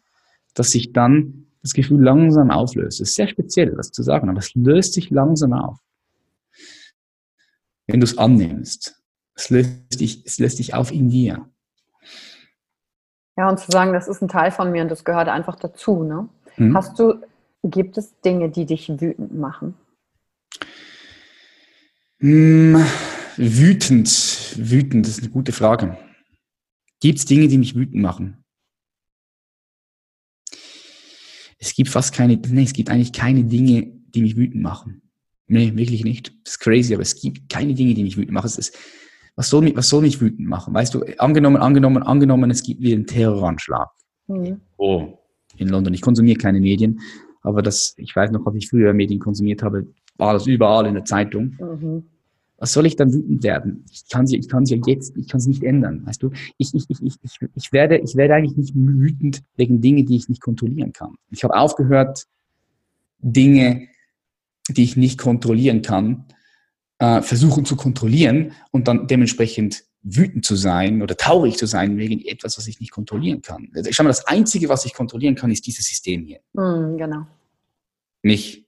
dass 0.53 0.71
sich 0.71 0.93
dann 0.93 1.45
das 1.61 1.73
Gefühl 1.73 2.01
langsam 2.01 2.51
auflöst. 2.51 3.01
Es 3.01 3.09
ist 3.09 3.15
sehr 3.15 3.27
speziell, 3.27 3.75
das 3.75 3.91
zu 3.91 4.03
sagen, 4.03 4.29
aber 4.29 4.39
es 4.39 4.53
löst 4.55 4.93
sich 4.93 5.09
langsam 5.09 5.53
auf. 5.53 5.77
Wenn 7.91 8.01
du 8.01 8.03
es 8.03 8.19
annimmst, 8.19 9.01
es 9.33 9.49
löst 9.49 9.99
dich, 9.99 10.23
es 10.23 10.37
löst 10.37 10.59
dich 10.59 10.75
auf 10.75 10.91
in 10.91 11.09
dir. 11.09 11.49
Ja, 13.35 13.49
und 13.49 13.59
zu 13.59 13.71
sagen, 13.71 13.93
das 13.93 14.07
ist 14.07 14.21
ein 14.21 14.27
Teil 14.27 14.51
von 14.51 14.71
mir 14.71 14.83
und 14.83 14.89
das 14.89 15.03
gehört 15.03 15.27
einfach 15.27 15.55
dazu. 15.55 16.03
Ne? 16.03 16.29
Hm. 16.55 16.77
Hast 16.77 16.99
du, 16.99 17.15
gibt 17.63 17.97
es 17.97 18.19
Dinge, 18.21 18.49
die 18.49 18.67
dich 18.67 18.89
wütend 18.89 19.35
machen? 19.35 19.73
Hm, 22.19 22.85
wütend, 23.37 24.55
wütend, 24.57 25.05
das 25.07 25.17
ist 25.17 25.23
eine 25.23 25.31
gute 25.31 25.51
Frage. 25.51 25.97
Gibt 26.99 27.17
es 27.17 27.25
Dinge, 27.25 27.47
die 27.47 27.57
mich 27.57 27.73
wütend 27.73 28.03
machen? 28.03 28.43
Es 31.57 31.73
gibt 31.73 31.89
fast 31.89 32.13
keine, 32.13 32.35
nee, 32.35 32.63
es 32.63 32.73
gibt 32.73 32.91
eigentlich 32.91 33.13
keine 33.13 33.45
Dinge, 33.45 33.83
die 34.13 34.21
mich 34.21 34.35
wütend 34.35 34.61
machen. 34.61 35.08
Nee, 35.49 35.75
wirklich 35.75 36.03
nicht. 36.03 36.33
Das 36.43 36.53
ist 36.53 36.59
crazy, 36.59 36.93
aber 36.93 37.01
es 37.01 37.19
gibt 37.19 37.49
keine 37.49 37.73
Dinge, 37.73 37.93
die 37.93 38.03
mich 38.03 38.17
wütend 38.17 38.31
machen. 38.31 38.47
Es 38.47 38.57
ist, 38.57 38.77
was 39.35 39.49
soll 39.49 39.63
mich, 39.63 39.75
was 39.75 39.89
soll 39.89 40.01
mich 40.01 40.21
wütend 40.21 40.47
machen? 40.47 40.73
Weißt 40.73 40.93
du, 40.93 41.03
angenommen, 41.17 41.57
angenommen, 41.57 42.03
angenommen, 42.03 42.51
es 42.51 42.63
gibt 42.63 42.81
wieder 42.81 42.95
einen 42.95 43.07
Terroranschlag. 43.07 43.89
Mhm. 44.27 44.61
Oh, 44.77 45.19
in 45.57 45.69
London. 45.69 45.93
Ich 45.93 46.01
konsumiere 46.01 46.37
keine 46.37 46.59
Medien, 46.59 47.01
aber 47.41 47.61
das, 47.61 47.93
ich 47.97 48.15
weiß 48.15 48.31
noch, 48.31 48.45
als 48.45 48.55
ich 48.55 48.69
früher 48.69 48.93
Medien 48.93 49.19
konsumiert 49.19 49.63
habe, 49.63 49.87
war 50.17 50.33
das 50.33 50.47
überall 50.47 50.85
in 50.85 50.93
der 50.93 51.05
Zeitung. 51.05 51.57
Mhm 51.59 52.03
was 52.59 52.73
soll 52.73 52.85
ich 52.85 52.95
dann 52.95 53.13
wütend 53.13 53.43
werden? 53.43 53.85
Ich 53.91 54.07
kann 54.09 54.27
sie, 54.27 54.37
ich 54.37 54.49
kann 54.49 54.65
sie 54.65 54.75
ja 54.75 54.81
jetzt, 54.85 55.15
ich 55.17 55.27
kann 55.27 55.39
es 55.39 55.47
nicht 55.47 55.63
ändern, 55.63 56.05
weißt 56.05 56.21
du? 56.21 56.31
Ich, 56.57 56.73
ich, 56.73 56.85
ich, 56.89 57.01
ich, 57.01 57.39
ich, 57.55 57.71
werde, 57.71 57.97
ich 57.97 58.15
werde 58.15 58.35
eigentlich 58.35 58.57
nicht 58.57 58.75
wütend 58.75 59.41
wegen 59.55 59.81
Dinge, 59.81 60.03
die 60.03 60.17
ich 60.17 60.29
nicht 60.29 60.41
kontrollieren 60.41 60.91
kann. 60.91 61.15
Ich 61.31 61.43
habe 61.43 61.55
aufgehört, 61.55 62.25
Dinge, 63.19 63.87
die 64.73 64.83
ich 64.83 64.95
nicht 64.95 65.17
kontrollieren 65.17 65.81
kann, 65.81 66.25
äh, 66.99 67.21
versuchen 67.21 67.65
zu 67.65 67.75
kontrollieren 67.75 68.53
und 68.71 68.87
dann 68.87 69.07
dementsprechend 69.07 69.83
wütend 70.01 70.45
zu 70.45 70.55
sein 70.55 71.01
oder 71.01 71.17
traurig 71.17 71.57
zu 71.57 71.65
sein 71.65 71.97
wegen 71.97 72.21
etwas, 72.25 72.57
was 72.57 72.67
ich 72.67 72.79
nicht 72.79 72.91
kontrollieren 72.91 73.41
kann. 73.41 73.69
Also, 73.75 73.91
schau 73.91 74.03
mal, 74.03 74.09
das 74.09 74.27
Einzige, 74.27 74.69
was 74.69 74.85
ich 74.85 74.93
kontrollieren 74.93 75.35
kann, 75.35 75.51
ist 75.51 75.65
dieses 75.67 75.85
System 75.85 76.25
hier. 76.25 76.39
Mm, 76.53 76.97
genau. 76.97 77.25
Mich. 78.21 78.65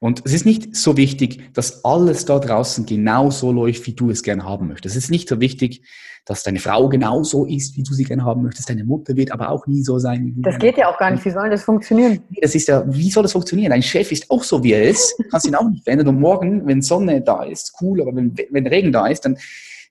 Und 0.00 0.22
es 0.24 0.32
ist 0.32 0.46
nicht 0.46 0.76
so 0.76 0.96
wichtig, 0.96 1.52
dass 1.54 1.84
alles 1.84 2.24
da 2.24 2.38
draußen 2.38 2.86
genau 2.86 3.30
so 3.30 3.52
läuft, 3.52 3.86
wie 3.86 3.94
du 3.94 4.10
es 4.10 4.22
gerne 4.22 4.44
haben 4.44 4.68
möchtest. 4.68 4.96
Es 4.96 5.04
ist 5.04 5.10
nicht 5.10 5.28
so 5.28 5.40
wichtig, 5.40 5.82
dass 6.24 6.42
deine 6.42 6.58
Frau 6.58 6.88
genau 6.88 7.22
so 7.22 7.44
ist, 7.44 7.76
wie 7.76 7.82
du 7.82 7.92
sie 7.92 8.04
gerne 8.04 8.24
haben 8.24 8.42
möchtest. 8.42 8.70
Deine 8.70 8.84
Mutter 8.84 9.14
wird 9.16 9.30
aber 9.30 9.50
auch 9.50 9.66
nie 9.66 9.82
so 9.82 9.98
sein. 9.98 10.32
Wie 10.34 10.42
das 10.42 10.58
geht 10.58 10.78
ja 10.78 10.88
auch 10.88 10.98
gar 10.98 11.10
nicht. 11.10 11.24
Wie 11.24 11.30
soll 11.30 11.50
das 11.50 11.64
funktionieren? 11.64 12.20
Das 12.40 12.54
ist 12.54 12.68
ja, 12.68 12.82
wie 12.86 13.10
soll 13.10 13.24
das 13.24 13.32
funktionieren? 13.32 13.70
Dein 13.70 13.82
Chef 13.82 14.10
ist 14.10 14.30
auch 14.30 14.42
so, 14.42 14.62
wie 14.62 14.72
er 14.72 14.84
ist. 14.84 15.14
Du 15.18 15.24
kannst 15.28 15.46
ihn 15.46 15.54
auch 15.54 15.68
nicht 15.68 15.84
verändern. 15.84 16.08
Und 16.08 16.20
morgen, 16.20 16.66
wenn 16.66 16.80
Sonne 16.80 17.20
da 17.20 17.42
ist, 17.42 17.74
cool, 17.80 18.00
aber 18.00 18.14
wenn, 18.16 18.34
wenn 18.50 18.66
Regen 18.66 18.90
da 18.90 19.06
ist, 19.06 19.26
dann 19.26 19.36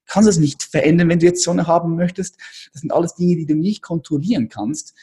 kannst 0.08 0.28
du 0.28 0.32
es 0.32 0.40
nicht 0.40 0.64
verändern, 0.64 1.10
wenn 1.10 1.20
du 1.20 1.28
jetzt 1.28 1.44
Sonne 1.44 1.68
haben 1.68 1.96
möchtest. 1.96 2.38
Das 2.74 2.82
sind 2.82 2.92
alles 2.92 3.14
Dinge, 3.14 3.36
die 3.36 3.46
du 3.46 3.56
nicht 3.56 3.84
kontrollieren 3.84 4.50
kannst. 4.50 4.96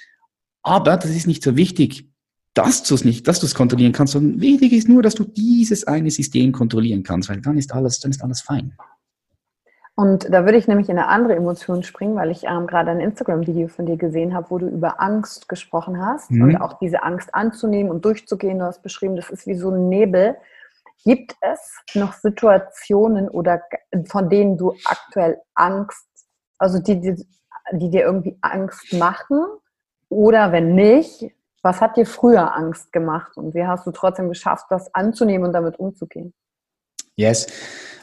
Aber 0.62 0.96
das 0.96 1.10
ist 1.10 1.26
nicht 1.28 1.44
so 1.44 1.56
wichtig 1.56 2.09
dass 2.54 2.82
du 2.82 2.94
es 2.94 3.04
nicht, 3.04 3.28
dass 3.28 3.40
du 3.40 3.46
es 3.46 3.54
kontrollieren 3.54 3.92
kannst, 3.92 4.12
sondern 4.12 4.40
wichtig 4.40 4.72
ist 4.72 4.88
nur, 4.88 5.02
dass 5.02 5.14
du 5.14 5.24
dieses 5.24 5.86
eine 5.86 6.10
System 6.10 6.52
kontrollieren 6.52 7.02
kannst, 7.02 7.28
weil 7.28 7.40
dann 7.40 7.56
ist 7.56 7.72
alles, 7.72 8.00
dann 8.00 8.10
ist 8.10 8.22
alles 8.22 8.40
fein. 8.40 8.76
Und 9.94 10.32
da 10.32 10.44
würde 10.46 10.56
ich 10.56 10.66
nämlich 10.66 10.88
in 10.88 10.98
eine 10.98 11.08
andere 11.08 11.34
Emotion 11.34 11.82
springen, 11.82 12.16
weil 12.16 12.30
ich 12.30 12.44
ähm, 12.44 12.66
gerade 12.66 12.90
ein 12.90 13.00
Instagram-Video 13.00 13.68
von 13.68 13.84
dir 13.84 13.98
gesehen 13.98 14.34
habe, 14.34 14.50
wo 14.50 14.58
du 14.58 14.66
über 14.66 15.00
Angst 15.00 15.48
gesprochen 15.48 16.00
hast 16.00 16.30
mhm. 16.30 16.42
und 16.42 16.56
auch 16.56 16.78
diese 16.78 17.02
Angst 17.02 17.34
anzunehmen 17.34 17.90
und 17.90 18.04
durchzugehen. 18.04 18.60
Du 18.60 18.64
hast 18.64 18.82
beschrieben, 18.82 19.14
das 19.14 19.28
ist 19.28 19.46
wie 19.46 19.56
so 19.56 19.70
ein 19.70 19.88
Nebel. 19.88 20.36
Gibt 21.04 21.34
es 21.42 21.82
noch 21.94 22.14
Situationen 22.14 23.28
oder 23.28 23.62
von 24.06 24.30
denen 24.30 24.56
du 24.56 24.74
aktuell 24.86 25.38
Angst, 25.54 26.06
also 26.58 26.78
die, 26.78 27.00
die, 27.00 27.26
die 27.72 27.90
dir 27.90 28.02
irgendwie 28.02 28.38
Angst 28.40 28.94
machen? 28.94 29.44
Oder 30.08 30.50
wenn 30.50 30.74
nicht, 30.74 31.30
was 31.62 31.80
hat 31.80 31.96
dir 31.96 32.06
früher 32.06 32.54
Angst 32.56 32.92
gemacht 32.92 33.36
und 33.36 33.54
wie 33.54 33.64
hast 33.64 33.86
du 33.86 33.90
trotzdem 33.90 34.28
geschafft, 34.28 34.66
das 34.70 34.94
anzunehmen 34.94 35.46
und 35.46 35.52
damit 35.52 35.78
umzugehen? 35.78 36.32
Yes. 37.16 37.46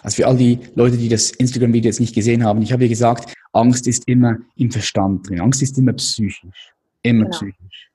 Also 0.03 0.17
für 0.17 0.27
all 0.27 0.37
die 0.37 0.59
Leute, 0.75 0.97
die 0.97 1.09
das 1.09 1.31
Instagram-Video 1.31 1.89
jetzt 1.89 1.99
nicht 1.99 2.13
gesehen 2.13 2.45
haben, 2.45 2.61
ich 2.61 2.71
habe 2.71 2.83
ja 2.83 2.89
gesagt, 2.89 3.33
Angst 3.51 3.87
ist 3.87 4.07
immer 4.07 4.37
im 4.55 4.71
Verstand 4.71 5.27
drin. 5.27 5.41
Angst 5.41 5.61
ist 5.61 5.77
immer 5.77 5.93
psychisch. 5.93 6.73
Immer 7.01 7.25
genau. 7.25 7.37
psychisch. 7.37 7.89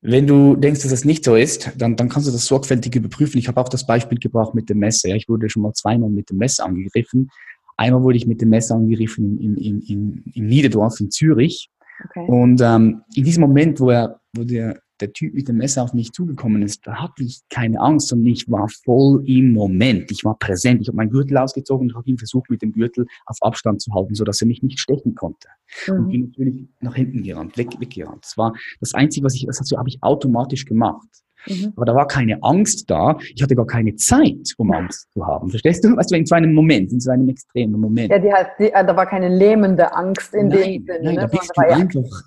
Wenn 0.00 0.26
du 0.26 0.56
denkst, 0.56 0.82
dass 0.82 0.90
das 0.90 1.04
nicht 1.04 1.24
so 1.24 1.34
ist, 1.34 1.72
dann, 1.76 1.96
dann 1.96 2.08
kannst 2.08 2.28
du 2.28 2.32
das 2.32 2.46
sorgfältig 2.46 2.94
überprüfen. 2.94 3.38
Ich 3.38 3.48
habe 3.48 3.60
auch 3.60 3.68
das 3.68 3.86
Beispiel 3.86 4.18
gebracht 4.18 4.54
mit 4.54 4.68
dem 4.68 4.78
Messer. 4.78 5.08
Ich 5.10 5.28
wurde 5.28 5.50
schon 5.50 5.62
mal 5.62 5.72
zweimal 5.72 6.08
mit 6.08 6.30
dem 6.30 6.38
Messer 6.38 6.64
angegriffen. 6.64 7.30
Einmal 7.76 8.02
wurde 8.02 8.16
ich 8.16 8.26
mit 8.26 8.40
dem 8.40 8.48
Messer 8.50 8.76
angegriffen 8.76 9.38
in, 9.40 9.56
in, 9.56 9.80
in, 9.82 10.24
in 10.34 10.46
Niederdorf 10.46 11.00
in 11.00 11.10
Zürich. 11.10 11.70
Okay. 12.04 12.26
Und 12.28 12.60
ähm, 12.60 13.02
in 13.14 13.24
diesem 13.24 13.42
Moment, 13.42 13.80
wo, 13.80 13.90
er, 13.90 14.20
wo 14.34 14.44
der, 14.44 14.80
der 15.00 15.12
Typ 15.12 15.34
mit 15.34 15.48
dem 15.48 15.56
Messer 15.56 15.82
auf 15.82 15.94
mich 15.94 16.12
zugekommen 16.12 16.62
ist, 16.62 16.86
da 16.86 16.94
hatte 17.00 17.22
ich 17.22 17.40
keine 17.50 17.80
Angst 17.80 18.12
und 18.12 18.24
ich 18.26 18.48
war 18.48 18.68
voll 18.84 19.22
im 19.26 19.52
Moment. 19.52 20.10
Ich 20.10 20.24
war 20.24 20.38
präsent. 20.38 20.80
Ich 20.80 20.88
habe 20.88 20.96
meinen 20.96 21.10
Gürtel 21.10 21.36
ausgezogen 21.38 21.88
und 21.88 21.96
habe 21.96 22.08
ihn 22.08 22.18
versucht, 22.18 22.50
mit 22.50 22.62
dem 22.62 22.72
Gürtel 22.72 23.06
auf 23.26 23.38
Abstand 23.40 23.80
zu 23.80 23.92
halten, 23.92 24.14
sodass 24.14 24.40
er 24.40 24.46
mich 24.46 24.62
nicht 24.62 24.80
stechen 24.80 25.14
konnte. 25.14 25.48
Mhm. 25.86 25.94
Und 25.94 26.08
bin 26.08 26.22
natürlich 26.22 26.68
nach 26.80 26.94
hinten 26.94 27.22
gerannt, 27.22 27.56
weg, 27.56 27.68
weggerannt. 27.78 28.24
Das 28.24 28.36
war 28.36 28.54
das 28.80 28.94
Einzige, 28.94 29.24
was 29.24 29.34
ich, 29.34 29.46
das 29.46 29.60
habe 29.76 29.88
ich 29.88 30.02
automatisch 30.02 30.64
gemacht. 30.64 31.08
Mhm. 31.46 31.72
Aber 31.76 31.86
da 31.86 31.94
war 31.94 32.06
keine 32.06 32.42
Angst 32.42 32.90
da. 32.90 33.16
Ich 33.34 33.42
hatte 33.42 33.54
gar 33.54 33.66
keine 33.66 33.94
Zeit, 33.96 34.52
um 34.56 34.72
Angst 34.72 35.12
zu 35.12 35.26
haben. 35.26 35.48
Verstehst 35.50 35.84
du? 35.84 35.96
Weißt 35.96 36.10
du, 36.10 36.16
in 36.16 36.26
so 36.26 36.34
einem 36.34 36.54
Moment, 36.54 36.92
in 36.92 37.00
so 37.00 37.10
einem 37.10 37.28
extremen 37.28 37.80
Moment. 37.80 38.10
Ja, 38.10 38.18
die 38.18 38.32
hat, 38.32 38.48
die, 38.58 38.70
da 38.70 38.96
war 38.96 39.06
keine 39.06 39.28
lähmende 39.28 39.92
Angst 39.94 40.34
in 40.34 40.48
nein, 40.48 40.58
dem 40.58 40.84
Sinne. 40.84 41.00
Nein, 41.02 41.14
ne? 41.14 41.20
da 41.20 41.26
bist 41.26 41.52
du 41.54 41.60
einfach, 41.62 42.22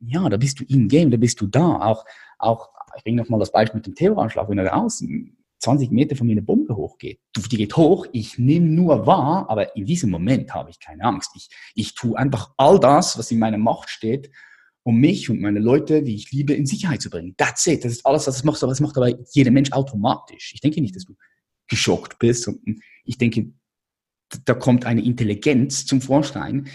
ja, 0.00 0.28
da 0.28 0.36
bist 0.36 0.60
du 0.60 0.64
im 0.68 0.88
Game, 0.88 1.10
da 1.10 1.16
bist 1.16 1.40
du 1.40 1.46
da. 1.46 1.80
Auch, 1.80 2.04
auch 2.38 2.68
ich 2.96 3.04
bringe 3.04 3.22
nochmal 3.22 3.40
das 3.40 3.52
Beispiel 3.52 3.78
mit 3.78 3.86
dem 3.86 3.94
Terroranschlag, 3.94 4.48
wenn 4.48 4.58
er 4.58 4.66
draußen 4.66 5.36
20 5.64 5.90
Meter 5.90 6.14
von 6.14 6.26
mir 6.26 6.34
eine 6.34 6.42
Bombe 6.42 6.76
hochgeht. 6.76 7.20
Die 7.36 7.56
geht 7.56 7.76
hoch, 7.76 8.06
ich 8.12 8.38
nehme 8.38 8.66
nur 8.66 9.06
wahr, 9.06 9.46
aber 9.48 9.76
in 9.76 9.86
diesem 9.86 10.10
Moment 10.10 10.54
habe 10.54 10.70
ich 10.70 10.78
keine 10.78 11.04
Angst. 11.04 11.30
Ich, 11.36 11.48
ich 11.74 11.94
tue 11.94 12.18
einfach 12.18 12.52
all 12.58 12.78
das, 12.78 13.18
was 13.18 13.30
in 13.30 13.38
meiner 13.38 13.58
Macht 13.58 13.88
steht, 13.88 14.30
um 14.84 15.00
mich 15.00 15.30
und 15.30 15.40
meine 15.40 15.60
Leute, 15.60 16.02
die 16.02 16.14
ich 16.14 16.30
liebe, 16.30 16.52
in 16.52 16.66
Sicherheit 16.66 17.02
zu 17.02 17.10
bringen. 17.10 17.34
That's 17.36 17.66
it. 17.66 17.84
Das 17.84 17.92
ist 17.92 18.06
alles, 18.06 18.26
was 18.26 18.36
es 18.36 18.44
macht. 18.44 18.62
Aber 18.62 18.70
das 18.70 18.80
macht 18.80 18.96
aber 18.96 19.12
jeder 19.32 19.50
Mensch 19.50 19.72
automatisch. 19.72 20.52
Ich 20.54 20.60
denke 20.60 20.80
nicht, 20.80 20.94
dass 20.94 21.06
du 21.06 21.14
geschockt 21.68 22.18
bist. 22.18 22.46
Und 22.46 22.80
ich 23.04 23.18
denke, 23.18 23.52
da 24.44 24.54
kommt 24.54 24.84
eine 24.84 25.02
Intelligenz 25.02 25.86
zum 25.86 26.02
Vorschein, 26.02 26.68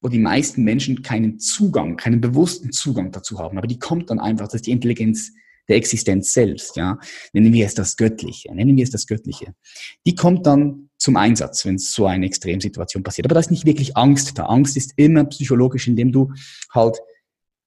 wo 0.00 0.08
die 0.08 0.20
meisten 0.20 0.62
Menschen 0.62 1.02
keinen 1.02 1.40
Zugang, 1.40 1.96
keinen 1.96 2.20
bewussten 2.20 2.70
Zugang 2.70 3.10
dazu 3.10 3.40
haben. 3.40 3.58
Aber 3.58 3.66
die 3.66 3.80
kommt 3.80 4.10
dann 4.10 4.20
einfach, 4.20 4.46
das 4.46 4.54
ist 4.54 4.66
die 4.66 4.72
Intelligenz 4.72 5.32
der 5.68 5.76
Existenz 5.76 6.32
selbst, 6.32 6.76
ja. 6.76 6.98
Nennen 7.32 7.52
wir 7.52 7.66
es 7.66 7.74
das 7.74 7.96
Göttliche, 7.96 8.54
nennen 8.54 8.76
wir 8.76 8.84
es 8.84 8.90
das 8.90 9.06
Göttliche. 9.06 9.54
Die 10.06 10.14
kommt 10.14 10.46
dann 10.46 10.88
zum 10.96 11.16
Einsatz, 11.16 11.66
wenn 11.66 11.76
so 11.76 12.06
eine 12.06 12.24
Extremsituation 12.24 13.02
passiert. 13.02 13.26
Aber 13.26 13.34
da 13.34 13.40
ist 13.40 13.50
nicht 13.50 13.66
wirklich 13.66 13.96
Angst 13.96 14.38
da. 14.38 14.46
Angst 14.46 14.76
ist 14.76 14.94
immer 14.96 15.24
psychologisch, 15.24 15.86
indem 15.86 16.12
du 16.12 16.32
halt 16.72 16.98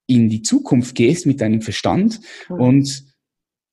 in 0.08 0.30
die 0.30 0.42
Zukunft 0.42 0.96
gehst 0.96 1.26
mit 1.26 1.42
deinem 1.42 1.62
Verstand 1.62 2.20
mhm. 2.50 2.56
und 2.60 3.12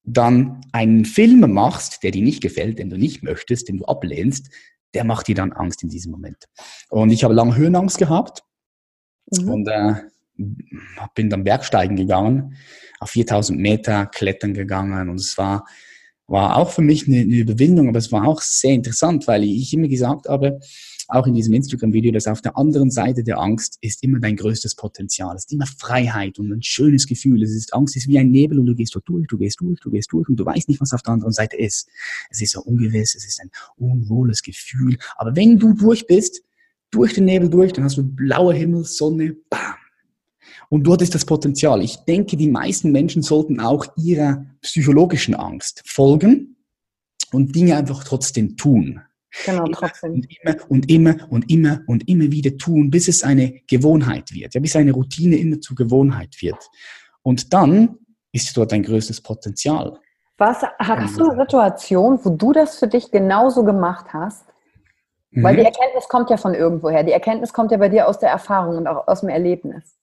dann 0.03 0.61
einen 0.71 1.05
Film 1.05 1.39
machst, 1.53 2.03
der 2.03 2.11
dir 2.11 2.23
nicht 2.23 2.41
gefällt, 2.41 2.79
den 2.79 2.89
du 2.89 2.97
nicht 2.97 3.23
möchtest, 3.23 3.67
den 3.67 3.77
du 3.77 3.85
ablehnst, 3.85 4.49
der 4.93 5.03
macht 5.03 5.27
dir 5.27 5.35
dann 5.35 5.51
Angst 5.51 5.83
in 5.83 5.89
diesem 5.89 6.11
Moment. 6.11 6.45
Und 6.89 7.11
ich 7.11 7.23
habe 7.23 7.33
lange 7.33 7.55
Höhenangst 7.55 7.97
gehabt 7.97 8.43
mhm. 9.31 9.49
und 9.49 9.67
äh, 9.67 9.95
bin 11.15 11.29
dann 11.29 11.43
Bergsteigen 11.43 11.95
gegangen, 11.95 12.55
auf 12.99 13.11
4000 13.11 13.59
Meter 13.59 14.05
klettern 14.07 14.53
gegangen 14.53 15.09
und 15.09 15.19
es 15.19 15.37
war, 15.37 15.65
war 16.27 16.57
auch 16.57 16.71
für 16.71 16.81
mich 16.81 17.07
eine, 17.07 17.19
eine 17.19 17.35
Überwindung, 17.35 17.89
aber 17.89 17.99
es 17.99 18.11
war 18.11 18.27
auch 18.27 18.41
sehr 18.41 18.73
interessant, 18.73 19.27
weil 19.27 19.43
ich 19.43 19.73
immer 19.73 19.87
gesagt 19.87 20.27
habe, 20.27 20.59
auch 21.09 21.25
in 21.25 21.33
diesem 21.33 21.53
Instagram-Video, 21.55 22.11
dass 22.11 22.27
auf 22.27 22.41
der 22.41 22.55
anderen 22.55 22.91
Seite 22.91 23.23
der 23.23 23.39
Angst 23.39 23.77
ist 23.81 24.03
immer 24.03 24.19
dein 24.19 24.35
größtes 24.35 24.75
Potenzial. 24.75 25.35
Es 25.35 25.45
ist 25.45 25.53
immer 25.53 25.65
Freiheit 25.65 26.37
und 26.37 26.51
ein 26.51 26.61
schönes 26.61 27.07
Gefühl. 27.07 27.41
Es 27.41 27.51
ist 27.51 27.73
Angst 27.73 27.95
ist 27.95 28.07
wie 28.07 28.19
ein 28.19 28.29
Nebel 28.29 28.59
und 28.59 28.67
du 28.67 28.75
gehst 28.75 28.93
dort 28.93 29.09
durch, 29.09 29.25
du 29.27 29.37
gehst 29.37 29.59
durch, 29.59 29.79
du 29.79 29.89
gehst 29.89 30.11
durch 30.11 30.29
und 30.29 30.35
du 30.35 30.45
weißt 30.45 30.69
nicht, 30.69 30.79
was 30.79 30.93
auf 30.93 31.01
der 31.01 31.13
anderen 31.13 31.33
Seite 31.33 31.57
ist. 31.57 31.89
Es 32.29 32.41
ist 32.41 32.51
so 32.51 32.61
ungewiss, 32.61 33.15
es 33.15 33.25
ist 33.25 33.41
ein 33.41 33.49
unwohles 33.77 34.43
Gefühl. 34.43 34.97
Aber 35.17 35.35
wenn 35.35 35.57
du 35.57 35.73
durch 35.73 36.05
bist, 36.05 36.43
durch 36.91 37.13
den 37.13 37.25
Nebel 37.25 37.49
durch, 37.49 37.73
dann 37.73 37.83
hast 37.83 37.97
du 37.97 38.03
blauer 38.03 38.53
Himmel, 38.53 38.83
Sonne, 38.85 39.35
bam. 39.49 39.75
Und 40.69 40.83
dort 40.83 41.01
ist 41.01 41.15
das 41.15 41.25
Potenzial. 41.25 41.81
Ich 41.83 41.97
denke, 41.97 42.37
die 42.37 42.49
meisten 42.49 42.91
Menschen 42.91 43.23
sollten 43.23 43.59
auch 43.59 43.85
ihrer 43.97 44.45
psychologischen 44.61 45.33
Angst 45.33 45.81
folgen 45.85 46.55
und 47.31 47.55
Dinge 47.55 47.75
einfach 47.75 48.03
trotzdem 48.03 48.55
tun. 48.55 49.01
Genau, 49.45 49.65
trotzdem. 49.71 50.13
Und 50.13 50.27
immer 50.41 50.55
und 50.69 50.89
immer 50.91 51.15
und 51.29 51.51
immer 51.51 51.81
und 51.85 52.09
immer 52.09 52.31
wieder 52.31 52.57
tun, 52.57 52.89
bis 52.89 53.07
es 53.07 53.23
eine 53.23 53.61
Gewohnheit 53.67 54.33
wird, 54.33 54.55
ja, 54.55 54.61
bis 54.61 54.75
eine 54.75 54.91
Routine 54.91 55.37
immer 55.37 55.61
zur 55.61 55.75
Gewohnheit 55.75 56.41
wird. 56.41 56.57
Und 57.21 57.53
dann 57.53 57.97
ist 58.31 58.55
dort 58.57 58.73
ein 58.73 58.83
größtes 58.83 59.21
Potenzial. 59.21 59.99
Was, 60.37 60.63
hast 60.79 61.19
du 61.19 61.29
eine 61.29 61.41
Situation, 61.41 62.19
wo 62.23 62.29
du 62.29 62.53
das 62.53 62.79
für 62.79 62.87
dich 62.87 63.11
genauso 63.11 63.63
gemacht 63.63 64.07
hast? 64.13 64.45
Mhm. 65.31 65.43
Weil 65.43 65.57
die 65.57 65.63
Erkenntnis 65.63 66.07
kommt 66.07 66.29
ja 66.29 66.37
von 66.37 66.53
irgendwoher. 66.53 67.03
Die 67.03 67.11
Erkenntnis 67.11 67.53
kommt 67.53 67.71
ja 67.71 67.77
bei 67.77 67.89
dir 67.89 68.07
aus 68.07 68.19
der 68.19 68.29
Erfahrung 68.29 68.77
und 68.77 68.87
auch 68.87 69.07
aus 69.07 69.19
dem 69.19 69.29
Erlebnis. 69.29 69.97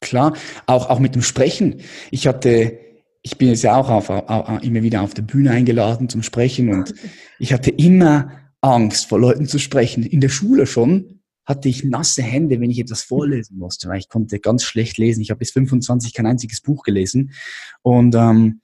Klar, 0.00 0.34
auch, 0.66 0.90
auch 0.90 0.98
mit 0.98 1.14
dem 1.14 1.22
Sprechen. 1.22 1.80
Ich 2.10 2.26
hatte, 2.26 2.78
ich 3.24 3.38
bin 3.38 3.48
jetzt 3.48 3.62
ja 3.62 3.74
auch 3.74 3.88
auf, 3.88 4.10
auf, 4.10 4.62
immer 4.62 4.82
wieder 4.82 5.00
auf 5.00 5.14
der 5.14 5.22
Bühne 5.22 5.50
eingeladen 5.50 6.10
zum 6.10 6.22
Sprechen 6.22 6.68
und 6.68 6.94
ich 7.38 7.54
hatte 7.54 7.70
immer 7.70 8.30
Angst, 8.60 9.06
vor 9.06 9.18
Leuten 9.18 9.46
zu 9.46 9.58
sprechen. 9.58 10.04
In 10.04 10.20
der 10.20 10.28
Schule 10.28 10.66
schon 10.66 11.22
hatte 11.46 11.70
ich 11.70 11.84
nasse 11.84 12.22
Hände, 12.22 12.60
wenn 12.60 12.70
ich 12.70 12.78
etwas 12.78 13.02
vorlesen 13.02 13.58
musste, 13.58 13.88
weil 13.88 13.98
ich 13.98 14.10
konnte 14.10 14.40
ganz 14.40 14.62
schlecht 14.62 14.98
lesen. 14.98 15.22
Ich 15.22 15.30
habe 15.30 15.38
bis 15.38 15.52
25 15.52 16.12
kein 16.12 16.26
einziges 16.26 16.60
Buch 16.60 16.82
gelesen 16.82 17.32
und 17.80 18.14
ähm, 18.14 18.60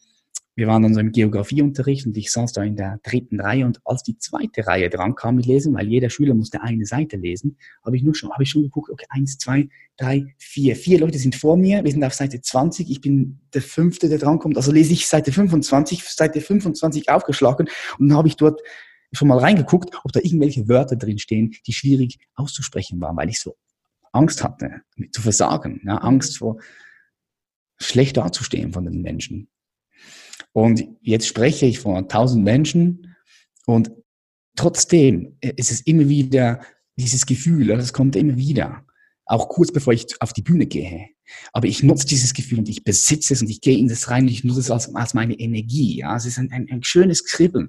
wir 0.60 0.66
waren 0.66 0.82
dann 0.82 0.92
so 0.92 1.00
im 1.00 1.10
Geografieunterricht 1.10 2.04
und 2.06 2.14
ich 2.18 2.30
saß 2.30 2.52
da 2.52 2.62
in 2.62 2.76
der 2.76 3.00
dritten 3.02 3.40
Reihe 3.40 3.64
und 3.64 3.80
als 3.86 4.02
die 4.02 4.18
zweite 4.18 4.66
Reihe 4.66 4.90
dran 4.90 5.14
kam 5.14 5.36
mit 5.36 5.46
Lesen, 5.46 5.72
weil 5.72 5.88
jeder 5.88 6.10
Schüler 6.10 6.34
musste 6.34 6.60
eine 6.60 6.84
Seite 6.84 7.16
lesen, 7.16 7.56
habe 7.82 7.96
ich 7.96 8.02
nur 8.02 8.14
schon, 8.14 8.30
habe 8.30 8.42
ich 8.42 8.50
schon 8.50 8.64
geguckt, 8.64 8.90
okay, 8.90 9.06
eins, 9.08 9.38
zwei, 9.38 9.70
drei, 9.96 10.34
vier. 10.36 10.76
Vier 10.76 11.00
Leute 11.00 11.16
sind 11.16 11.34
vor 11.34 11.56
mir, 11.56 11.82
wir 11.82 11.90
sind 11.90 12.04
auf 12.04 12.12
Seite 12.12 12.42
20, 12.42 12.90
ich 12.90 13.00
bin 13.00 13.40
der 13.54 13.62
Fünfte, 13.62 14.10
der 14.10 14.18
dran 14.18 14.38
kommt, 14.38 14.58
also 14.58 14.70
lese 14.70 14.92
ich 14.92 15.08
Seite 15.08 15.32
25, 15.32 16.04
Seite 16.04 16.42
25 16.42 17.08
aufgeschlagen 17.08 17.66
und 17.98 18.08
dann 18.10 18.18
habe 18.18 18.28
ich 18.28 18.36
dort 18.36 18.60
schon 19.12 19.28
mal 19.28 19.38
reingeguckt, 19.38 19.98
ob 20.04 20.12
da 20.12 20.20
irgendwelche 20.20 20.68
Wörter 20.68 20.96
drin 20.96 21.18
stehen, 21.18 21.54
die 21.66 21.72
schwierig 21.72 22.18
auszusprechen 22.34 23.00
waren, 23.00 23.16
weil 23.16 23.30
ich 23.30 23.40
so 23.40 23.56
Angst 24.12 24.44
hatte, 24.44 24.82
zu 25.10 25.22
versagen, 25.22 25.80
ja, 25.86 25.96
Angst 25.96 26.36
vor 26.36 26.58
schlecht 27.82 28.18
dazustehen 28.18 28.74
von 28.74 28.84
den 28.84 29.00
Menschen. 29.00 29.48
Und 30.52 30.84
jetzt 31.00 31.26
spreche 31.26 31.66
ich 31.66 31.78
vor 31.78 32.06
tausend 32.08 32.44
Menschen 32.44 33.14
und 33.66 33.92
trotzdem 34.56 35.36
ist 35.40 35.70
es 35.70 35.80
immer 35.82 36.08
wieder 36.08 36.60
dieses 36.96 37.24
Gefühl, 37.24 37.68
das 37.68 37.92
kommt 37.92 38.16
immer 38.16 38.36
wieder. 38.36 38.84
Auch 39.26 39.48
kurz 39.48 39.72
bevor 39.72 39.92
ich 39.92 40.06
auf 40.20 40.32
die 40.32 40.42
Bühne 40.42 40.66
gehe. 40.66 41.08
Aber 41.52 41.68
ich 41.68 41.84
nutze 41.84 42.06
dieses 42.06 42.34
Gefühl 42.34 42.58
und 42.58 42.68
ich 42.68 42.82
besitze 42.82 43.34
es 43.34 43.42
und 43.42 43.48
ich 43.48 43.60
gehe 43.60 43.78
in 43.78 43.88
das 43.88 44.10
rein 44.10 44.24
und 44.24 44.30
ich 44.30 44.42
nutze 44.42 44.60
es 44.60 44.70
als, 44.70 44.92
als 44.94 45.14
meine 45.14 45.34
Energie. 45.34 45.98
Ja, 45.98 46.16
es 46.16 46.26
ist 46.26 46.38
ein, 46.38 46.50
ein, 46.50 46.66
ein 46.70 46.82
schönes 46.82 47.24
Kribbeln. 47.24 47.68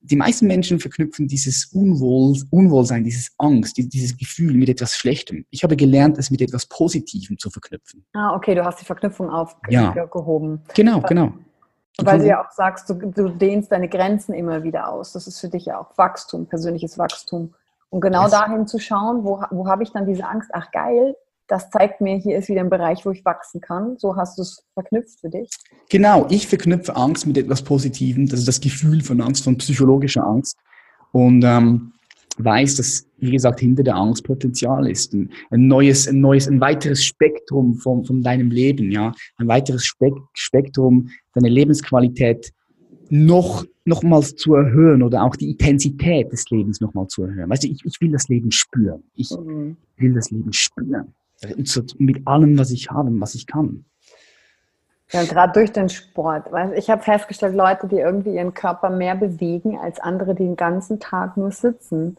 Die 0.00 0.16
meisten 0.16 0.46
Menschen 0.46 0.78
verknüpfen 0.80 1.26
dieses 1.26 1.64
Unwohl, 1.72 2.38
Unwohlsein, 2.50 3.04
dieses 3.04 3.32
Angst, 3.38 3.78
dieses 3.78 4.14
Gefühl 4.18 4.52
mit 4.52 4.68
etwas 4.68 4.94
Schlechtem. 4.96 5.46
Ich 5.48 5.64
habe 5.64 5.76
gelernt, 5.76 6.18
es 6.18 6.30
mit 6.30 6.42
etwas 6.42 6.66
Positivem 6.66 7.38
zu 7.38 7.48
verknüpfen. 7.48 8.04
Ah, 8.12 8.34
okay, 8.36 8.54
du 8.54 8.62
hast 8.62 8.78
die 8.82 8.84
Verknüpfung 8.84 9.28
Ja. 9.70 9.94
aufgehoben. 9.94 10.60
Genau, 10.74 11.00
genau. 11.00 11.32
Weil 12.02 12.18
du 12.18 12.26
ja 12.26 12.44
auch 12.44 12.50
sagst, 12.50 12.90
du, 12.90 12.94
du, 12.94 13.28
dehnst 13.28 13.70
deine 13.70 13.88
Grenzen 13.88 14.34
immer 14.34 14.64
wieder 14.64 14.88
aus. 14.88 15.12
Das 15.12 15.26
ist 15.28 15.40
für 15.40 15.48
dich 15.48 15.66
ja 15.66 15.78
auch 15.78 15.96
Wachstum, 15.96 16.46
persönliches 16.46 16.98
Wachstum. 16.98 17.54
Und 17.88 18.00
genau 18.00 18.22
yes. 18.22 18.32
dahin 18.32 18.66
zu 18.66 18.80
schauen, 18.80 19.22
wo, 19.22 19.42
wo 19.50 19.68
habe 19.68 19.84
ich 19.84 19.92
dann 19.92 20.06
diese 20.06 20.26
Angst? 20.26 20.50
Ach 20.52 20.72
geil, 20.72 21.14
das 21.46 21.70
zeigt 21.70 22.00
mir, 22.00 22.16
hier 22.16 22.38
ist 22.38 22.48
wieder 22.48 22.62
ein 22.62 22.70
Bereich, 22.70 23.04
wo 23.06 23.10
ich 23.10 23.24
wachsen 23.24 23.60
kann. 23.60 23.96
So 23.98 24.16
hast 24.16 24.38
du 24.38 24.42
es 24.42 24.64
verknüpft 24.72 25.20
für 25.20 25.28
dich. 25.28 25.50
Genau, 25.90 26.26
ich 26.30 26.48
verknüpfe 26.48 26.96
Angst 26.96 27.26
mit 27.26 27.38
etwas 27.38 27.62
Positivem. 27.62 28.28
Das 28.28 28.40
ist 28.40 28.48
das 28.48 28.60
Gefühl 28.60 29.02
von 29.02 29.20
Angst, 29.20 29.44
von 29.44 29.56
psychologischer 29.58 30.24
Angst. 30.24 30.56
Und 31.12 31.44
ähm, 31.44 31.92
weiß, 32.38 32.76
dass, 32.76 33.06
wie 33.18 33.30
gesagt, 33.30 33.60
hinter 33.60 33.82
der 33.82 33.94
Angst 33.94 34.24
Potenzial 34.24 34.90
ist. 34.90 35.12
Ein, 35.12 35.30
ein, 35.50 35.68
neues, 35.68 36.08
ein 36.08 36.20
neues, 36.20 36.48
ein 36.48 36.60
weiteres 36.60 37.04
Spektrum 37.04 37.74
von, 37.76 38.04
von 38.04 38.22
deinem 38.22 38.50
Leben, 38.50 38.90
ja. 38.90 39.12
Ein 39.36 39.48
weiteres 39.48 39.84
Spek 39.84 40.14
Spektrum, 40.32 41.10
deine 41.34 41.48
Lebensqualität 41.48 42.52
noch, 43.10 43.64
nochmals 43.84 44.34
zu 44.36 44.54
erhöhen 44.54 45.02
oder 45.02 45.24
auch 45.24 45.36
die 45.36 45.50
Intensität 45.50 46.32
des 46.32 46.48
Lebens 46.50 46.80
nochmal 46.80 47.06
zu 47.08 47.24
erhöhen. 47.24 47.50
Weißt 47.50 47.64
du, 47.64 47.68
ich, 47.68 47.84
ich 47.84 48.00
will 48.00 48.12
das 48.12 48.28
Leben 48.28 48.50
spüren. 48.50 49.02
Ich 49.14 49.30
mhm. 49.30 49.76
will 49.96 50.14
das 50.14 50.30
Leben 50.30 50.52
spüren. 50.52 51.14
Mit 51.98 52.26
allem, 52.26 52.58
was 52.58 52.70
ich 52.70 52.90
habe, 52.90 53.10
was 53.20 53.34
ich 53.34 53.46
kann. 53.46 53.84
Ja, 55.10 55.22
gerade 55.24 55.52
durch 55.52 55.70
den 55.70 55.88
Sport. 55.88 56.46
Ich 56.76 56.88
habe 56.88 57.02
festgestellt, 57.02 57.54
Leute, 57.54 57.86
die 57.86 57.96
irgendwie 57.98 58.34
ihren 58.34 58.54
Körper 58.54 58.90
mehr 58.90 59.14
bewegen 59.14 59.78
als 59.78 60.00
andere, 60.00 60.34
die 60.34 60.44
den 60.44 60.56
ganzen 60.56 60.98
Tag 60.98 61.36
nur 61.36 61.50
sitzen, 61.50 62.16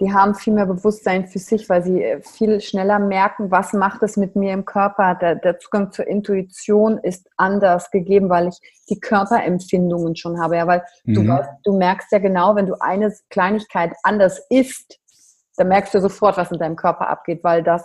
die 0.00 0.12
haben 0.12 0.34
viel 0.34 0.52
mehr 0.52 0.66
Bewusstsein 0.66 1.26
für 1.26 1.38
sich, 1.38 1.68
weil 1.68 1.82
sie 1.82 2.02
äh, 2.02 2.20
viel 2.20 2.60
schneller 2.60 2.98
merken, 2.98 3.50
was 3.50 3.72
macht 3.72 4.02
es 4.02 4.16
mit 4.16 4.36
mir 4.36 4.52
im 4.52 4.64
Körper. 4.64 5.14
Der, 5.14 5.36
der 5.36 5.58
Zugang 5.58 5.90
zur 5.90 6.06
Intuition 6.06 6.98
ist 6.98 7.28
anders 7.36 7.90
gegeben, 7.90 8.28
weil 8.28 8.48
ich 8.48 8.60
die 8.90 9.00
Körperempfindungen 9.00 10.14
schon 10.16 10.40
habe. 10.40 10.56
Ja, 10.56 10.66
weil 10.66 10.82
mhm. 11.04 11.14
du, 11.14 11.28
weißt, 11.28 11.50
du 11.64 11.78
merkst 11.78 12.12
ja 12.12 12.18
genau, 12.18 12.54
wenn 12.56 12.66
du 12.66 12.74
eine 12.80 13.14
Kleinigkeit 13.30 13.92
anders 14.02 14.40
isst, 14.50 14.98
dann 15.56 15.68
merkst 15.68 15.94
du 15.94 16.00
sofort, 16.00 16.36
was 16.36 16.52
in 16.52 16.58
deinem 16.58 16.76
Körper 16.76 17.08
abgeht, 17.08 17.42
weil 17.42 17.62
das 17.62 17.82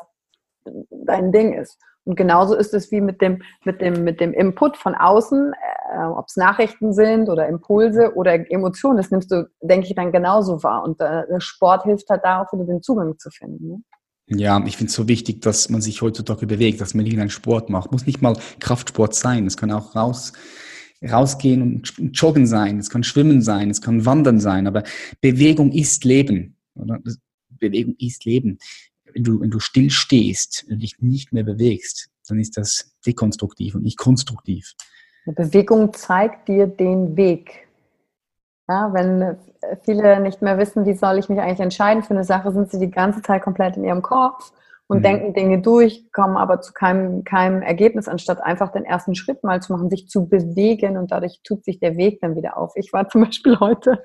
dein 0.89 1.32
Ding 1.32 1.53
ist. 1.53 1.78
Und 2.04 2.16
genauso 2.16 2.56
ist 2.56 2.74
es 2.74 2.91
wie 2.91 3.02
mit 3.02 3.22
dem, 3.22 3.43
mit 3.64 3.82
dem, 3.82 4.04
mit 4.04 4.20
dem 4.20 4.34
Input 4.34 4.76
von 4.76 4.95
außen, 4.95 5.54
äh, 5.93 6.04
ob 6.06 6.26
es 6.28 6.36
Nachrichten 6.36 6.93
sind 6.93 7.30
oder 7.30 7.47
Impulse 7.47 8.14
oder 8.16 8.52
Emotionen, 8.52 8.97
das 8.97 9.12
nimmst 9.12 9.32
du, 9.32 9.47
denke 9.62 9.88
ich, 9.88 9.95
dann 9.95 10.12
genauso 10.12 10.64
wahr. 10.64 10.84
Und 10.84 10.99
äh, 10.99 11.24
Sport 11.39 11.84
hilft 11.84 12.10
halt 12.10 12.24
darauf, 12.24 12.52
wieder 12.54 12.66
den 12.66 12.82
Zugang 12.82 13.20
zu 13.20 13.30
finden. 13.30 13.68
Ne? 13.68 13.84
Ja, 14.28 14.64
ich 14.66 14.78
finde 14.78 14.89
es 14.89 14.95
so 14.95 15.08
wichtig, 15.08 15.41
dass 15.41 15.70
man 15.70 15.82
sich 15.82 16.02
heutzutage 16.02 16.47
bewegt, 16.47 16.82
dass 16.82 16.93
man 16.93 17.04
nicht 17.04 17.20
einen 17.20 17.30
Sport 17.30 17.70
macht. 17.70 17.91
Muss 17.91 18.06
nicht 18.06 18.22
mal 18.22 18.36
Kraftsport 18.60 19.14
sein. 19.14 19.45
Es 19.45 19.58
kann 19.58 19.72
auch 19.72 19.95
raus, 19.95 20.34
rausgehen 21.04 21.62
und 21.62 21.93
joggen 22.14 22.47
sein. 22.47 22.80
Es 22.80 22.89
kann 22.89 23.04
schwimmen 23.04 23.41
sein. 23.41 23.70
Es 23.70 23.82
kann 23.82 24.06
wandern 24.06 24.39
sein. 24.39 24.68
Aber 24.68 24.84
Bewegung 25.20 25.72
ist 25.72 26.06
Leben. 26.06 26.56
Oder? 26.76 26.99
Bewegung 27.60 27.95
ist 27.99 28.26
Leben 28.26 28.58
wenn 29.14 29.24
du, 29.24 29.41
wenn 29.41 29.51
du 29.51 29.59
still 29.59 29.89
stehst 29.89 30.66
und 30.70 30.80
dich 30.80 30.99
nicht 30.99 31.34
mehr 31.34 31.43
bewegst, 31.43 32.09
dann 32.28 32.39
ist 32.39 32.57
das 32.57 32.95
dekonstruktiv 33.05 33.76
und 33.76 33.84
nicht 33.84 33.97
konstruktiv. 33.97 34.74
Eine 35.26 35.36
Bewegung 35.36 35.93
zeigt 35.93 36.47
dir 36.47 36.68
den 36.68 37.16
Weg. 37.16 37.68
Ja, 38.68 38.93
wenn 38.93 39.38
viele 39.84 40.20
nicht 40.22 40.41
mehr 40.41 40.57
wissen, 40.57 40.86
wie 40.86 40.93
soll 40.93 41.18
ich 41.18 41.30
mich 41.30 41.39
eigentlich 41.39 41.59
entscheiden 41.59 42.03
für 42.03 42.14
eine 42.14 42.24
Sache, 42.24 42.51
sind 42.51 42.72
sie 42.72 42.80
die 42.80 42.91
ganze 42.91 43.22
Zeit 43.22 43.43
komplett 43.43 43.78
in 43.78 43.84
ihrem 43.84 44.01
Kopf 44.01 44.51
und 44.88 44.99
mhm. 44.99 45.03
denken 45.03 45.34
Dinge 45.34 45.62
durch, 45.62 46.12
kommen 46.12 46.38
aber 46.38 46.62
zu 46.62 46.74
keinem, 46.74 47.24
keinem 47.24 47.62
Ergebnis, 47.62 48.07
anstatt 48.07 48.41
einfach 48.41 48.72
den 48.72 48.84
ersten 48.84 49.16
Schritt 49.16 49.43
mal 49.43 49.62
zu 49.62 49.74
machen, 49.74 49.89
sich 49.89 50.07
zu 50.09 50.28
bewegen 50.28 50.97
und 50.97 51.12
dadurch 51.12 51.41
tut 51.43 51.64
sich 51.64 51.80
der 51.80 51.97
Weg 51.97 52.20
dann 52.22 52.36
wieder 52.36 52.57
auf. 52.57 52.74
Ich 52.76 52.91
war 52.91 53.07
zum 53.09 53.24
Beispiel 53.24 53.59
heute, 53.59 54.01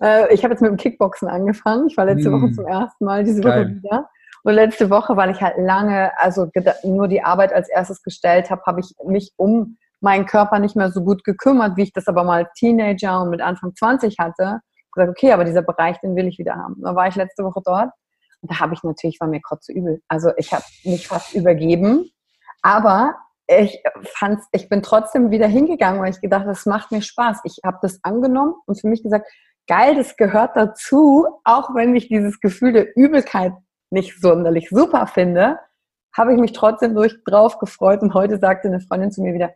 äh, 0.00 0.32
ich 0.32 0.44
habe 0.44 0.54
jetzt 0.54 0.60
mit 0.60 0.70
dem 0.70 0.76
Kickboxen 0.76 1.28
angefangen, 1.28 1.88
ich 1.88 1.96
war 1.96 2.04
letzte 2.04 2.30
mhm. 2.30 2.42
Woche 2.42 2.52
zum 2.52 2.66
ersten 2.66 3.04
Mal, 3.04 3.24
diese 3.24 3.42
Woche 3.42 3.64
Geil. 3.64 3.76
wieder. 3.82 4.10
Und 4.44 4.54
letzte 4.54 4.90
Woche, 4.90 5.16
weil 5.16 5.30
ich 5.30 5.40
halt 5.40 5.56
lange, 5.58 6.12
also 6.18 6.50
nur 6.84 7.08
die 7.08 7.22
Arbeit 7.22 7.52
als 7.52 7.68
erstes 7.68 8.02
gestellt 8.02 8.50
habe, 8.50 8.62
habe 8.66 8.80
ich 8.80 8.94
mich 9.04 9.32
um 9.36 9.76
meinen 10.00 10.26
Körper 10.26 10.58
nicht 10.58 10.76
mehr 10.76 10.90
so 10.90 11.02
gut 11.02 11.24
gekümmert, 11.24 11.76
wie 11.76 11.82
ich 11.82 11.92
das 11.92 12.06
aber 12.06 12.24
mal 12.24 12.48
Teenager 12.56 13.22
und 13.22 13.30
mit 13.30 13.40
Anfang 13.40 13.74
20 13.74 14.16
hatte. 14.18 14.60
Gesagt, 14.92 15.10
okay, 15.10 15.32
aber 15.32 15.44
dieser 15.44 15.62
Bereich, 15.62 15.98
den 16.00 16.16
will 16.16 16.26
ich 16.26 16.38
wieder 16.38 16.54
haben. 16.54 16.80
Da 16.82 16.94
war 16.94 17.08
ich 17.08 17.16
letzte 17.16 17.44
Woche 17.44 17.60
dort 17.64 17.90
und 18.40 18.50
da 18.50 18.60
habe 18.60 18.74
ich 18.74 18.82
natürlich, 18.82 19.20
war 19.20 19.28
mir 19.28 19.40
kotze 19.40 19.72
übel. 19.72 20.00
Also 20.08 20.30
ich 20.36 20.52
habe 20.52 20.64
mich 20.84 21.08
fast 21.08 21.34
übergeben, 21.34 22.10
aber 22.62 23.14
ich 23.46 23.82
fand's, 24.14 24.46
ich 24.52 24.68
bin 24.68 24.82
trotzdem 24.82 25.30
wieder 25.30 25.46
hingegangen, 25.46 26.00
weil 26.00 26.10
ich 26.10 26.20
gedacht, 26.20 26.46
das 26.46 26.66
macht 26.66 26.92
mir 26.92 27.02
Spaß. 27.02 27.40
Ich 27.44 27.58
habe 27.64 27.78
das 27.82 27.98
angenommen 28.02 28.54
und 28.66 28.80
für 28.80 28.88
mich 28.88 29.02
gesagt, 29.02 29.26
geil, 29.66 29.94
das 29.94 30.16
gehört 30.16 30.56
dazu, 30.56 31.26
auch 31.44 31.74
wenn 31.74 31.92
mich 31.92 32.08
dieses 32.08 32.40
Gefühl 32.40 32.72
der 32.72 32.96
Übelkeit 32.96 33.52
nicht 33.90 34.20
sonderlich 34.20 34.68
super 34.70 35.06
finde, 35.06 35.58
habe 36.16 36.34
ich 36.34 36.40
mich 36.40 36.52
trotzdem 36.52 36.94
durch 36.94 37.16
drauf 37.24 37.58
gefreut. 37.58 38.02
Und 38.02 38.14
heute 38.14 38.38
sagte 38.38 38.68
eine 38.68 38.80
Freundin 38.80 39.10
zu 39.10 39.22
mir 39.22 39.34
wieder, 39.34 39.50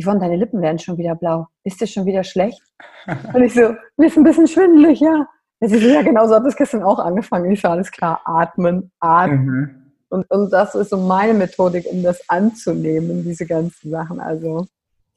Yvonne, 0.00 0.20
deine 0.20 0.36
Lippen 0.36 0.60
werden 0.60 0.78
schon 0.78 0.98
wieder 0.98 1.14
blau. 1.14 1.46
Ist 1.64 1.80
dir 1.80 1.86
schon 1.86 2.06
wieder 2.06 2.24
schlecht? 2.24 2.62
Und 3.32 3.42
ich 3.42 3.54
so, 3.54 3.74
mir 3.96 4.06
ist 4.06 4.16
ein 4.16 4.24
bisschen 4.24 4.48
schwindelig, 4.48 5.00
ja. 5.00 5.26
Sie 5.60 5.78
so, 5.78 5.88
ja, 5.88 6.02
genau 6.02 6.26
so 6.26 6.34
hat 6.34 6.44
das 6.44 6.56
gestern 6.56 6.82
auch 6.82 6.98
angefangen. 6.98 7.50
Ich 7.50 7.60
so, 7.60 7.68
alles 7.68 7.90
klar, 7.90 8.20
atmen, 8.24 8.90
atmen. 9.00 9.46
Mhm. 9.46 9.84
Und, 10.10 10.30
und 10.30 10.52
das 10.52 10.74
ist 10.74 10.90
so 10.90 10.96
meine 10.96 11.34
Methodik, 11.34 11.86
um 11.90 12.02
das 12.02 12.28
anzunehmen, 12.28 13.24
diese 13.24 13.46
ganzen 13.46 13.90
Sachen. 13.90 14.20
Also 14.20 14.66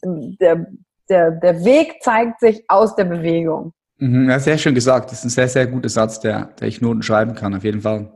der, 0.04 0.68
der, 1.10 1.32
der 1.32 1.66
Weg 1.66 2.02
zeigt 2.02 2.40
sich 2.40 2.64
aus 2.68 2.96
der 2.96 3.06
Bewegung. 3.06 3.74
Mhm, 4.00 4.30
ja, 4.30 4.40
sehr 4.40 4.58
schön 4.58 4.76
gesagt. 4.76 5.12
Das 5.12 5.20
ist 5.20 5.26
ein 5.26 5.30
sehr, 5.30 5.50
sehr 5.50 5.68
guter 5.68 5.90
Satz, 5.90 6.20
der, 6.20 6.50
der 6.60 6.68
ich 6.68 6.82
Noten 6.82 7.02
schreiben 7.04 7.36
kann, 7.36 7.56
auf 7.56 7.64
jeden 7.64 7.82
Fall. 7.82 8.12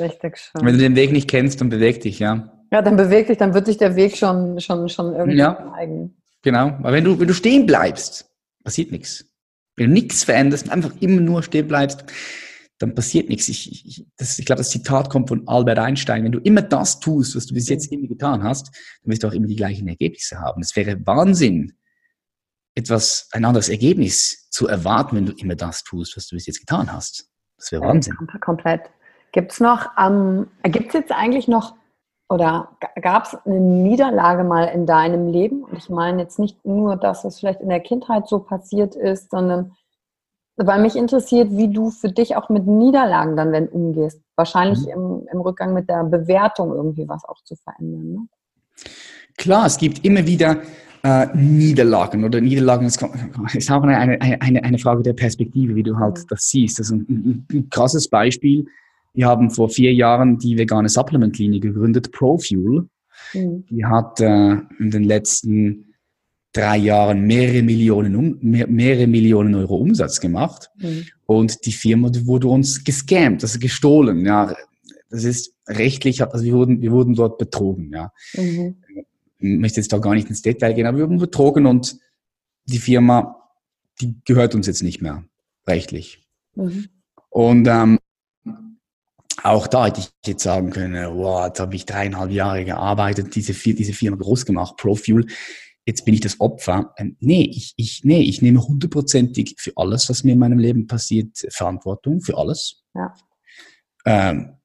Richtig 0.00 0.38
schön. 0.38 0.64
Wenn 0.64 0.74
du 0.74 0.80
den 0.80 0.96
Weg 0.96 1.12
nicht 1.12 1.28
kennst, 1.28 1.60
dann 1.60 1.68
beweg 1.68 2.00
dich, 2.00 2.18
ja. 2.18 2.52
Ja, 2.72 2.82
dann 2.82 2.96
beweg 2.96 3.26
dich, 3.26 3.38
dann 3.38 3.54
wird 3.54 3.66
sich 3.66 3.76
der 3.76 3.96
Weg 3.96 4.16
schon, 4.16 4.60
schon, 4.60 4.88
schon 4.88 5.14
irgendwie 5.14 5.38
ja, 5.38 5.72
zeigen. 5.74 6.16
Genau. 6.42 6.68
Aber 6.68 6.92
wenn 6.92 7.04
du, 7.04 7.18
wenn 7.18 7.28
du 7.28 7.34
stehen 7.34 7.66
bleibst, 7.66 8.30
passiert 8.64 8.92
nichts. 8.92 9.24
Wenn 9.76 9.88
du 9.88 9.92
nichts 9.92 10.24
veränderst, 10.24 10.70
einfach 10.70 10.92
immer 11.00 11.20
nur 11.20 11.42
stehen 11.42 11.68
bleibst, 11.68 12.04
dann 12.78 12.94
passiert 12.94 13.28
nichts. 13.28 13.48
Ich, 13.48 13.86
ich, 13.86 14.06
das, 14.16 14.38
ich 14.38 14.46
glaube, 14.46 14.58
das 14.58 14.70
Zitat 14.70 15.10
kommt 15.10 15.28
von 15.28 15.46
Albert 15.46 15.78
Einstein. 15.78 16.24
Wenn 16.24 16.32
du 16.32 16.38
immer 16.38 16.62
das 16.62 17.00
tust, 17.00 17.36
was 17.36 17.46
du 17.46 17.54
bis 17.54 17.68
jetzt 17.68 17.92
immer 17.92 18.08
getan 18.08 18.42
hast, 18.42 18.68
dann 19.02 19.10
wirst 19.12 19.22
du 19.22 19.28
auch 19.28 19.32
immer 19.32 19.46
die 19.46 19.56
gleichen 19.56 19.86
Ergebnisse 19.88 20.40
haben. 20.40 20.62
Es 20.62 20.74
wäre 20.76 21.06
Wahnsinn, 21.06 21.74
etwas, 22.74 23.28
ein 23.32 23.44
anderes 23.44 23.68
Ergebnis 23.68 24.48
zu 24.50 24.66
erwarten, 24.66 25.16
wenn 25.16 25.26
du 25.26 25.32
immer 25.32 25.56
das 25.56 25.82
tust, 25.82 26.16
was 26.16 26.28
du 26.28 26.36
bis 26.36 26.46
jetzt 26.46 26.60
getan 26.60 26.90
hast. 26.92 27.28
Das 27.56 27.72
wäre 27.72 27.82
Wahnsinn. 27.82 28.16
Komplett. 28.40 28.82
Gibt 29.32 29.52
es 29.52 29.60
noch, 29.60 29.86
ähm, 29.98 30.48
gibt 30.64 30.88
es 30.88 30.94
jetzt 30.94 31.12
eigentlich 31.12 31.48
noch 31.48 31.74
oder 32.28 32.68
gab 33.02 33.24
es 33.24 33.34
eine 33.44 33.58
Niederlage 33.58 34.44
mal 34.44 34.64
in 34.64 34.86
deinem 34.86 35.28
Leben? 35.28 35.64
Und 35.64 35.76
ich 35.76 35.90
meine 35.90 36.22
jetzt 36.22 36.38
nicht 36.38 36.64
nur 36.64 36.96
das, 36.96 37.24
was 37.24 37.40
vielleicht 37.40 37.60
in 37.60 37.68
der 37.68 37.80
Kindheit 37.80 38.28
so 38.28 38.38
passiert 38.38 38.94
ist, 38.94 39.30
sondern 39.30 39.72
weil 40.56 40.80
mich 40.80 40.94
interessiert, 40.94 41.48
wie 41.50 41.72
du 41.72 41.90
für 41.90 42.10
dich 42.10 42.36
auch 42.36 42.48
mit 42.48 42.66
Niederlagen 42.66 43.36
dann, 43.36 43.50
wenn 43.50 43.66
umgehst. 43.66 44.20
Wahrscheinlich 44.36 44.80
mhm. 44.80 44.92
im, 44.92 45.28
im, 45.32 45.40
Rückgang 45.40 45.72
mit 45.74 45.88
der 45.88 46.04
Bewertung 46.04 46.72
irgendwie 46.72 47.08
was 47.08 47.24
auch 47.24 47.42
zu 47.44 47.56
verändern. 47.56 48.12
Ne? 48.12 48.28
Klar, 49.36 49.66
es 49.66 49.78
gibt 49.78 50.04
immer 50.04 50.26
wieder 50.26 50.58
äh, 51.02 51.26
Niederlagen 51.34 52.24
oder 52.24 52.40
Niederlagen 52.40 52.86
ist, 52.86 53.02
ist 53.54 53.70
auch 53.70 53.82
eine, 53.82 53.96
eine, 53.96 54.40
eine, 54.40 54.62
eine 54.62 54.78
Frage 54.78 55.02
der 55.02 55.14
Perspektive, 55.14 55.74
wie 55.74 55.82
du 55.82 55.96
halt 55.96 56.18
mhm. 56.18 56.26
das 56.28 56.48
siehst. 56.48 56.78
Also 56.78 56.94
ein, 56.94 57.06
ein, 57.08 57.46
ein 57.50 57.70
krasses 57.70 58.08
Beispiel. 58.08 58.66
Wir 59.12 59.26
haben 59.26 59.50
vor 59.50 59.68
vier 59.68 59.92
Jahren 59.92 60.38
die 60.38 60.56
vegane 60.56 60.88
Supplement-Linie 60.88 61.60
gegründet, 61.60 62.12
ProFuel. 62.12 62.88
Mhm. 63.34 63.64
Die 63.68 63.84
hat 63.84 64.20
äh, 64.20 64.56
in 64.78 64.90
den 64.90 65.04
letzten 65.04 65.94
drei 66.52 66.78
Jahren 66.78 67.26
mehrere 67.26 67.62
Millionen, 67.62 68.16
um, 68.16 68.38
mehr, 68.40 68.66
mehrere 68.66 69.06
Millionen 69.06 69.54
Euro 69.54 69.76
Umsatz 69.76 70.20
gemacht. 70.20 70.70
Mhm. 70.78 71.06
Und 71.26 71.66
die 71.66 71.72
Firma 71.72 72.10
wurde 72.24 72.48
uns 72.48 72.82
gescammt, 72.84 73.42
also 73.42 73.58
gestohlen. 73.58 74.24
Ja, 74.24 74.54
das 75.10 75.24
ist 75.24 75.54
rechtlich, 75.66 76.22
also 76.22 76.44
wir 76.44 76.52
wurden, 76.54 76.82
wir 76.82 76.92
wurden 76.92 77.14
dort 77.14 77.38
betrogen. 77.38 77.90
Ja. 77.92 78.12
Mhm. 78.34 78.76
Ich 79.38 79.58
möchte 79.58 79.80
jetzt 79.80 79.92
da 79.92 79.98
gar 79.98 80.14
nicht 80.14 80.28
ins 80.28 80.42
Detail 80.42 80.74
gehen, 80.74 80.86
aber 80.86 80.98
wir 80.98 81.04
wurden 81.04 81.18
betrogen 81.18 81.66
und 81.66 81.98
die 82.66 82.78
Firma, 82.78 83.36
die 84.00 84.14
gehört 84.24 84.54
uns 84.54 84.66
jetzt 84.66 84.82
nicht 84.82 85.00
mehr 85.00 85.24
rechtlich. 85.66 86.26
Mhm. 86.54 86.88
Und 87.30 87.68
ähm, 87.68 87.98
auch 89.42 89.66
da 89.66 89.86
hätte 89.86 90.00
ich 90.00 90.08
jetzt 90.26 90.42
sagen 90.42 90.70
können, 90.70 91.16
wow, 91.16 91.46
jetzt 91.46 91.60
habe 91.60 91.74
ich 91.74 91.86
dreieinhalb 91.86 92.30
Jahre 92.30 92.64
gearbeitet, 92.64 93.34
diese, 93.34 93.52
diese 93.52 93.92
Firma 93.92 94.16
groß 94.16 94.46
gemacht, 94.46 94.76
ProFuel 94.76 95.26
jetzt 95.86 96.04
bin 96.04 96.14
ich 96.14 96.20
das 96.20 96.40
Opfer. 96.40 96.94
Ähm, 96.96 97.16
nee, 97.20 97.42
ich, 97.42 97.74
ich, 97.76 98.02
nee, 98.04 98.22
ich 98.22 98.42
nehme 98.42 98.66
hundertprozentig 98.66 99.56
für 99.58 99.72
alles, 99.76 100.08
was 100.08 100.24
mir 100.24 100.32
in 100.32 100.38
meinem 100.38 100.58
Leben 100.58 100.86
passiert, 100.86 101.46
Verantwortung 101.50 102.20
für 102.20 102.38
alles. 102.38 102.84
Ja. 102.94 103.14
Ähm, 104.06 104.56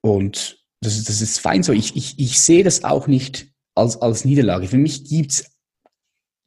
und 0.00 0.64
das, 0.80 1.02
das 1.04 1.20
ist 1.20 1.38
fein 1.40 1.62
so. 1.62 1.72
Ich, 1.72 1.96
ich, 1.96 2.18
ich 2.18 2.40
sehe 2.40 2.64
das 2.64 2.84
auch 2.84 3.06
nicht 3.06 3.48
als, 3.74 3.96
als 3.96 4.24
Niederlage. 4.24 4.68
Für 4.68 4.78
mich 4.78 5.04
gibt's 5.04 5.53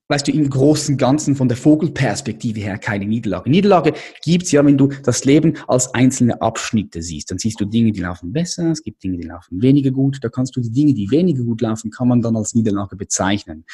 weißt 0.09 0.27
du, 0.27 0.31
im 0.31 0.49
großen 0.49 0.97
Ganzen 0.97 1.35
von 1.35 1.47
der 1.47 1.57
Vogelperspektive 1.57 2.59
her 2.59 2.77
keine 2.77 3.05
Niederlage. 3.05 3.49
Niederlage 3.49 3.93
gibt's 4.23 4.51
ja, 4.51 4.65
wenn 4.65 4.77
du 4.77 4.87
das 5.03 5.25
Leben 5.25 5.57
als 5.67 5.93
einzelne 5.93 6.41
Abschnitte 6.41 7.01
siehst. 7.01 7.29
Dann 7.29 7.37
siehst 7.37 7.59
du 7.59 7.65
Dinge, 7.65 7.91
die 7.91 8.01
laufen 8.01 8.31
besser, 8.31 8.71
es 8.71 8.83
gibt 8.83 9.03
Dinge, 9.03 9.17
die 9.17 9.27
laufen 9.27 9.61
weniger 9.61 9.91
gut. 9.91 10.19
Da 10.21 10.29
kannst 10.29 10.55
du 10.55 10.61
die 10.61 10.71
Dinge, 10.71 10.93
die 10.93 11.11
weniger 11.11 11.43
gut 11.43 11.61
laufen, 11.61 11.91
kann 11.91 12.07
man 12.07 12.21
dann 12.21 12.35
als 12.37 12.53
Niederlage 12.53 12.95
bezeichnen. 12.95 13.65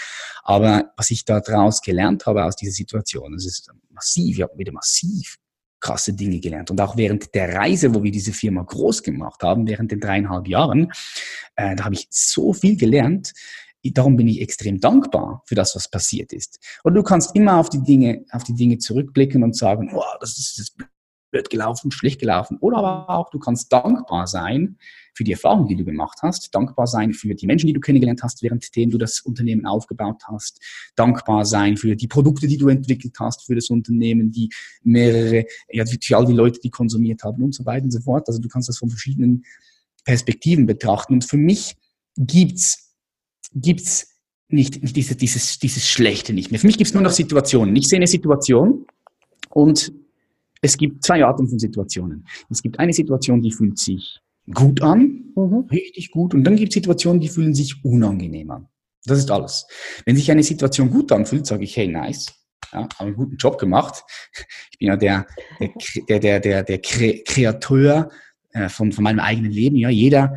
Aber 0.43 0.91
was 0.97 1.11
ich 1.11 1.25
daraus 1.25 1.81
gelernt 1.81 2.25
habe 2.25 2.43
aus 2.45 2.55
dieser 2.55 2.73
Situation, 2.73 3.33
das 3.33 3.45
ist 3.45 3.71
massiv, 3.91 4.37
ich 4.37 4.43
habe 4.43 4.57
wieder 4.57 4.71
massiv 4.71 5.37
krasse 5.83 6.13
Dinge 6.13 6.39
gelernt. 6.39 6.71
Und 6.71 6.79
auch 6.79 6.95
während 6.95 7.35
der 7.35 7.53
Reise, 7.53 7.93
wo 7.93 8.01
wir 8.01 8.11
diese 8.11 8.31
Firma 8.31 8.63
groß 8.63 9.03
gemacht 9.03 9.43
haben, 9.43 9.67
während 9.67 9.91
den 9.91 9.99
dreieinhalb 9.99 10.47
Jahren, 10.47 10.91
äh, 11.57 11.75
da 11.75 11.83
habe 11.83 11.95
ich 11.95 12.07
so 12.09 12.53
viel 12.53 12.77
gelernt, 12.77 13.33
darum 13.91 14.15
bin 14.15 14.27
ich 14.27 14.41
extrem 14.41 14.79
dankbar 14.79 15.43
für 15.45 15.55
das, 15.55 15.75
was 15.75 15.89
passiert 15.89 16.31
ist. 16.31 16.59
Und 16.83 16.93
du 16.93 17.03
kannst 17.03 17.35
immer 17.35 17.57
auf 17.57 17.69
die 17.69 17.83
Dinge, 17.83 18.25
auf 18.31 18.43
die 18.43 18.55
Dinge 18.55 18.77
zurückblicken 18.77 19.43
und 19.43 19.57
sagen, 19.57 19.91
oh, 19.93 20.03
das 20.19 20.37
ist, 20.37 20.77
blöd 21.33 21.49
gelaufen, 21.49 21.91
schlecht 21.91 22.21
gelaufen. 22.21 22.57
Oder 22.61 22.77
aber 22.77 23.09
auch, 23.09 23.29
du 23.29 23.39
kannst 23.39 23.73
dankbar 23.73 24.27
sein 24.27 24.77
für 25.13 25.25
die 25.25 25.33
Erfahrung, 25.33 25.67
die 25.67 25.75
du 25.75 25.83
gemacht 25.83 26.19
hast, 26.21 26.53
dankbar 26.55 26.87
sein 26.87 27.11
für 27.13 27.35
die 27.35 27.45
Menschen, 27.45 27.67
die 27.67 27.73
du 27.73 27.81
kennengelernt 27.81 28.23
hast, 28.23 28.41
währenddem 28.41 28.91
du 28.91 28.97
das 28.97 29.19
Unternehmen 29.19 29.65
aufgebaut 29.65 30.21
hast, 30.27 30.61
dankbar 30.95 31.43
sein 31.43 31.75
für 31.75 31.95
die 31.95 32.07
Produkte, 32.07 32.47
die 32.47 32.57
du 32.57 32.69
entwickelt 32.69 33.15
hast, 33.19 33.45
für 33.45 33.55
das 33.55 33.69
Unternehmen, 33.69 34.31
die 34.31 34.49
mehrere, 34.83 35.45
ja, 35.69 35.85
für 35.85 36.17
all 36.17 36.25
die 36.25 36.33
Leute, 36.33 36.59
die 36.59 36.69
konsumiert 36.69 37.23
haben 37.23 37.43
und 37.43 37.53
so 37.53 37.65
weiter 37.65 37.83
und 37.83 37.91
so 37.91 37.99
fort. 37.99 38.27
Also 38.27 38.39
du 38.39 38.47
kannst 38.47 38.69
das 38.69 38.77
von 38.77 38.89
verschiedenen 38.89 39.43
Perspektiven 40.05 40.65
betrachten. 40.65 41.13
Und 41.13 41.25
für 41.25 41.37
mich 41.37 41.75
gibt's 42.15 42.82
gibt's 43.53 44.07
nicht, 44.49 44.81
nicht 44.81 44.95
dieses, 44.95 45.17
dieses, 45.17 45.59
dieses 45.59 45.87
Schlechte 45.87 46.33
nicht 46.33 46.51
mehr. 46.51 46.59
Für 46.59 46.67
mich 46.67 46.77
gibt's 46.77 46.93
nur 46.93 47.03
noch 47.03 47.11
Situationen. 47.11 47.75
Ich 47.75 47.87
sehe 47.87 47.97
eine 47.97 48.07
Situation 48.07 48.85
und 49.49 49.91
es 50.61 50.77
gibt 50.77 51.03
zwei 51.03 51.23
Arten 51.25 51.47
von 51.47 51.59
Situationen. 51.59 52.25
Es 52.49 52.61
gibt 52.61 52.79
eine 52.79 52.93
Situation, 52.93 53.41
die 53.41 53.51
fühlt 53.51 53.77
sich 53.77 54.19
gut 54.53 54.81
an, 54.81 55.31
mhm. 55.35 55.67
richtig 55.71 56.11
gut, 56.11 56.33
und 56.33 56.43
dann 56.43 56.55
gibt 56.55 56.69
es 56.69 56.75
Situationen, 56.75 57.19
die 57.19 57.29
fühlen 57.29 57.53
sich 57.53 57.83
unangenehm 57.83 58.51
an. 58.51 58.67
Das 59.05 59.17
ist 59.17 59.31
alles. 59.31 59.65
Wenn 60.05 60.15
sich 60.15 60.31
eine 60.31 60.43
Situation 60.43 60.89
gut 60.89 61.11
anfühlt, 61.11 61.45
sage 61.45 61.63
ich, 61.63 61.75
hey, 61.75 61.87
nice, 61.87 62.27
ja, 62.71 62.87
habe 62.97 63.07
einen 63.07 63.15
guten 63.15 63.35
Job 63.37 63.57
gemacht. 63.57 64.03
Ich 64.71 64.79
bin 64.79 64.87
ja 64.87 64.95
der, 64.95 65.27
der, 66.09 66.19
der, 66.19 66.39
der, 66.39 66.63
der 66.63 66.79
Kreateur 66.79 68.09
äh, 68.51 68.69
von, 68.69 68.91
von 68.91 69.03
meinem 69.03 69.19
eigenen 69.19 69.51
Leben. 69.51 69.75
Ja, 69.75 69.89
jeder 69.89 70.35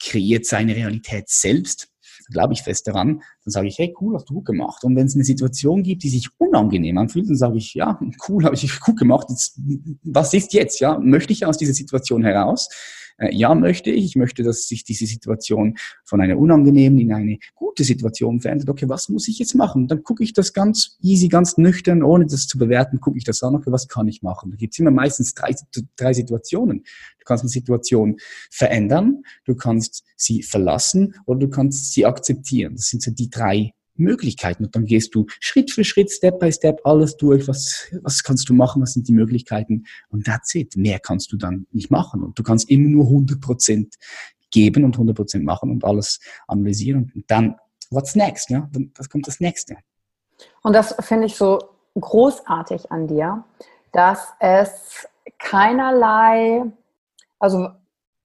kreiert 0.00 0.46
seine 0.46 0.74
Realität 0.74 1.28
selbst 1.28 1.89
glaube 2.30 2.52
ich 2.52 2.62
fest 2.62 2.86
daran, 2.86 3.22
dann 3.44 3.52
sage 3.52 3.68
ich, 3.68 3.78
hey, 3.78 3.94
cool, 4.00 4.14
hast 4.14 4.28
du 4.30 4.34
gut 4.34 4.46
gemacht. 4.46 4.84
Und 4.84 4.96
wenn 4.96 5.06
es 5.06 5.14
eine 5.14 5.24
Situation 5.24 5.82
gibt, 5.82 6.02
die 6.02 6.08
sich 6.08 6.28
unangenehm 6.38 6.98
anfühlt, 6.98 7.28
dann 7.28 7.36
sage 7.36 7.58
ich, 7.58 7.74
ja, 7.74 8.00
cool, 8.28 8.44
habe 8.44 8.54
ich 8.54 8.80
gut 8.80 8.98
gemacht. 8.98 9.26
Jetzt, 9.30 9.60
was 10.02 10.32
ist 10.34 10.52
jetzt? 10.52 10.80
Ja, 10.80 10.98
möchte 10.98 11.32
ich 11.32 11.46
aus 11.46 11.58
dieser 11.58 11.74
Situation 11.74 12.22
heraus? 12.24 12.68
Äh, 13.20 13.34
ja, 13.34 13.54
möchte 13.54 13.90
ich. 13.90 14.04
Ich 14.06 14.16
möchte, 14.16 14.42
dass 14.42 14.66
sich 14.66 14.82
diese 14.82 15.06
Situation 15.06 15.76
von 16.04 16.20
einer 16.20 16.38
unangenehmen 16.38 16.98
in 16.98 17.12
eine 17.12 17.38
gute 17.54 17.84
Situation 17.84 18.40
verändert. 18.40 18.68
Okay, 18.68 18.88
was 18.88 19.08
muss 19.08 19.28
ich 19.28 19.38
jetzt 19.38 19.54
machen? 19.54 19.86
Dann 19.86 20.02
gucke 20.02 20.24
ich 20.24 20.32
das 20.32 20.52
ganz 20.52 20.96
easy, 21.02 21.28
ganz 21.28 21.58
nüchtern, 21.58 22.02
ohne 22.02 22.26
das 22.26 22.46
zu 22.46 22.58
bewerten, 22.58 23.00
gucke 23.00 23.18
ich 23.18 23.24
das 23.24 23.42
an. 23.42 23.54
Okay, 23.54 23.70
was 23.70 23.88
kann 23.88 24.08
ich 24.08 24.22
machen? 24.22 24.50
Da 24.50 24.56
gibt 24.56 24.74
es 24.74 24.78
immer 24.78 24.90
meistens 24.90 25.34
drei, 25.34 25.54
drei 25.96 26.12
Situationen. 26.14 26.78
Du 27.18 27.24
kannst 27.24 27.44
eine 27.44 27.50
Situation 27.50 28.16
verändern, 28.50 29.22
du 29.44 29.54
kannst 29.54 30.04
sie 30.16 30.42
verlassen 30.42 31.14
oder 31.26 31.40
du 31.40 31.48
kannst 31.48 31.92
sie 31.92 32.06
akzeptieren. 32.06 32.74
Das 32.74 32.86
sind 32.86 33.02
so 33.02 33.10
die 33.10 33.28
drei 33.28 33.72
Möglichkeiten. 34.00 34.64
Und 34.64 34.74
dann 34.74 34.84
gehst 34.84 35.14
du 35.14 35.26
Schritt 35.40 35.70
für 35.70 35.84
Schritt, 35.84 36.10
Step 36.10 36.38
by 36.38 36.52
Step, 36.52 36.80
alles 36.84 37.16
durch. 37.16 37.46
Was, 37.48 37.86
was 38.02 38.22
kannst 38.22 38.48
du 38.48 38.54
machen? 38.54 38.82
Was 38.82 38.94
sind 38.94 39.08
die 39.08 39.12
Möglichkeiten? 39.12 39.84
Und 40.08 40.26
that's 40.26 40.54
it. 40.54 40.76
Mehr 40.76 40.98
kannst 40.98 41.32
du 41.32 41.36
dann 41.36 41.66
nicht 41.72 41.90
machen. 41.90 42.22
Und 42.22 42.38
du 42.38 42.42
kannst 42.42 42.70
immer 42.70 42.88
nur 42.88 43.04
100 43.04 43.40
Prozent 43.40 43.96
geben 44.50 44.84
und 44.84 44.94
100 44.94 45.16
Prozent 45.16 45.44
machen 45.44 45.70
und 45.70 45.84
alles 45.84 46.20
analysieren. 46.48 47.12
Und 47.14 47.30
dann, 47.30 47.56
what's 47.90 48.14
next? 48.14 48.50
Ja, 48.50 48.68
dann, 48.72 48.90
das 48.94 49.08
kommt 49.08 49.26
das 49.26 49.40
Nächste. 49.40 49.76
Und 50.62 50.72
das 50.72 50.94
finde 51.00 51.26
ich 51.26 51.36
so 51.36 51.58
großartig 51.98 52.90
an 52.90 53.06
dir, 53.06 53.44
dass 53.92 54.28
es 54.38 55.06
keinerlei, 55.38 56.64
also 57.38 57.68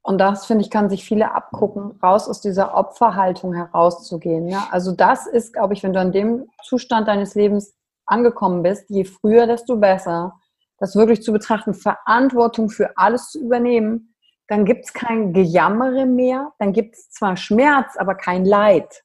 und 0.06 0.20
das, 0.20 0.46
finde 0.46 0.64
ich, 0.64 0.70
kann 0.70 0.88
sich 0.88 1.04
viele 1.04 1.34
abgucken, 1.34 2.00
raus 2.04 2.30
aus 2.30 2.40
dieser 2.40 2.76
Opferhaltung 2.76 3.56
herauszugehen. 3.56 4.48
Ja? 4.48 4.68
Also 4.70 4.92
das 4.92 5.26
ist, 5.26 5.54
glaube 5.54 5.74
ich, 5.74 5.82
wenn 5.82 5.94
du 5.94 6.00
an 6.00 6.12
dem 6.12 6.48
Zustand 6.64 7.08
deines 7.08 7.34
Lebens 7.34 7.74
angekommen 8.06 8.62
bist, 8.62 8.88
je 8.88 9.04
früher, 9.04 9.48
desto 9.48 9.78
besser, 9.78 10.40
das 10.78 10.96
wirklich 10.96 11.24
zu 11.24 11.34
betrachten, 11.34 11.74
Verantwortung 11.74 12.70
für 12.70 12.96
alles 13.00 13.32
zu 13.32 13.40
übernehmen, 13.40 14.14
dann 14.48 14.66
gibt 14.66 14.86
es 14.86 14.94
kein 14.94 15.34
Gejammere 15.34 16.06
mehr, 16.06 16.52
dann 16.60 16.72
gibt 16.72 16.94
es 16.94 17.10
zwar 17.10 17.36
Schmerz, 17.36 17.98
aber 17.98 18.14
kein 18.14 18.46
Leid. 18.46 19.04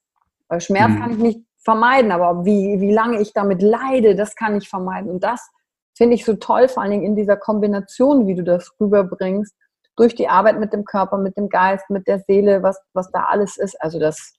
Weil 0.49 0.61
Schmerz 0.61 0.91
mhm. 0.91 1.01
kann 1.01 1.11
ich 1.13 1.19
nicht 1.19 1.41
vermeiden, 1.65 2.13
aber 2.13 2.45
wie, 2.45 2.79
wie 2.79 2.93
lange 2.93 3.23
ich 3.23 3.33
damit 3.33 3.63
leide, 3.63 4.17
das 4.17 4.37
kann 4.37 4.55
ich 4.59 4.69
vermeiden. 4.69 5.11
Und 5.11 5.25
das 5.25 5.49
finde 5.97 6.15
ich 6.15 6.27
so 6.27 6.35
toll, 6.35 6.69
vor 6.69 6.83
allen 6.83 6.93
Dingen 6.93 7.05
in 7.05 7.17
dieser 7.17 7.39
Kombination, 7.39 8.27
wie 8.27 8.35
du 8.35 8.45
das 8.45 8.71
rüberbringst, 8.79 9.57
durch 9.97 10.14
die 10.14 10.28
Arbeit 10.28 10.59
mit 10.59 10.72
dem 10.72 10.84
Körper, 10.84 11.18
mit 11.18 11.36
dem 11.36 11.49
Geist, 11.49 11.88
mit 11.91 12.07
der 12.07 12.20
Seele, 12.26 12.62
was, 12.62 12.78
was 12.93 13.11
da 13.11 13.24
alles 13.24 13.57
ist. 13.57 13.80
Also 13.82 13.99
das, 13.99 14.34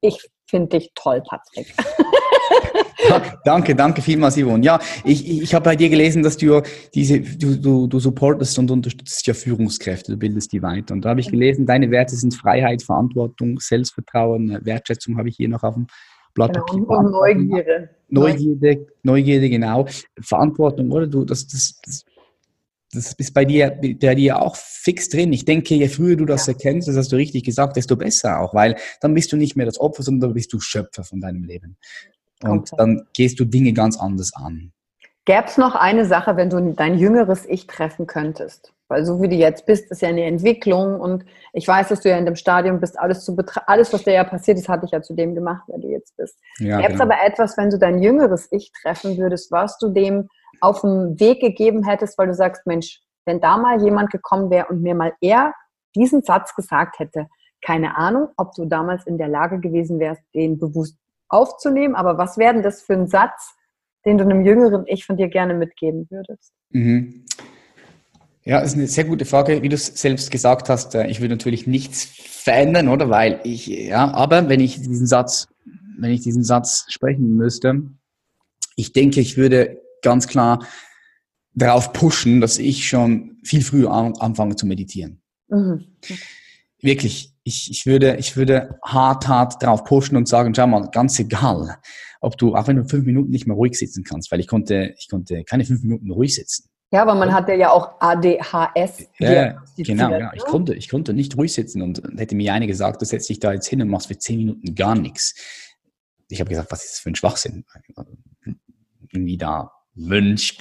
ich 0.00 0.28
finde 0.48 0.78
dich 0.78 0.92
toll, 0.94 1.22
Patrick. 1.28 1.74
danke, 3.44 3.74
danke 3.74 4.02
vielmals, 4.02 4.36
Yvonne. 4.36 4.64
Ja, 4.64 4.78
ich, 5.04 5.42
ich 5.42 5.54
habe 5.54 5.64
bei 5.64 5.76
dir 5.76 5.88
gelesen, 5.88 6.22
dass 6.22 6.36
du 6.36 6.62
diese, 6.94 7.20
du, 7.20 7.56
du, 7.56 7.86
du 7.86 7.98
supportest 7.98 8.58
und 8.58 8.70
unterstützt 8.70 9.26
ja 9.26 9.34
Führungskräfte, 9.34 10.12
du 10.12 10.18
bildest 10.18 10.52
die 10.52 10.62
weiter. 10.62 10.94
Und 10.94 11.04
da 11.04 11.10
habe 11.10 11.20
ich 11.20 11.30
gelesen, 11.30 11.66
deine 11.66 11.90
Werte 11.90 12.14
sind 12.14 12.34
Freiheit, 12.34 12.82
Verantwortung, 12.82 13.58
Selbstvertrauen, 13.58 14.64
Wertschätzung 14.64 15.18
habe 15.18 15.28
ich 15.28 15.36
hier 15.36 15.48
noch 15.48 15.62
auf 15.62 15.74
dem 15.74 15.86
Blatt. 16.34 16.58
Genau, 16.70 16.98
und 16.98 17.10
Neugierde. 17.10 17.90
Neugierde, 18.08 18.86
Neugierde, 19.02 19.50
genau. 19.50 19.86
Verantwortung, 20.20 20.90
oder? 20.92 21.06
Du, 21.06 21.24
das, 21.24 21.46
das, 21.46 21.80
das, 21.84 22.04
das 22.92 23.12
ist 23.14 23.34
bei 23.34 23.44
dir, 23.44 23.70
der 23.70 24.14
dir 24.14 24.40
auch 24.40 24.56
fix 24.56 25.08
drin. 25.08 25.32
Ich 25.32 25.44
denke, 25.44 25.74
je 25.74 25.88
früher 25.88 26.16
du 26.16 26.24
das 26.24 26.46
ja. 26.46 26.52
erkennst, 26.52 26.88
das 26.88 26.96
hast 26.96 27.12
du 27.12 27.16
richtig 27.16 27.44
gesagt, 27.44 27.76
desto 27.76 27.96
besser 27.96 28.40
auch, 28.40 28.54
weil 28.54 28.76
dann 29.00 29.14
bist 29.14 29.32
du 29.32 29.36
nicht 29.36 29.56
mehr 29.56 29.66
das 29.66 29.80
Opfer, 29.80 30.02
sondern 30.02 30.34
bist 30.34 30.52
du 30.52 30.60
Schöpfer 30.60 31.04
von 31.04 31.20
deinem 31.20 31.44
Leben. 31.44 31.76
Und 32.42 32.72
okay. 32.72 32.76
dann 32.78 33.06
gehst 33.14 33.40
du 33.40 33.44
Dinge 33.44 33.72
ganz 33.72 33.98
anders 33.98 34.32
an. 34.34 34.72
Gäbe 35.24 35.46
es 35.46 35.56
noch 35.56 35.74
eine 35.74 36.04
Sache, 36.04 36.36
wenn 36.36 36.50
du 36.50 36.72
dein 36.74 36.98
jüngeres 36.98 37.44
Ich 37.46 37.66
treffen 37.66 38.06
könntest? 38.06 38.72
Weil 38.88 39.04
so 39.04 39.20
wie 39.20 39.28
du 39.28 39.34
jetzt 39.34 39.66
bist, 39.66 39.90
ist 39.90 40.02
ja 40.02 40.08
eine 40.08 40.24
Entwicklung 40.24 41.00
und 41.00 41.24
ich 41.52 41.66
weiß, 41.66 41.88
dass 41.88 42.02
du 42.02 42.08
ja 42.08 42.16
in 42.16 42.24
dem 42.24 42.36
Stadium 42.36 42.78
bist, 42.78 42.96
alles 42.96 43.24
zu 43.24 43.36
alles, 43.66 43.92
was 43.92 44.04
dir 44.04 44.12
ja 44.12 44.22
passiert 44.22 44.58
ist, 44.58 44.68
hatte 44.68 44.86
ich 44.86 44.92
ja 44.92 45.02
zu 45.02 45.14
dem 45.14 45.34
gemacht, 45.34 45.64
wer 45.66 45.78
du 45.78 45.88
jetzt 45.88 46.16
bist. 46.16 46.38
Ja, 46.60 46.76
Gäbe 46.76 46.92
es 46.92 47.00
genau. 47.00 47.12
aber 47.12 47.26
etwas, 47.26 47.56
wenn 47.56 47.70
du 47.70 47.78
dein 47.78 48.00
jüngeres 48.00 48.46
Ich 48.52 48.70
treffen 48.80 49.18
würdest, 49.18 49.50
was 49.50 49.76
du 49.78 49.88
dem 49.88 50.28
auf 50.60 50.80
den 50.80 51.18
Weg 51.20 51.40
gegeben 51.40 51.84
hättest, 51.84 52.18
weil 52.18 52.28
du 52.28 52.34
sagst, 52.34 52.66
Mensch, 52.66 53.00
wenn 53.24 53.40
da 53.40 53.58
mal 53.58 53.82
jemand 53.82 54.10
gekommen 54.10 54.50
wäre 54.50 54.66
und 54.68 54.82
mir 54.82 54.94
mal 54.94 55.12
eher 55.20 55.54
diesen 55.94 56.22
Satz 56.22 56.54
gesagt 56.54 56.98
hätte, 56.98 57.26
keine 57.60 57.96
Ahnung, 57.96 58.28
ob 58.36 58.54
du 58.54 58.66
damals 58.66 59.06
in 59.06 59.18
der 59.18 59.28
Lage 59.28 59.58
gewesen 59.58 59.98
wärst, 59.98 60.22
den 60.34 60.58
bewusst 60.58 60.96
aufzunehmen, 61.28 61.94
aber 61.94 62.18
was 62.18 62.38
wäre 62.38 62.54
denn 62.54 62.62
das 62.62 62.82
für 62.82 62.92
ein 62.92 63.08
Satz, 63.08 63.56
den 64.04 64.18
du 64.18 64.24
einem 64.24 64.44
jüngeren 64.44 64.84
Ich 64.86 65.04
von 65.04 65.16
dir 65.16 65.28
gerne 65.28 65.54
mitgeben 65.54 66.06
würdest? 66.10 66.52
Mhm. 66.70 67.24
Ja, 68.44 68.60
das 68.60 68.70
ist 68.70 68.78
eine 68.78 68.86
sehr 68.86 69.04
gute 69.04 69.24
Frage. 69.24 69.60
Wie 69.62 69.68
du 69.68 69.74
es 69.74 69.86
selbst 69.86 70.30
gesagt 70.30 70.68
hast, 70.68 70.94
äh, 70.94 71.08
ich 71.08 71.20
würde 71.20 71.34
natürlich 71.34 71.66
nichts 71.66 72.04
verändern, 72.04 72.88
oder? 72.88 73.10
Weil 73.10 73.40
ich, 73.42 73.66
ja, 73.66 74.12
aber 74.14 74.48
wenn 74.48 74.60
ich 74.60 74.80
diesen 74.80 75.08
Satz, 75.08 75.48
wenn 75.98 76.12
ich 76.12 76.20
diesen 76.20 76.44
Satz 76.44 76.86
sprechen 76.88 77.34
müsste, 77.34 77.82
ich 78.76 78.92
denke, 78.92 79.20
ich 79.20 79.36
würde 79.36 79.82
ganz 80.06 80.28
klar 80.28 80.64
darauf 81.52 81.92
pushen, 81.92 82.40
dass 82.40 82.58
ich 82.58 82.86
schon 82.86 83.38
viel 83.42 83.62
früher 83.62 83.90
anfange 83.90 84.54
zu 84.54 84.66
meditieren. 84.66 85.20
Mhm. 85.48 85.84
Wirklich, 86.80 87.34
ich, 87.42 87.70
ich, 87.70 87.86
würde, 87.86 88.16
ich 88.16 88.36
würde 88.36 88.78
hart, 88.84 89.26
hart 89.26 89.62
darauf 89.62 89.84
pushen 89.84 90.16
und 90.16 90.28
sagen, 90.28 90.54
schau 90.54 90.66
mal, 90.66 90.88
ganz 90.92 91.18
egal, 91.18 91.78
ob 92.20 92.36
du, 92.38 92.54
auch 92.54 92.68
wenn 92.68 92.76
du 92.76 92.84
fünf 92.84 93.04
Minuten 93.06 93.30
nicht 93.30 93.46
mehr 93.46 93.56
ruhig 93.56 93.78
sitzen 93.78 94.04
kannst, 94.04 94.30
weil 94.30 94.40
ich 94.40 94.46
konnte, 94.46 94.94
ich 94.98 95.08
konnte 95.08 95.42
keine 95.44 95.64
fünf 95.64 95.82
Minuten 95.82 96.10
ruhig 96.10 96.34
sitzen. 96.34 96.68
Ja, 96.92 97.02
aber 97.02 97.14
man 97.14 97.34
hatte 97.34 97.54
ja 97.54 97.70
auch 97.70 98.00
ADHS. 98.00 99.08
Ja, 99.18 99.60
genau, 99.76 100.10
ja. 100.10 100.30
Ich 100.34 100.44
konnte, 100.44 100.74
ich 100.74 100.88
konnte 100.88 101.14
nicht 101.14 101.36
ruhig 101.36 101.52
sitzen 101.52 101.82
und 101.82 102.00
hätte 102.16 102.36
mir 102.36 102.52
eine 102.52 102.68
gesagt, 102.68 103.02
du 103.02 103.06
setzt 103.06 103.28
dich 103.28 103.40
da 103.40 103.52
jetzt 103.52 103.66
hin 103.66 103.82
und 103.82 103.88
machst 103.88 104.06
für 104.06 104.18
zehn 104.18 104.38
Minuten 104.38 104.74
gar 104.74 104.94
nichts. 104.94 105.34
Ich 106.28 106.38
habe 106.40 106.48
gesagt, 106.48 106.70
was 106.70 106.84
ist 106.84 106.92
das 106.92 106.98
für 107.00 107.10
ein 107.10 107.16
Schwachsinn? 107.16 107.64
Irgendwie 109.12 109.36
da 109.36 109.72
Mönch, 109.96 110.58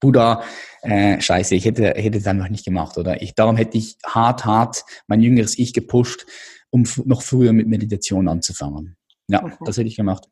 Buddha, 0.00 0.42
äh, 0.82 1.20
scheiße, 1.20 1.54
ich 1.54 1.64
hätte, 1.64 1.94
hätte 1.96 2.18
es 2.18 2.26
einfach 2.26 2.48
nicht 2.48 2.64
gemacht, 2.64 2.98
oder? 2.98 3.22
Ich, 3.22 3.34
darum 3.34 3.56
hätte 3.56 3.78
ich 3.78 3.96
hart, 4.04 4.44
hart 4.44 4.84
mein 5.06 5.20
jüngeres 5.20 5.58
Ich 5.58 5.72
gepusht, 5.72 6.26
um 6.70 6.84
noch 7.04 7.22
früher 7.22 7.52
mit 7.52 7.68
Meditation 7.68 8.28
anzufangen. 8.28 8.96
Ja, 9.28 9.42
okay. 9.42 9.54
das 9.64 9.76
hätte 9.76 9.88
ich 9.88 9.96
gemacht. 9.96 10.28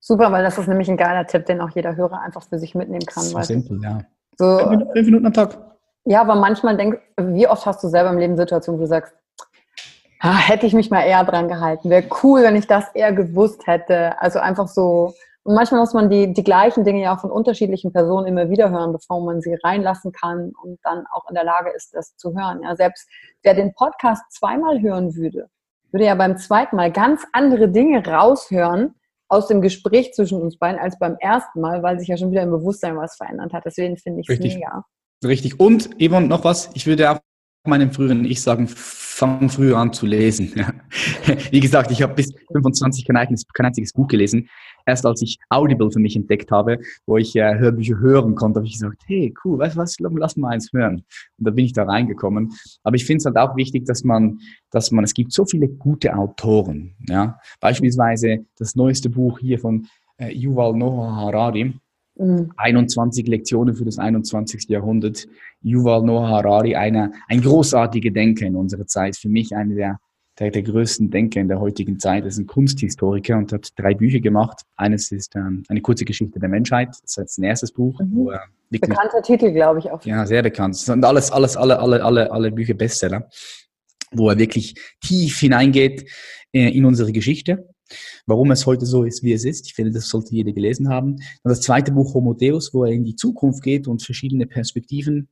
Super, 0.00 0.32
weil 0.32 0.42
das 0.42 0.58
ist 0.58 0.66
nämlich 0.68 0.90
ein 0.90 0.96
geiler 0.96 1.26
Tipp, 1.26 1.46
den 1.46 1.60
auch 1.60 1.70
jeder 1.70 1.94
Hörer 1.94 2.20
einfach 2.22 2.42
für 2.42 2.58
sich 2.58 2.74
mitnehmen 2.74 3.06
kann. 3.06 3.22
So 3.22 3.40
simpel, 3.42 3.80
ja. 3.82 4.00
So, 4.36 4.58
fünf 4.58 5.06
Minuten 5.06 5.26
am 5.26 5.32
Tag. 5.32 5.58
Ja, 6.04 6.22
aber 6.22 6.34
manchmal 6.34 6.76
denkst 6.76 6.98
wie 7.20 7.46
oft 7.46 7.64
hast 7.66 7.84
du 7.84 7.88
selber 7.88 8.10
im 8.10 8.18
Leben 8.18 8.36
Situationen, 8.36 8.80
wo 8.80 8.84
du 8.84 8.88
sagst, 8.88 9.14
ah, 10.18 10.36
hätte 10.36 10.66
ich 10.66 10.72
mich 10.72 10.90
mal 10.90 11.02
eher 11.02 11.22
dran 11.24 11.48
gehalten. 11.48 11.90
Wäre 11.90 12.04
cool, 12.22 12.42
wenn 12.42 12.56
ich 12.56 12.66
das 12.66 12.86
eher 12.94 13.12
gewusst 13.12 13.66
hätte. 13.66 14.20
Also 14.20 14.38
einfach 14.38 14.68
so. 14.68 15.14
Und 15.44 15.54
manchmal 15.54 15.80
muss 15.80 15.92
man 15.92 16.08
die, 16.08 16.32
die 16.32 16.44
gleichen 16.44 16.84
Dinge 16.84 17.02
ja 17.02 17.14
auch 17.16 17.20
von 17.20 17.30
unterschiedlichen 17.30 17.92
Personen 17.92 18.26
immer 18.26 18.48
wieder 18.48 18.70
hören, 18.70 18.92
bevor 18.92 19.24
man 19.24 19.40
sie 19.40 19.54
reinlassen 19.64 20.12
kann 20.12 20.52
und 20.62 20.78
dann 20.84 21.04
auch 21.12 21.28
in 21.28 21.34
der 21.34 21.44
Lage 21.44 21.70
ist, 21.70 21.94
das 21.94 22.16
zu 22.16 22.34
hören. 22.34 22.60
Ja, 22.62 22.76
selbst 22.76 23.08
wer 23.42 23.54
den 23.54 23.74
Podcast 23.74 24.22
zweimal 24.30 24.80
hören 24.80 25.16
würde, 25.16 25.48
würde 25.90 26.06
ja 26.06 26.14
beim 26.14 26.38
zweiten 26.38 26.76
Mal 26.76 26.92
ganz 26.92 27.22
andere 27.32 27.68
Dinge 27.68 28.06
raushören, 28.06 28.94
aus 29.32 29.46
dem 29.46 29.62
Gespräch 29.62 30.12
zwischen 30.12 30.42
uns 30.42 30.58
beiden 30.58 30.78
als 30.78 30.98
beim 30.98 31.16
ersten 31.18 31.62
Mal, 31.62 31.82
weil 31.82 31.98
sich 31.98 32.08
ja 32.08 32.18
schon 32.18 32.30
wieder 32.30 32.42
im 32.42 32.50
Bewusstsein 32.50 32.98
was 32.98 33.16
verändert 33.16 33.54
hat. 33.54 33.64
Deswegen 33.64 33.96
finde 33.96 34.20
ich 34.20 34.28
es 34.28 34.38
mega. 34.38 34.84
Richtig. 35.24 35.58
Und 35.58 35.88
Yvonne, 35.98 36.26
noch 36.26 36.44
was. 36.44 36.68
Ich 36.74 36.86
würde 36.86 37.10
auch 37.10 37.18
meinem 37.64 37.92
früheren 37.92 38.26
Ich 38.26 38.42
sagen, 38.42 38.68
fang 39.22 39.48
früher 39.48 39.76
an 39.76 39.92
zu 39.92 40.04
lesen. 40.04 40.52
Wie 41.52 41.60
gesagt, 41.60 41.92
ich 41.92 42.02
habe 42.02 42.12
bis 42.14 42.34
25 42.50 43.06
kein, 43.06 43.16
eigenes, 43.16 43.46
kein 43.54 43.66
einziges 43.66 43.92
Buch 43.92 44.08
gelesen. 44.08 44.48
Erst 44.84 45.06
als 45.06 45.22
ich 45.22 45.38
Audible 45.48 45.92
für 45.92 46.00
mich 46.00 46.16
entdeckt 46.16 46.50
habe, 46.50 46.80
wo 47.06 47.18
ich 47.18 47.36
äh, 47.36 47.56
Hörbücher 47.56 47.98
hören 47.98 48.34
konnte, 48.34 48.58
habe 48.58 48.66
ich 48.66 48.72
gesagt, 48.72 49.00
hey, 49.06 49.32
cool, 49.44 49.60
weißt 49.60 49.76
du 49.76 49.80
was, 49.80 49.96
lass 50.00 50.36
mal 50.36 50.48
eins 50.48 50.70
hören. 50.72 51.04
Und 51.38 51.46
da 51.46 51.52
bin 51.52 51.64
ich 51.64 51.72
da 51.72 51.84
reingekommen. 51.84 52.52
Aber 52.82 52.96
ich 52.96 53.04
finde 53.04 53.18
es 53.18 53.24
halt 53.26 53.36
auch 53.36 53.54
wichtig, 53.54 53.84
dass 53.86 54.02
man, 54.02 54.40
dass 54.72 54.90
man, 54.90 55.04
es 55.04 55.14
gibt 55.14 55.32
so 55.32 55.44
viele 55.44 55.68
gute 55.68 56.16
Autoren. 56.16 56.96
Ja? 57.08 57.38
Beispielsweise 57.60 58.44
das 58.58 58.74
neueste 58.74 59.08
Buch 59.08 59.38
hier 59.38 59.60
von 59.60 59.86
äh, 60.16 60.32
Yuval 60.32 60.74
Noah 60.74 61.14
Harari, 61.14 61.78
21 62.18 63.24
mhm. 63.24 63.30
Lektionen 63.30 63.74
für 63.74 63.84
das 63.84 63.98
21. 63.98 64.68
Jahrhundert. 64.68 65.26
Yuval 65.62 66.02
Noah 66.02 66.28
Harari, 66.28 66.74
einer, 66.74 67.12
ein 67.28 67.40
großartiger 67.40 68.10
Denker 68.10 68.46
in 68.46 68.56
unserer 68.56 68.86
Zeit. 68.86 69.16
Für 69.16 69.28
mich 69.28 69.54
einer 69.56 69.74
der, 69.74 70.00
der, 70.38 70.50
der 70.50 70.62
größten 70.62 71.10
Denker 71.10 71.40
in 71.40 71.48
der 71.48 71.60
heutigen 71.60 71.98
Zeit. 71.98 72.24
Er 72.24 72.28
ist 72.28 72.38
ein 72.38 72.46
Kunsthistoriker 72.46 73.36
und 73.36 73.52
hat 73.52 73.70
drei 73.76 73.94
Bücher 73.94 74.20
gemacht. 74.20 74.62
Eines 74.76 75.10
ist 75.10 75.34
ähm, 75.36 75.62
eine 75.68 75.80
kurze 75.80 76.04
Geschichte 76.04 76.38
der 76.38 76.48
Menschheit. 76.48 76.88
Das 77.02 77.16
ist 77.16 77.36
sein 77.36 77.44
erstes 77.44 77.72
Buch. 77.72 77.98
Mhm. 78.00 78.10
Wo 78.12 78.30
er 78.30 78.44
Bekannter 78.80 79.20
Titel, 79.22 79.52
glaube 79.52 79.80
ich 79.80 79.90
auch. 79.90 80.02
Ja, 80.04 80.24
sehr 80.26 80.42
bekannt. 80.42 80.74
Das 80.74 80.86
sind 80.86 81.04
alles, 81.04 81.30
alles, 81.30 81.56
alle, 81.56 81.78
alle, 81.78 82.02
alle, 82.02 82.30
alle 82.30 82.50
Bücher 82.50 82.72
Bestseller, 82.72 83.28
wo 84.12 84.30
er 84.30 84.38
wirklich 84.38 84.74
tief 85.02 85.40
hineingeht 85.40 86.08
äh, 86.52 86.70
in 86.70 86.86
unsere 86.86 87.12
Geschichte 87.12 87.68
warum 88.26 88.50
es 88.50 88.66
heute 88.66 88.86
so 88.86 89.04
ist, 89.04 89.22
wie 89.22 89.32
es 89.32 89.44
ist. 89.44 89.66
Ich 89.66 89.74
finde, 89.74 89.92
das 89.92 90.08
sollte 90.08 90.34
jeder 90.34 90.52
gelesen 90.52 90.88
haben. 90.88 91.12
Und 91.12 91.50
das 91.50 91.60
zweite 91.60 91.92
Buch 91.92 92.14
Homo 92.14 92.34
Deus, 92.34 92.72
wo 92.74 92.84
er 92.84 92.92
in 92.92 93.04
die 93.04 93.16
Zukunft 93.16 93.62
geht 93.62 93.86
und 93.88 94.02
verschiedene 94.02 94.46
Perspektiven 94.46 95.28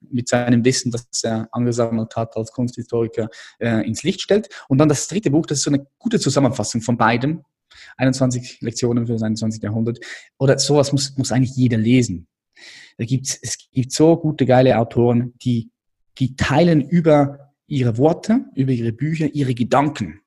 mit 0.00 0.28
seinem 0.28 0.64
Wissen, 0.64 0.90
das 0.90 1.06
er 1.22 1.48
angesammelt 1.52 2.14
hat 2.16 2.36
als 2.36 2.52
Kunsthistoriker, 2.52 3.28
äh, 3.58 3.86
ins 3.86 4.02
Licht 4.02 4.20
stellt. 4.20 4.48
Und 4.68 4.78
dann 4.78 4.88
das 4.88 5.08
dritte 5.08 5.30
Buch, 5.30 5.46
das 5.46 5.58
ist 5.58 5.64
so 5.64 5.70
eine 5.70 5.86
gute 5.98 6.20
Zusammenfassung 6.20 6.80
von 6.80 6.96
beidem. 6.96 7.44
21 7.96 8.60
Lektionen 8.60 9.06
für 9.06 9.14
das 9.14 9.22
21. 9.22 9.62
Jahrhundert. 9.62 9.98
Oder 10.38 10.58
sowas 10.58 10.92
muss, 10.92 11.16
muss 11.16 11.32
eigentlich 11.32 11.56
jeder 11.56 11.76
lesen. 11.76 12.26
Da 12.96 13.04
gibt's, 13.04 13.38
es 13.40 13.58
gibt 13.72 13.92
so 13.92 14.16
gute, 14.16 14.46
geile 14.46 14.78
Autoren, 14.78 15.34
die, 15.42 15.70
die 16.18 16.34
teilen 16.34 16.80
über 16.80 17.52
ihre 17.66 17.98
Worte, 17.98 18.46
über 18.54 18.72
ihre 18.72 18.92
Bücher, 18.92 19.32
ihre 19.34 19.54
Gedanken. 19.54 20.20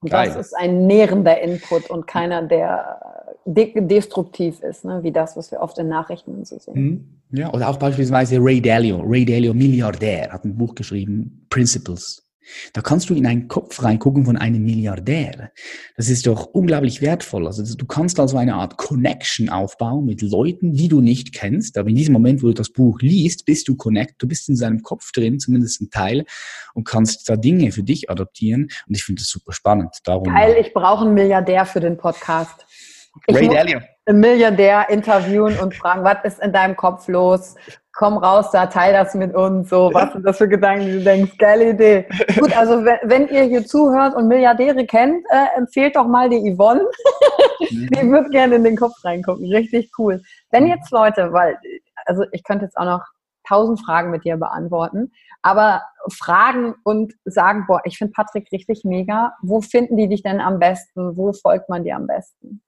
Und 0.00 0.10
Geil. 0.10 0.28
das 0.28 0.46
ist 0.46 0.54
ein 0.54 0.86
nährender 0.86 1.40
Input 1.40 1.90
und 1.90 2.06
keiner, 2.06 2.42
der 2.42 3.00
de 3.44 3.80
destruktiv 3.80 4.60
ist, 4.60 4.84
ne? 4.84 5.02
wie 5.02 5.10
das, 5.10 5.36
was 5.36 5.50
wir 5.50 5.60
oft 5.60 5.78
in 5.78 5.88
Nachrichten 5.88 6.44
so 6.44 6.58
sehen. 6.58 6.74
Mhm. 7.30 7.38
Ja, 7.38 7.52
oder 7.52 7.68
auch 7.68 7.78
beispielsweise 7.78 8.36
Ray 8.38 8.60
Dalio. 8.60 9.00
Ray 9.04 9.24
Dalio, 9.24 9.54
Milliardär, 9.54 10.30
hat 10.30 10.44
ein 10.44 10.56
Buch 10.56 10.74
geschrieben, 10.74 11.46
Principles. 11.50 12.27
Da 12.72 12.80
kannst 12.80 13.10
du 13.10 13.14
in 13.14 13.26
einen 13.26 13.48
Kopf 13.48 13.82
reingucken 13.82 14.24
von 14.24 14.36
einem 14.36 14.64
Milliardär. 14.64 15.52
Das 15.96 16.08
ist 16.08 16.26
doch 16.26 16.46
unglaublich 16.46 17.02
wertvoll. 17.02 17.46
Also 17.46 17.76
du 17.76 17.86
kannst 17.86 18.18
also 18.20 18.36
eine 18.36 18.54
Art 18.54 18.76
Connection 18.76 19.48
aufbauen 19.48 20.04
mit 20.04 20.22
Leuten, 20.22 20.72
die 20.72 20.88
du 20.88 21.00
nicht 21.00 21.32
kennst. 21.32 21.78
Aber 21.78 21.88
in 21.88 21.96
diesem 21.96 22.12
Moment, 22.12 22.42
wo 22.42 22.48
du 22.48 22.54
das 22.54 22.70
Buch 22.70 23.00
liest, 23.00 23.44
bist 23.44 23.68
du 23.68 23.76
connect. 23.76 24.14
Du 24.18 24.28
bist 24.28 24.48
in 24.48 24.56
seinem 24.56 24.82
Kopf 24.82 25.12
drin, 25.12 25.38
zumindest 25.38 25.80
ein 25.80 25.90
Teil, 25.90 26.24
und 26.74 26.84
kannst 26.84 27.28
da 27.28 27.36
Dinge 27.36 27.72
für 27.72 27.82
dich 27.82 28.10
adoptieren. 28.10 28.68
Und 28.86 28.96
ich 28.96 29.04
finde 29.04 29.22
das 29.22 29.28
super 29.28 29.52
spannend. 29.52 29.96
Darum, 30.04 30.24
Geil, 30.24 30.56
ich 30.60 30.72
brauche 30.72 31.04
einen 31.04 31.14
Milliardär 31.14 31.66
für 31.66 31.80
den 31.80 31.96
Podcast. 31.96 32.66
Ray 33.28 33.48
Dalio. 33.48 33.80
Milliardär 34.12 34.88
interviewen 34.88 35.58
und 35.58 35.74
fragen, 35.74 36.04
was 36.04 36.24
ist 36.24 36.40
in 36.40 36.52
deinem 36.52 36.76
Kopf 36.76 37.08
los? 37.08 37.56
komm 37.98 38.16
raus 38.16 38.52
da, 38.52 38.66
teil 38.66 38.92
das 38.92 39.14
mit 39.14 39.34
uns, 39.34 39.70
so, 39.70 39.90
was 39.92 40.12
sind 40.12 40.24
das 40.24 40.38
für 40.38 40.48
Gedanken, 40.48 40.86
die 40.86 40.92
du 40.92 41.02
denkst, 41.02 41.36
geile 41.36 41.70
Idee. 41.70 42.06
Gut, 42.38 42.56
also 42.56 42.84
wenn, 42.84 42.98
wenn 43.02 43.28
ihr 43.28 43.42
hier 43.42 43.66
zuhört 43.66 44.14
und 44.14 44.28
Milliardäre 44.28 44.86
kennt, 44.86 45.26
äh, 45.30 45.58
empfehlt 45.58 45.96
doch 45.96 46.06
mal 46.06 46.30
die 46.30 46.54
Yvonne. 46.54 46.86
Die 47.70 48.10
wird 48.10 48.30
gerne 48.30 48.54
in 48.54 48.64
den 48.64 48.76
Kopf 48.76 48.94
reingucken, 49.04 49.44
richtig 49.52 49.90
cool. 49.98 50.22
Wenn 50.50 50.68
jetzt 50.68 50.92
Leute, 50.92 51.32
weil, 51.32 51.58
also 52.06 52.22
ich 52.30 52.44
könnte 52.44 52.64
jetzt 52.64 52.78
auch 52.78 52.84
noch 52.84 53.04
tausend 53.46 53.84
Fragen 53.84 54.10
mit 54.10 54.24
dir 54.24 54.36
beantworten, 54.36 55.10
aber 55.42 55.82
fragen 56.08 56.76
und 56.84 57.14
sagen, 57.24 57.64
boah, 57.66 57.80
ich 57.84 57.98
finde 57.98 58.12
Patrick 58.12 58.50
richtig 58.52 58.84
mega, 58.84 59.34
wo 59.42 59.60
finden 59.60 59.96
die 59.96 60.08
dich 60.08 60.22
denn 60.22 60.40
am 60.40 60.60
besten, 60.60 61.16
wo 61.16 61.32
folgt 61.32 61.68
man 61.68 61.82
dir 61.82 61.96
am 61.96 62.06
besten? 62.06 62.62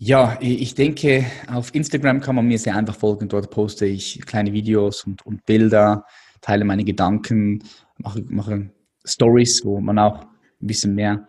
Ja, 0.00 0.38
ich 0.40 0.76
denke, 0.76 1.26
auf 1.48 1.74
Instagram 1.74 2.20
kann 2.20 2.36
man 2.36 2.46
mir 2.46 2.58
sehr 2.60 2.76
einfach 2.76 2.94
folgen. 2.94 3.28
Dort 3.28 3.50
poste 3.50 3.84
ich 3.84 4.24
kleine 4.24 4.52
Videos 4.52 5.02
und, 5.04 5.26
und 5.26 5.44
Bilder, 5.44 6.04
teile 6.40 6.64
meine 6.64 6.84
Gedanken, 6.84 7.64
mache, 7.96 8.22
mache 8.28 8.70
Stories, 9.04 9.64
wo 9.64 9.80
man 9.80 9.98
auch 9.98 10.20
ein 10.22 10.66
bisschen 10.66 10.94
mehr 10.94 11.26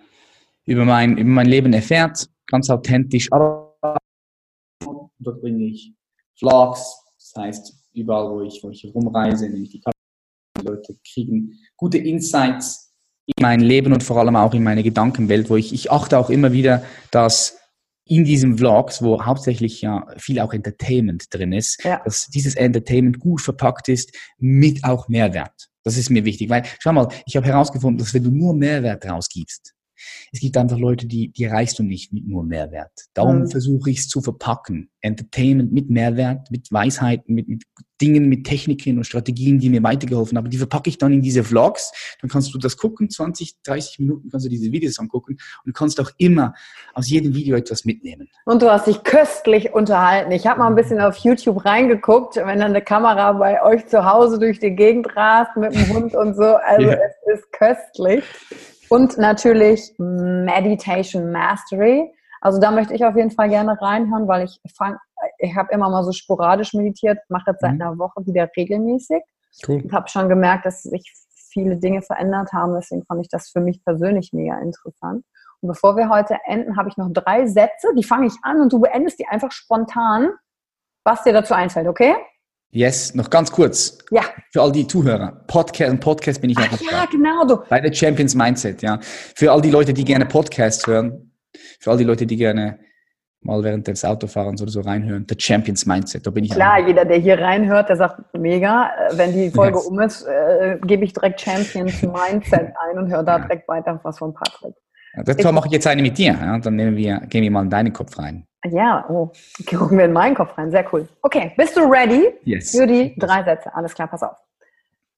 über 0.66 0.86
mein, 0.86 1.18
über 1.18 1.32
mein 1.32 1.48
Leben 1.48 1.74
erfährt, 1.74 2.30
ganz 2.46 2.70
authentisch, 2.70 3.28
aber 3.32 3.76
dort 5.18 5.42
bringe 5.42 5.66
ich 5.66 5.96
Vlogs, 6.38 6.96
das 7.18 7.34
heißt, 7.44 7.74
überall, 7.96 8.30
wo 8.30 8.42
ich, 8.42 8.60
wo 8.62 8.70
ich 8.70 8.86
rumreise, 8.94 9.50
nehme 9.50 9.64
ich 9.64 9.72
die 9.72 9.82
Kamera, 9.82 9.96
die 10.62 10.68
Leute 10.68 11.00
kriegen 11.12 11.60
gute 11.76 11.98
Insights 11.98 12.94
in 13.26 13.42
mein 13.42 13.62
Leben 13.62 13.94
und 13.94 14.04
vor 14.04 14.18
allem 14.18 14.36
auch 14.36 14.54
in 14.54 14.64
meine 14.64 14.84
Gedankenwelt, 14.84 15.50
wo 15.50 15.56
ich, 15.56 15.74
ich 15.74 15.92
achte 15.92 16.20
auch 16.20 16.30
immer 16.30 16.52
wieder, 16.52 16.84
dass 17.10 17.59
in 18.10 18.26
diesen 18.26 18.58
Vlogs, 18.58 19.02
wo 19.04 19.24
hauptsächlich 19.24 19.82
ja 19.82 20.08
viel 20.18 20.40
auch 20.40 20.52
Entertainment 20.52 21.26
drin 21.32 21.54
ist, 21.54 21.84
ja. 21.84 22.02
dass 22.04 22.28
dieses 22.28 22.56
Entertainment 22.56 23.20
gut 23.20 23.42
verpackt 23.42 23.88
ist 23.88 24.18
mit 24.40 24.84
auch 24.84 25.08
Mehrwert. 25.08 25.70
Das 25.84 25.96
ist 25.96 26.10
mir 26.10 26.26
wichtig, 26.26 26.50
weil 26.50 26.64
schau 26.80 26.92
mal, 26.92 27.08
ich 27.26 27.38
habe 27.38 27.46
herausgefunden, 27.46 28.00
dass 28.00 28.14
wenn 28.14 28.24
du 28.24 28.32
nur 28.32 28.54
Mehrwert 28.56 29.06
rausgibst, 29.06 29.74
es 30.32 30.40
gibt 30.40 30.58
einfach 30.58 30.78
Leute, 30.78 31.08
die, 31.08 31.30
die 31.30 31.44
erreichst 31.44 31.80
du 31.80 31.84
nicht 31.84 32.14
mit 32.14 32.28
nur 32.28 32.44
Mehrwert. 32.44 32.92
Darum 33.14 33.40
mhm. 33.40 33.50
versuche 33.50 33.90
ich 33.90 34.00
es 34.00 34.08
zu 34.08 34.22
verpacken. 34.22 34.90
Entertainment 35.02 35.72
mit 35.72 35.90
Mehrwert, 35.90 36.52
mit 36.52 36.72
Weisheiten, 36.72 37.34
mit, 37.34 37.48
mit 37.48 37.64
Dingen, 38.02 38.30
mit 38.30 38.46
Techniken 38.46 38.98
und 38.98 39.04
Strategien, 39.04 39.60
die 39.60 39.70
mir 39.70 39.84
weitergeholfen 39.84 40.38
haben. 40.38 40.50
Die 40.50 40.58
verpacke 40.58 40.90
ich 40.90 40.98
dann 40.98 41.12
in 41.14 41.22
diese 41.22 41.44
Vlogs. 41.44 41.92
Dann 42.22 42.30
kannst 42.30 42.54
du 42.54 42.58
das 42.58 42.78
gucken, 42.78 43.10
20, 43.10 43.62
30 43.64 44.00
Minuten 44.00 44.30
kannst 44.30 44.46
du 44.46 44.50
diese 44.50 44.72
Videos 44.72 45.00
angucken 45.00 45.34
und 45.34 45.68
du 45.68 45.74
kannst 45.74 46.00
auch 46.00 46.12
immer 46.18 46.54
aus 46.94 47.10
jedem 47.10 47.34
Video 47.36 47.56
etwas 47.56 47.86
mitnehmen. 47.86 48.30
Und 48.46 48.62
du 48.62 48.72
hast 48.72 48.88
dich 48.88 49.04
köstlich 49.04 49.74
unterhalten. 49.74 50.32
Ich 50.32 50.48
habe 50.48 50.60
mal 50.60 50.68
ein 50.68 50.76
bisschen 50.76 51.00
auf 51.02 51.18
YouTube 51.18 51.66
reingeguckt, 51.66 52.38
wenn 52.38 52.60
dann 52.60 52.72
eine 52.72 52.82
Kamera 52.82 53.34
bei 53.34 53.62
euch 53.64 53.88
zu 53.88 54.06
Hause 54.06 54.40
durch 54.40 54.60
die 54.60 54.72
Gegend 54.72 55.16
rast 55.16 55.58
mit 55.58 55.74
dem 55.74 55.90
Hund 55.94 56.16
und 56.16 56.36
so. 56.36 56.56
Also 56.56 56.88
ja. 56.88 56.94
es 56.94 57.40
ist 57.40 57.52
köstlich. 57.52 58.24
Und 58.90 59.18
natürlich 59.18 59.94
Meditation 59.98 61.32
Mastery. 61.32 62.12
Also 62.42 62.60
da 62.60 62.72
möchte 62.72 62.94
ich 62.94 63.06
auf 63.06 63.16
jeden 63.16 63.32
Fall 63.32 63.50
gerne 63.50 63.80
reinhören, 63.82 64.28
weil 64.28 64.46
ich 64.46 64.60
fang, 64.76 64.98
ich 65.38 65.56
habe 65.56 65.72
immer 65.74 65.90
mal 65.90 66.04
so 66.04 66.12
sporadisch 66.12 66.74
meditiert, 66.74 67.20
mache 67.30 67.52
jetzt 67.52 67.62
seit 67.62 67.76
mhm. 67.76 67.82
einer 67.82 67.98
Woche 68.00 68.26
wieder 68.26 68.50
regelmäßig. 68.56 69.22
Cool. 69.68 69.82
Und 69.84 69.94
habe 69.94 70.08
schon 70.08 70.30
gemerkt, 70.30 70.66
dass 70.66 70.84
sich 70.84 71.12
viele 71.52 71.78
Dinge 71.78 72.02
verändert 72.02 72.54
haben. 72.54 72.74
Deswegen 72.76 73.04
fand 73.04 73.22
ich 73.22 73.30
das 73.30 73.50
für 73.50 73.60
mich 73.60 73.84
persönlich 73.84 74.32
mega 74.34 74.58
interessant. 74.60 75.26
Und 75.62 75.68
bevor 75.68 75.98
wir 75.98 76.10
heute 76.10 76.38
enden, 76.46 76.78
habe 76.78 76.90
ich 76.90 76.98
noch 76.98 77.10
drei 77.12 77.46
Sätze, 77.48 77.88
die 77.98 78.04
fange 78.04 78.28
ich 78.28 78.36
an 78.44 78.62
und 78.62 78.72
du 78.72 78.80
beendest 78.80 79.20
die 79.20 79.28
einfach 79.28 79.52
spontan, 79.52 80.30
was 81.04 81.24
dir 81.24 81.34
dazu 81.34 81.54
einfällt, 81.54 81.88
okay? 81.88 82.16
Yes, 82.72 83.16
noch 83.16 83.30
ganz 83.30 83.52
kurz. 83.52 83.98
Ja. 84.12 84.22
Für 84.52 84.62
all 84.62 84.72
die 84.72 84.86
Zuhörer. 84.86 85.44
Podcast, 85.48 85.92
ein 85.92 86.00
Podcast 86.00 86.40
bin 86.40 86.52
ich 86.52 86.58
auch 86.58 86.80
Ja, 86.92 87.06
genau. 87.12 87.46
Du. 87.46 87.64
Bei 87.68 87.80
der 87.80 87.92
Champions 87.92 88.36
Mindset, 88.36 88.84
ja. 88.84 89.00
Für 89.02 89.52
all 89.52 89.62
die 89.62 89.72
Leute, 89.72 89.92
die 89.92 90.06
gerne 90.06 90.26
Podcasts 90.26 90.86
hören, 90.86 91.32
für 91.80 91.92
all 91.92 91.98
die 91.98 92.04
Leute, 92.04 92.28
die 92.28 92.38
gerne 92.38 92.80
mal 93.42 93.64
während 93.64 93.88
des 93.88 94.04
Autofahrens 94.06 94.62
oder 94.62 94.70
so 94.70 94.82
reinhören, 94.82 95.26
der 95.26 95.38
Champions 95.40 95.86
Mindset, 95.86 96.28
da 96.28 96.32
bin 96.32 96.44
ich 96.44 96.52
Klar, 96.52 96.86
jeder, 96.86 97.06
der 97.06 97.18
hier 97.18 97.40
reinhört, 97.40 97.90
der 97.90 97.96
sagt, 97.96 98.22
mega, 98.38 98.90
äh, 98.90 99.18
wenn 99.18 99.34
die 99.34 99.50
Folge 99.50 99.78
yes. 99.78 99.88
um 99.88 100.00
ist, 100.02 100.24
äh, 100.24 100.78
gebe 100.84 101.06
ich 101.06 101.14
direkt 101.14 101.42
Champions 101.42 102.02
Mindset 102.02 102.74
ein 102.90 102.98
und 102.98 103.10
höre 103.10 103.24
da 103.24 103.40
direkt 103.40 103.68
weiter 103.68 104.00
was 104.04 104.20
von 104.20 104.34
Patrick. 104.34 104.76
Ja, 105.16 105.24
das 105.24 105.52
mache 105.52 105.68
ich 105.68 105.74
jetzt 105.74 105.88
eine 105.88 106.02
mit 106.02 106.18
dir, 106.18 106.38
ja? 106.40 106.60
dann 106.60 106.76
nehmen 106.76 106.96
wir, 106.96 107.22
gehen 107.22 107.44
wir 107.44 107.52
mal 107.52 107.64
in 107.64 107.70
deinen 107.70 107.94
Kopf 107.94 108.18
rein. 108.20 108.46
Ja, 108.66 109.06
oh, 109.10 109.32
gucken 109.70 109.98
wir 109.98 110.06
in 110.06 110.14
meinen 110.14 110.36
Kopf 110.36 110.58
rein. 110.58 110.70
Sehr 110.72 110.86
cool. 110.94 111.08
Okay, 111.22 111.54
bist 111.56 111.78
du 111.78 111.82
ready 111.82 112.34
yes. 112.44 112.72
für 112.72 112.86
die 112.86 113.16
drei 113.18 113.44
Sätze? 113.44 113.74
Alles 113.74 113.94
klar, 113.94 114.08
pass 114.08 114.22
auf. 114.24 114.38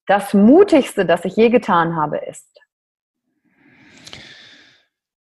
Das 0.06 0.34
Mutigste, 0.34 1.06
das 1.06 1.26
ich 1.26 1.36
je 1.36 1.50
getan 1.50 1.96
habe, 1.96 2.18
ist 2.18 2.48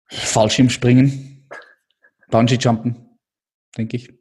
Fallschirmspringen, 0.09 1.48
Bungee-Jumpen, 2.30 3.18
denke 3.76 3.96
ich. 3.96 4.12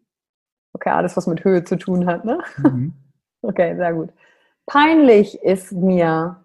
Okay, 0.73 0.89
alles, 0.89 1.15
was 1.15 1.27
mit 1.27 1.43
Höhe 1.43 1.63
zu 1.63 1.77
tun 1.77 2.05
hat, 2.05 2.25
ne? 2.25 2.39
Mhm. 2.57 2.93
Okay, 3.41 3.75
sehr 3.75 3.93
gut. 3.93 4.09
Peinlich 4.65 5.39
ist 5.43 5.71
mir 5.71 6.43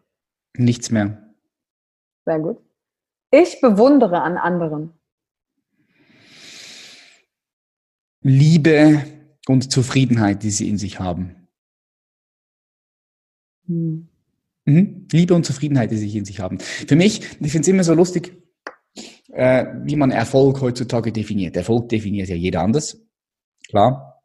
nichts 0.54 0.90
mehr. 0.90 1.16
Sehr 2.26 2.38
gut. 2.38 2.58
Ich 3.30 3.62
bewundere 3.62 4.20
an 4.20 4.36
anderen. 4.36 4.99
Liebe 8.22 9.04
und 9.48 9.72
Zufriedenheit, 9.72 10.42
die 10.42 10.50
sie 10.50 10.68
in 10.68 10.78
sich 10.78 11.00
haben. 11.00 11.48
Hm. 13.66 14.08
Mhm. 14.66 15.08
Liebe 15.10 15.34
und 15.34 15.46
Zufriedenheit, 15.46 15.90
die 15.90 15.96
sie 15.96 16.16
in 16.16 16.24
sich 16.24 16.40
haben. 16.40 16.58
Für 16.60 16.96
mich, 16.96 17.20
ich 17.40 17.52
finde 17.52 17.60
es 17.60 17.68
immer 17.68 17.84
so 17.84 17.94
lustig, 17.94 18.36
äh, 19.32 19.66
wie 19.84 19.96
man 19.96 20.10
Erfolg 20.10 20.60
heutzutage 20.60 21.12
definiert. 21.12 21.56
Erfolg 21.56 21.88
definiert 21.88 22.28
ja 22.28 22.36
jeder 22.36 22.60
anders, 22.62 23.00
klar. 23.68 24.22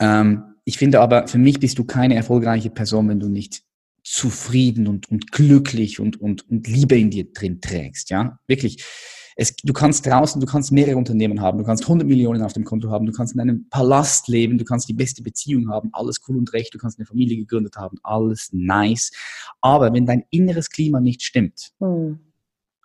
Ähm, 0.00 0.54
ich 0.64 0.78
finde 0.78 1.00
aber, 1.00 1.28
für 1.28 1.38
mich 1.38 1.60
bist 1.60 1.78
du 1.78 1.84
keine 1.84 2.14
erfolgreiche 2.14 2.70
Person, 2.70 3.08
wenn 3.08 3.20
du 3.20 3.28
nicht 3.28 3.62
zufrieden 4.02 4.86
und, 4.86 5.10
und 5.10 5.32
glücklich 5.32 5.98
und, 5.98 6.20
und, 6.20 6.48
und 6.48 6.66
Liebe 6.66 6.98
in 6.98 7.10
dir 7.10 7.32
drin 7.32 7.60
trägst. 7.60 8.10
Ja, 8.10 8.38
wirklich 8.46 8.84
es, 9.36 9.56
du 9.56 9.72
kannst 9.72 10.06
draußen, 10.06 10.40
du 10.40 10.46
kannst 10.46 10.70
mehrere 10.70 10.96
Unternehmen 10.96 11.40
haben, 11.40 11.58
du 11.58 11.64
kannst 11.64 11.84
100 11.84 12.06
Millionen 12.06 12.42
auf 12.42 12.52
dem 12.52 12.64
Konto 12.64 12.90
haben, 12.90 13.06
du 13.06 13.12
kannst 13.12 13.34
in 13.34 13.40
einem 13.40 13.68
Palast 13.68 14.28
leben, 14.28 14.58
du 14.58 14.64
kannst 14.64 14.88
die 14.88 14.94
beste 14.94 15.22
Beziehung 15.22 15.68
haben, 15.70 15.90
alles 15.92 16.20
cool 16.28 16.36
und 16.36 16.52
recht, 16.52 16.72
du 16.74 16.78
kannst 16.78 16.98
eine 16.98 17.06
Familie 17.06 17.36
gegründet 17.36 17.76
haben, 17.76 17.98
alles 18.02 18.50
nice. 18.52 19.10
Aber 19.60 19.92
wenn 19.92 20.06
dein 20.06 20.24
inneres 20.30 20.70
Klima 20.70 21.00
nicht 21.00 21.22
stimmt, 21.22 21.72
hm. 21.80 22.20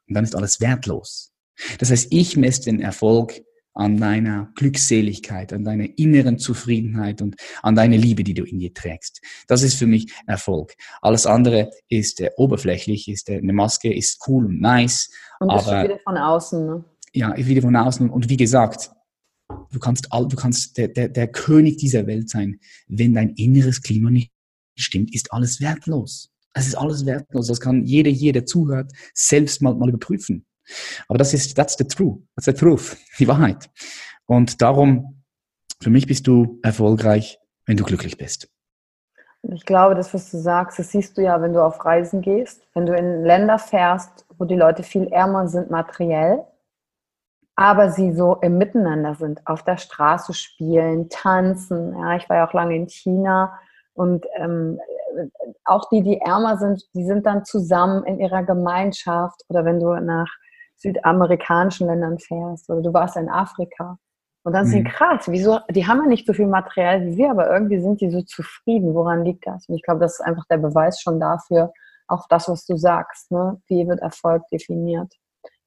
dann 0.07 0.23
ist 0.23 0.35
alles 0.35 0.59
wertlos. 0.59 1.33
Das 1.77 1.91
heißt, 1.91 2.07
ich 2.11 2.37
messe 2.37 2.63
den 2.63 2.79
Erfolg 2.79 3.41
an 3.73 3.97
deiner 3.97 4.51
Glückseligkeit, 4.55 5.53
an 5.53 5.63
deiner 5.63 5.87
inneren 5.97 6.37
Zufriedenheit 6.37 7.21
und 7.21 7.35
an 7.61 7.75
deine 7.75 7.97
Liebe, 7.97 8.23
die 8.23 8.33
du 8.33 8.43
in 8.43 8.59
dir 8.59 8.73
trägst. 8.73 9.21
Das 9.47 9.63
ist 9.63 9.75
für 9.75 9.87
mich 9.87 10.11
Erfolg. 10.27 10.73
Alles 11.01 11.25
andere 11.25 11.69
ist 11.87 12.19
äh, 12.19 12.31
oberflächlich, 12.37 13.07
ist 13.07 13.29
äh, 13.29 13.37
eine 13.37 13.53
Maske, 13.53 13.93
ist 13.93 14.23
cool 14.27 14.47
und 14.47 14.59
nice. 14.59 15.09
Und 15.39 15.51
das 15.51 15.67
aber, 15.67 15.83
wieder 15.83 15.99
von 15.99 16.17
außen. 16.17 16.65
Ne? 16.65 16.85
Ja, 17.13 17.35
wieder 17.37 17.61
von 17.61 17.75
außen. 17.75 18.09
Und 18.09 18.29
wie 18.29 18.37
gesagt, 18.37 18.91
du 19.71 19.79
kannst, 19.79 20.11
all, 20.11 20.27
du 20.27 20.35
kannst 20.35 20.77
der, 20.77 20.89
der, 20.89 21.09
der 21.09 21.27
König 21.27 21.77
dieser 21.77 22.07
Welt 22.07 22.29
sein. 22.29 22.59
Wenn 22.87 23.13
dein 23.13 23.29
inneres 23.35 23.81
Klima 23.81 24.09
nicht 24.09 24.31
stimmt, 24.75 25.13
ist 25.13 25.31
alles 25.31 25.61
wertlos. 25.61 26.31
Es 26.53 26.67
ist 26.67 26.75
alles 26.75 27.05
wertlos. 27.05 27.47
Das 27.47 27.59
kann 27.59 27.85
jeder 27.85 28.09
hier, 28.09 28.33
der 28.33 28.45
zuhört, 28.45 28.91
selbst 29.13 29.61
mal, 29.61 29.75
mal 29.75 29.89
überprüfen. 29.89 30.45
Aber 31.07 31.17
das 31.17 31.33
ist, 31.33 31.55
that's 31.55 31.75
the 31.77 31.85
truth, 31.85 32.19
that's 32.35 32.45
the 32.45 32.53
truth, 32.53 32.97
die 33.19 33.27
Wahrheit. 33.27 33.69
Und 34.25 34.61
darum, 34.61 35.23
für 35.81 35.89
mich 35.89 36.07
bist 36.07 36.27
du 36.27 36.59
erfolgreich, 36.63 37.39
wenn 37.65 37.77
du 37.77 37.83
glücklich 37.83 38.17
bist. 38.17 38.49
Ich 39.41 39.65
glaube, 39.65 39.95
das, 39.95 40.13
was 40.13 40.29
du 40.31 40.37
sagst, 40.37 40.79
das 40.79 40.91
siehst 40.91 41.17
du 41.17 41.21
ja, 41.21 41.41
wenn 41.41 41.53
du 41.53 41.63
auf 41.63 41.85
Reisen 41.85 42.21
gehst, 42.21 42.67
wenn 42.73 42.85
du 42.85 42.93
in 42.93 43.23
Länder 43.23 43.57
fährst, 43.57 44.25
wo 44.37 44.43
die 44.43 44.55
Leute 44.55 44.83
viel 44.83 45.07
ärmer 45.07 45.47
sind 45.47 45.69
materiell, 45.69 46.43
aber 47.55 47.89
sie 47.91 48.11
so 48.11 48.35
im 48.35 48.57
Miteinander 48.57 49.15
sind, 49.15 49.45
auf 49.45 49.63
der 49.63 49.77
Straße 49.77 50.33
spielen, 50.33 51.09
tanzen. 51.09 51.93
Ja, 51.97 52.15
ich 52.15 52.29
war 52.29 52.37
ja 52.37 52.47
auch 52.47 52.53
lange 52.53 52.75
in 52.75 52.87
China 52.87 53.57
und 53.93 54.25
ähm, 54.37 54.79
auch 55.65 55.89
die, 55.89 56.01
die 56.01 56.19
ärmer 56.21 56.57
sind, 56.57 56.83
die 56.93 57.05
sind 57.05 57.25
dann 57.25 57.45
zusammen 57.45 58.05
in 58.05 58.19
ihrer 58.19 58.43
Gemeinschaft. 58.43 59.43
Oder 59.49 59.65
wenn 59.65 59.79
du 59.79 59.93
nach 59.95 60.29
südamerikanischen 60.79 61.87
Ländern 61.87 62.19
fährst 62.19 62.69
oder 62.69 62.81
du 62.81 62.93
warst 62.93 63.17
in 63.17 63.29
Afrika. 63.29 63.97
Und 64.43 64.53
dann 64.53 64.65
mhm. 64.65 64.69
sind 64.69 64.87
krass, 64.87 65.25
wieso, 65.27 65.59
die 65.69 65.85
haben 65.85 65.99
ja 65.99 66.07
nicht 66.07 66.25
so 66.25 66.33
viel 66.33 66.47
Material 66.47 67.05
wie 67.05 67.17
wir, 67.17 67.31
aber 67.31 67.51
irgendwie 67.51 67.79
sind 67.79 68.01
die 68.01 68.09
so 68.09 68.21
zufrieden. 68.21 68.95
Woran 68.95 69.25
liegt 69.25 69.45
das? 69.45 69.67
Und 69.67 69.75
ich 69.75 69.83
glaube, 69.83 69.99
das 69.99 70.13
ist 70.13 70.25
einfach 70.25 70.45
der 70.49 70.57
Beweis 70.57 71.01
schon 71.01 71.19
dafür, 71.19 71.71
auch 72.07 72.27
das, 72.27 72.49
was 72.49 72.65
du 72.65 72.75
sagst, 72.77 73.31
ne? 73.31 73.61
wie 73.67 73.87
wird 73.87 73.99
Erfolg 73.99 74.43
definiert. 74.51 75.13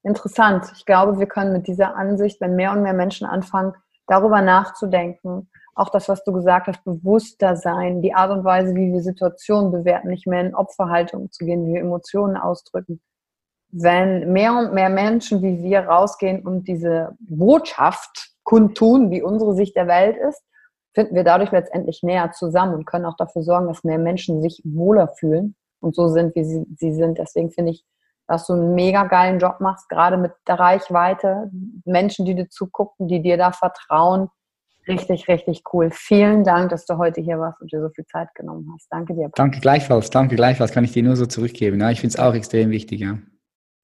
Interessant. 0.02 0.72
Ich 0.74 0.84
glaube, 0.84 1.18
wir 1.18 1.26
können 1.26 1.52
mit 1.52 1.68
dieser 1.68 1.94
Ansicht, 1.94 2.40
wenn 2.40 2.56
mehr 2.56 2.72
und 2.72 2.82
mehr 2.82 2.94
Menschen 2.94 3.26
anfangen, 3.26 3.74
darüber 4.08 4.42
nachzudenken, 4.42 5.48
auch 5.74 5.90
das, 5.90 6.08
was 6.08 6.24
du 6.24 6.32
gesagt 6.32 6.66
hast, 6.66 6.84
bewusster 6.84 7.56
sein, 7.56 8.02
die 8.02 8.14
Art 8.14 8.30
und 8.30 8.44
Weise, 8.44 8.74
wie 8.74 8.92
wir 8.92 9.00
Situationen 9.00 9.70
bewerten, 9.70 10.08
nicht 10.08 10.26
mehr 10.26 10.40
in 10.40 10.54
Opferhaltung 10.54 11.30
zu 11.30 11.44
gehen, 11.44 11.66
wie 11.66 11.74
wir 11.74 11.80
Emotionen 11.80 12.36
ausdrücken, 12.36 13.00
wenn 13.72 14.32
mehr 14.32 14.54
und 14.54 14.74
mehr 14.74 14.90
Menschen 14.90 15.42
wie 15.42 15.62
wir 15.62 15.80
rausgehen 15.80 16.46
und 16.46 16.68
diese 16.68 17.16
Botschaft 17.20 18.30
kundtun, 18.44 19.10
wie 19.10 19.22
unsere 19.22 19.54
Sicht 19.54 19.76
der 19.76 19.86
Welt 19.86 20.16
ist, 20.16 20.42
finden 20.94 21.14
wir 21.14 21.24
dadurch 21.24 21.50
letztendlich 21.50 22.02
näher 22.02 22.32
zusammen 22.32 22.74
und 22.74 22.86
können 22.86 23.06
auch 23.06 23.16
dafür 23.16 23.42
sorgen, 23.42 23.66
dass 23.66 23.82
mehr 23.82 23.98
Menschen 23.98 24.42
sich 24.42 24.60
wohler 24.64 25.08
fühlen 25.08 25.54
und 25.80 25.94
so 25.94 26.08
sind, 26.08 26.34
wie 26.34 26.44
sie, 26.44 26.66
sie 26.76 26.92
sind. 26.92 27.18
Deswegen 27.18 27.50
finde 27.50 27.72
ich, 27.72 27.84
dass 28.28 28.46
du 28.46 28.52
einen 28.52 28.74
mega 28.74 29.04
geilen 29.04 29.38
Job 29.38 29.60
machst, 29.60 29.88
gerade 29.88 30.16
mit 30.16 30.32
der 30.46 30.58
Reichweite, 30.58 31.50
Menschen, 31.84 32.26
die 32.26 32.34
dir 32.34 32.48
zugucken, 32.48 33.08
die 33.08 33.22
dir 33.22 33.36
da 33.36 33.52
vertrauen. 33.52 34.28
Richtig, 34.86 35.28
richtig 35.28 35.62
cool. 35.72 35.90
Vielen 35.92 36.44
Dank, 36.44 36.70
dass 36.70 36.86
du 36.86 36.98
heute 36.98 37.20
hier 37.20 37.38
warst 37.38 37.60
und 37.60 37.72
dir 37.72 37.80
so 37.80 37.88
viel 37.90 38.04
Zeit 38.06 38.28
genommen 38.34 38.68
hast. 38.74 38.88
Danke 38.90 39.14
dir. 39.14 39.30
Danke 39.34 39.60
gleichfalls, 39.60 40.10
danke 40.10 40.34
gleichfalls. 40.36 40.72
Kann 40.72 40.84
ich 40.84 40.92
dir 40.92 41.04
nur 41.04 41.16
so 41.16 41.26
zurückgeben. 41.26 41.80
Ja, 41.80 41.90
ich 41.90 42.00
finde 42.00 42.16
es 42.16 42.20
auch 42.20 42.34
extrem 42.34 42.70
wichtig. 42.70 43.00
Ja. 43.00 43.18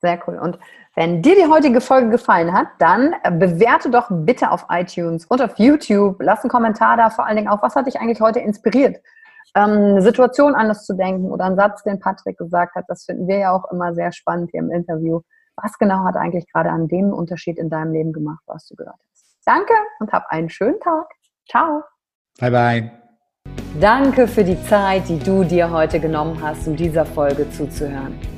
Sehr 0.00 0.20
cool. 0.26 0.38
Und 0.38 0.58
wenn 0.94 1.22
dir 1.22 1.34
die 1.34 1.50
heutige 1.50 1.80
Folge 1.80 2.10
gefallen 2.10 2.52
hat, 2.52 2.68
dann 2.78 3.14
bewerte 3.38 3.90
doch 3.90 4.06
bitte 4.10 4.50
auf 4.50 4.66
iTunes 4.70 5.26
und 5.26 5.42
auf 5.42 5.58
YouTube. 5.58 6.16
Lass 6.20 6.42
einen 6.42 6.50
Kommentar 6.50 6.96
da, 6.96 7.10
vor 7.10 7.26
allen 7.26 7.36
Dingen 7.36 7.48
auch, 7.48 7.62
was 7.62 7.74
hat 7.74 7.86
dich 7.86 8.00
eigentlich 8.00 8.20
heute 8.20 8.38
inspiriert? 8.38 8.98
Ähm, 9.54 9.70
eine 9.70 10.02
Situation 10.02 10.54
anders 10.54 10.84
zu 10.84 10.94
denken 10.94 11.30
oder 11.30 11.46
einen 11.46 11.56
Satz, 11.56 11.82
den 11.82 11.98
Patrick 11.98 12.38
gesagt 12.38 12.76
hat, 12.76 12.84
das 12.88 13.04
finden 13.04 13.26
wir 13.26 13.38
ja 13.38 13.52
auch 13.52 13.70
immer 13.72 13.94
sehr 13.94 14.12
spannend 14.12 14.50
hier 14.52 14.60
im 14.60 14.70
Interview. 14.70 15.20
Was 15.56 15.78
genau 15.78 16.04
hat 16.04 16.16
eigentlich 16.16 16.50
gerade 16.52 16.70
an 16.70 16.86
dem 16.86 17.12
Unterschied 17.12 17.58
in 17.58 17.70
deinem 17.70 17.92
Leben 17.92 18.12
gemacht, 18.12 18.42
was 18.46 18.66
du 18.66 18.76
gehört 18.76 19.00
hast? 19.10 19.38
Danke 19.44 19.72
und 19.98 20.12
hab 20.12 20.26
einen 20.28 20.48
schönen 20.48 20.78
Tag. 20.78 21.06
Ciao. 21.50 21.82
Bye 22.38 22.50
bye. 22.50 22.90
Danke 23.80 24.28
für 24.28 24.44
die 24.44 24.62
Zeit, 24.64 25.08
die 25.08 25.18
du 25.18 25.42
dir 25.44 25.70
heute 25.70 25.98
genommen 25.98 26.38
hast, 26.42 26.68
um 26.68 26.76
dieser 26.76 27.04
Folge 27.04 27.50
zuzuhören. 27.50 28.37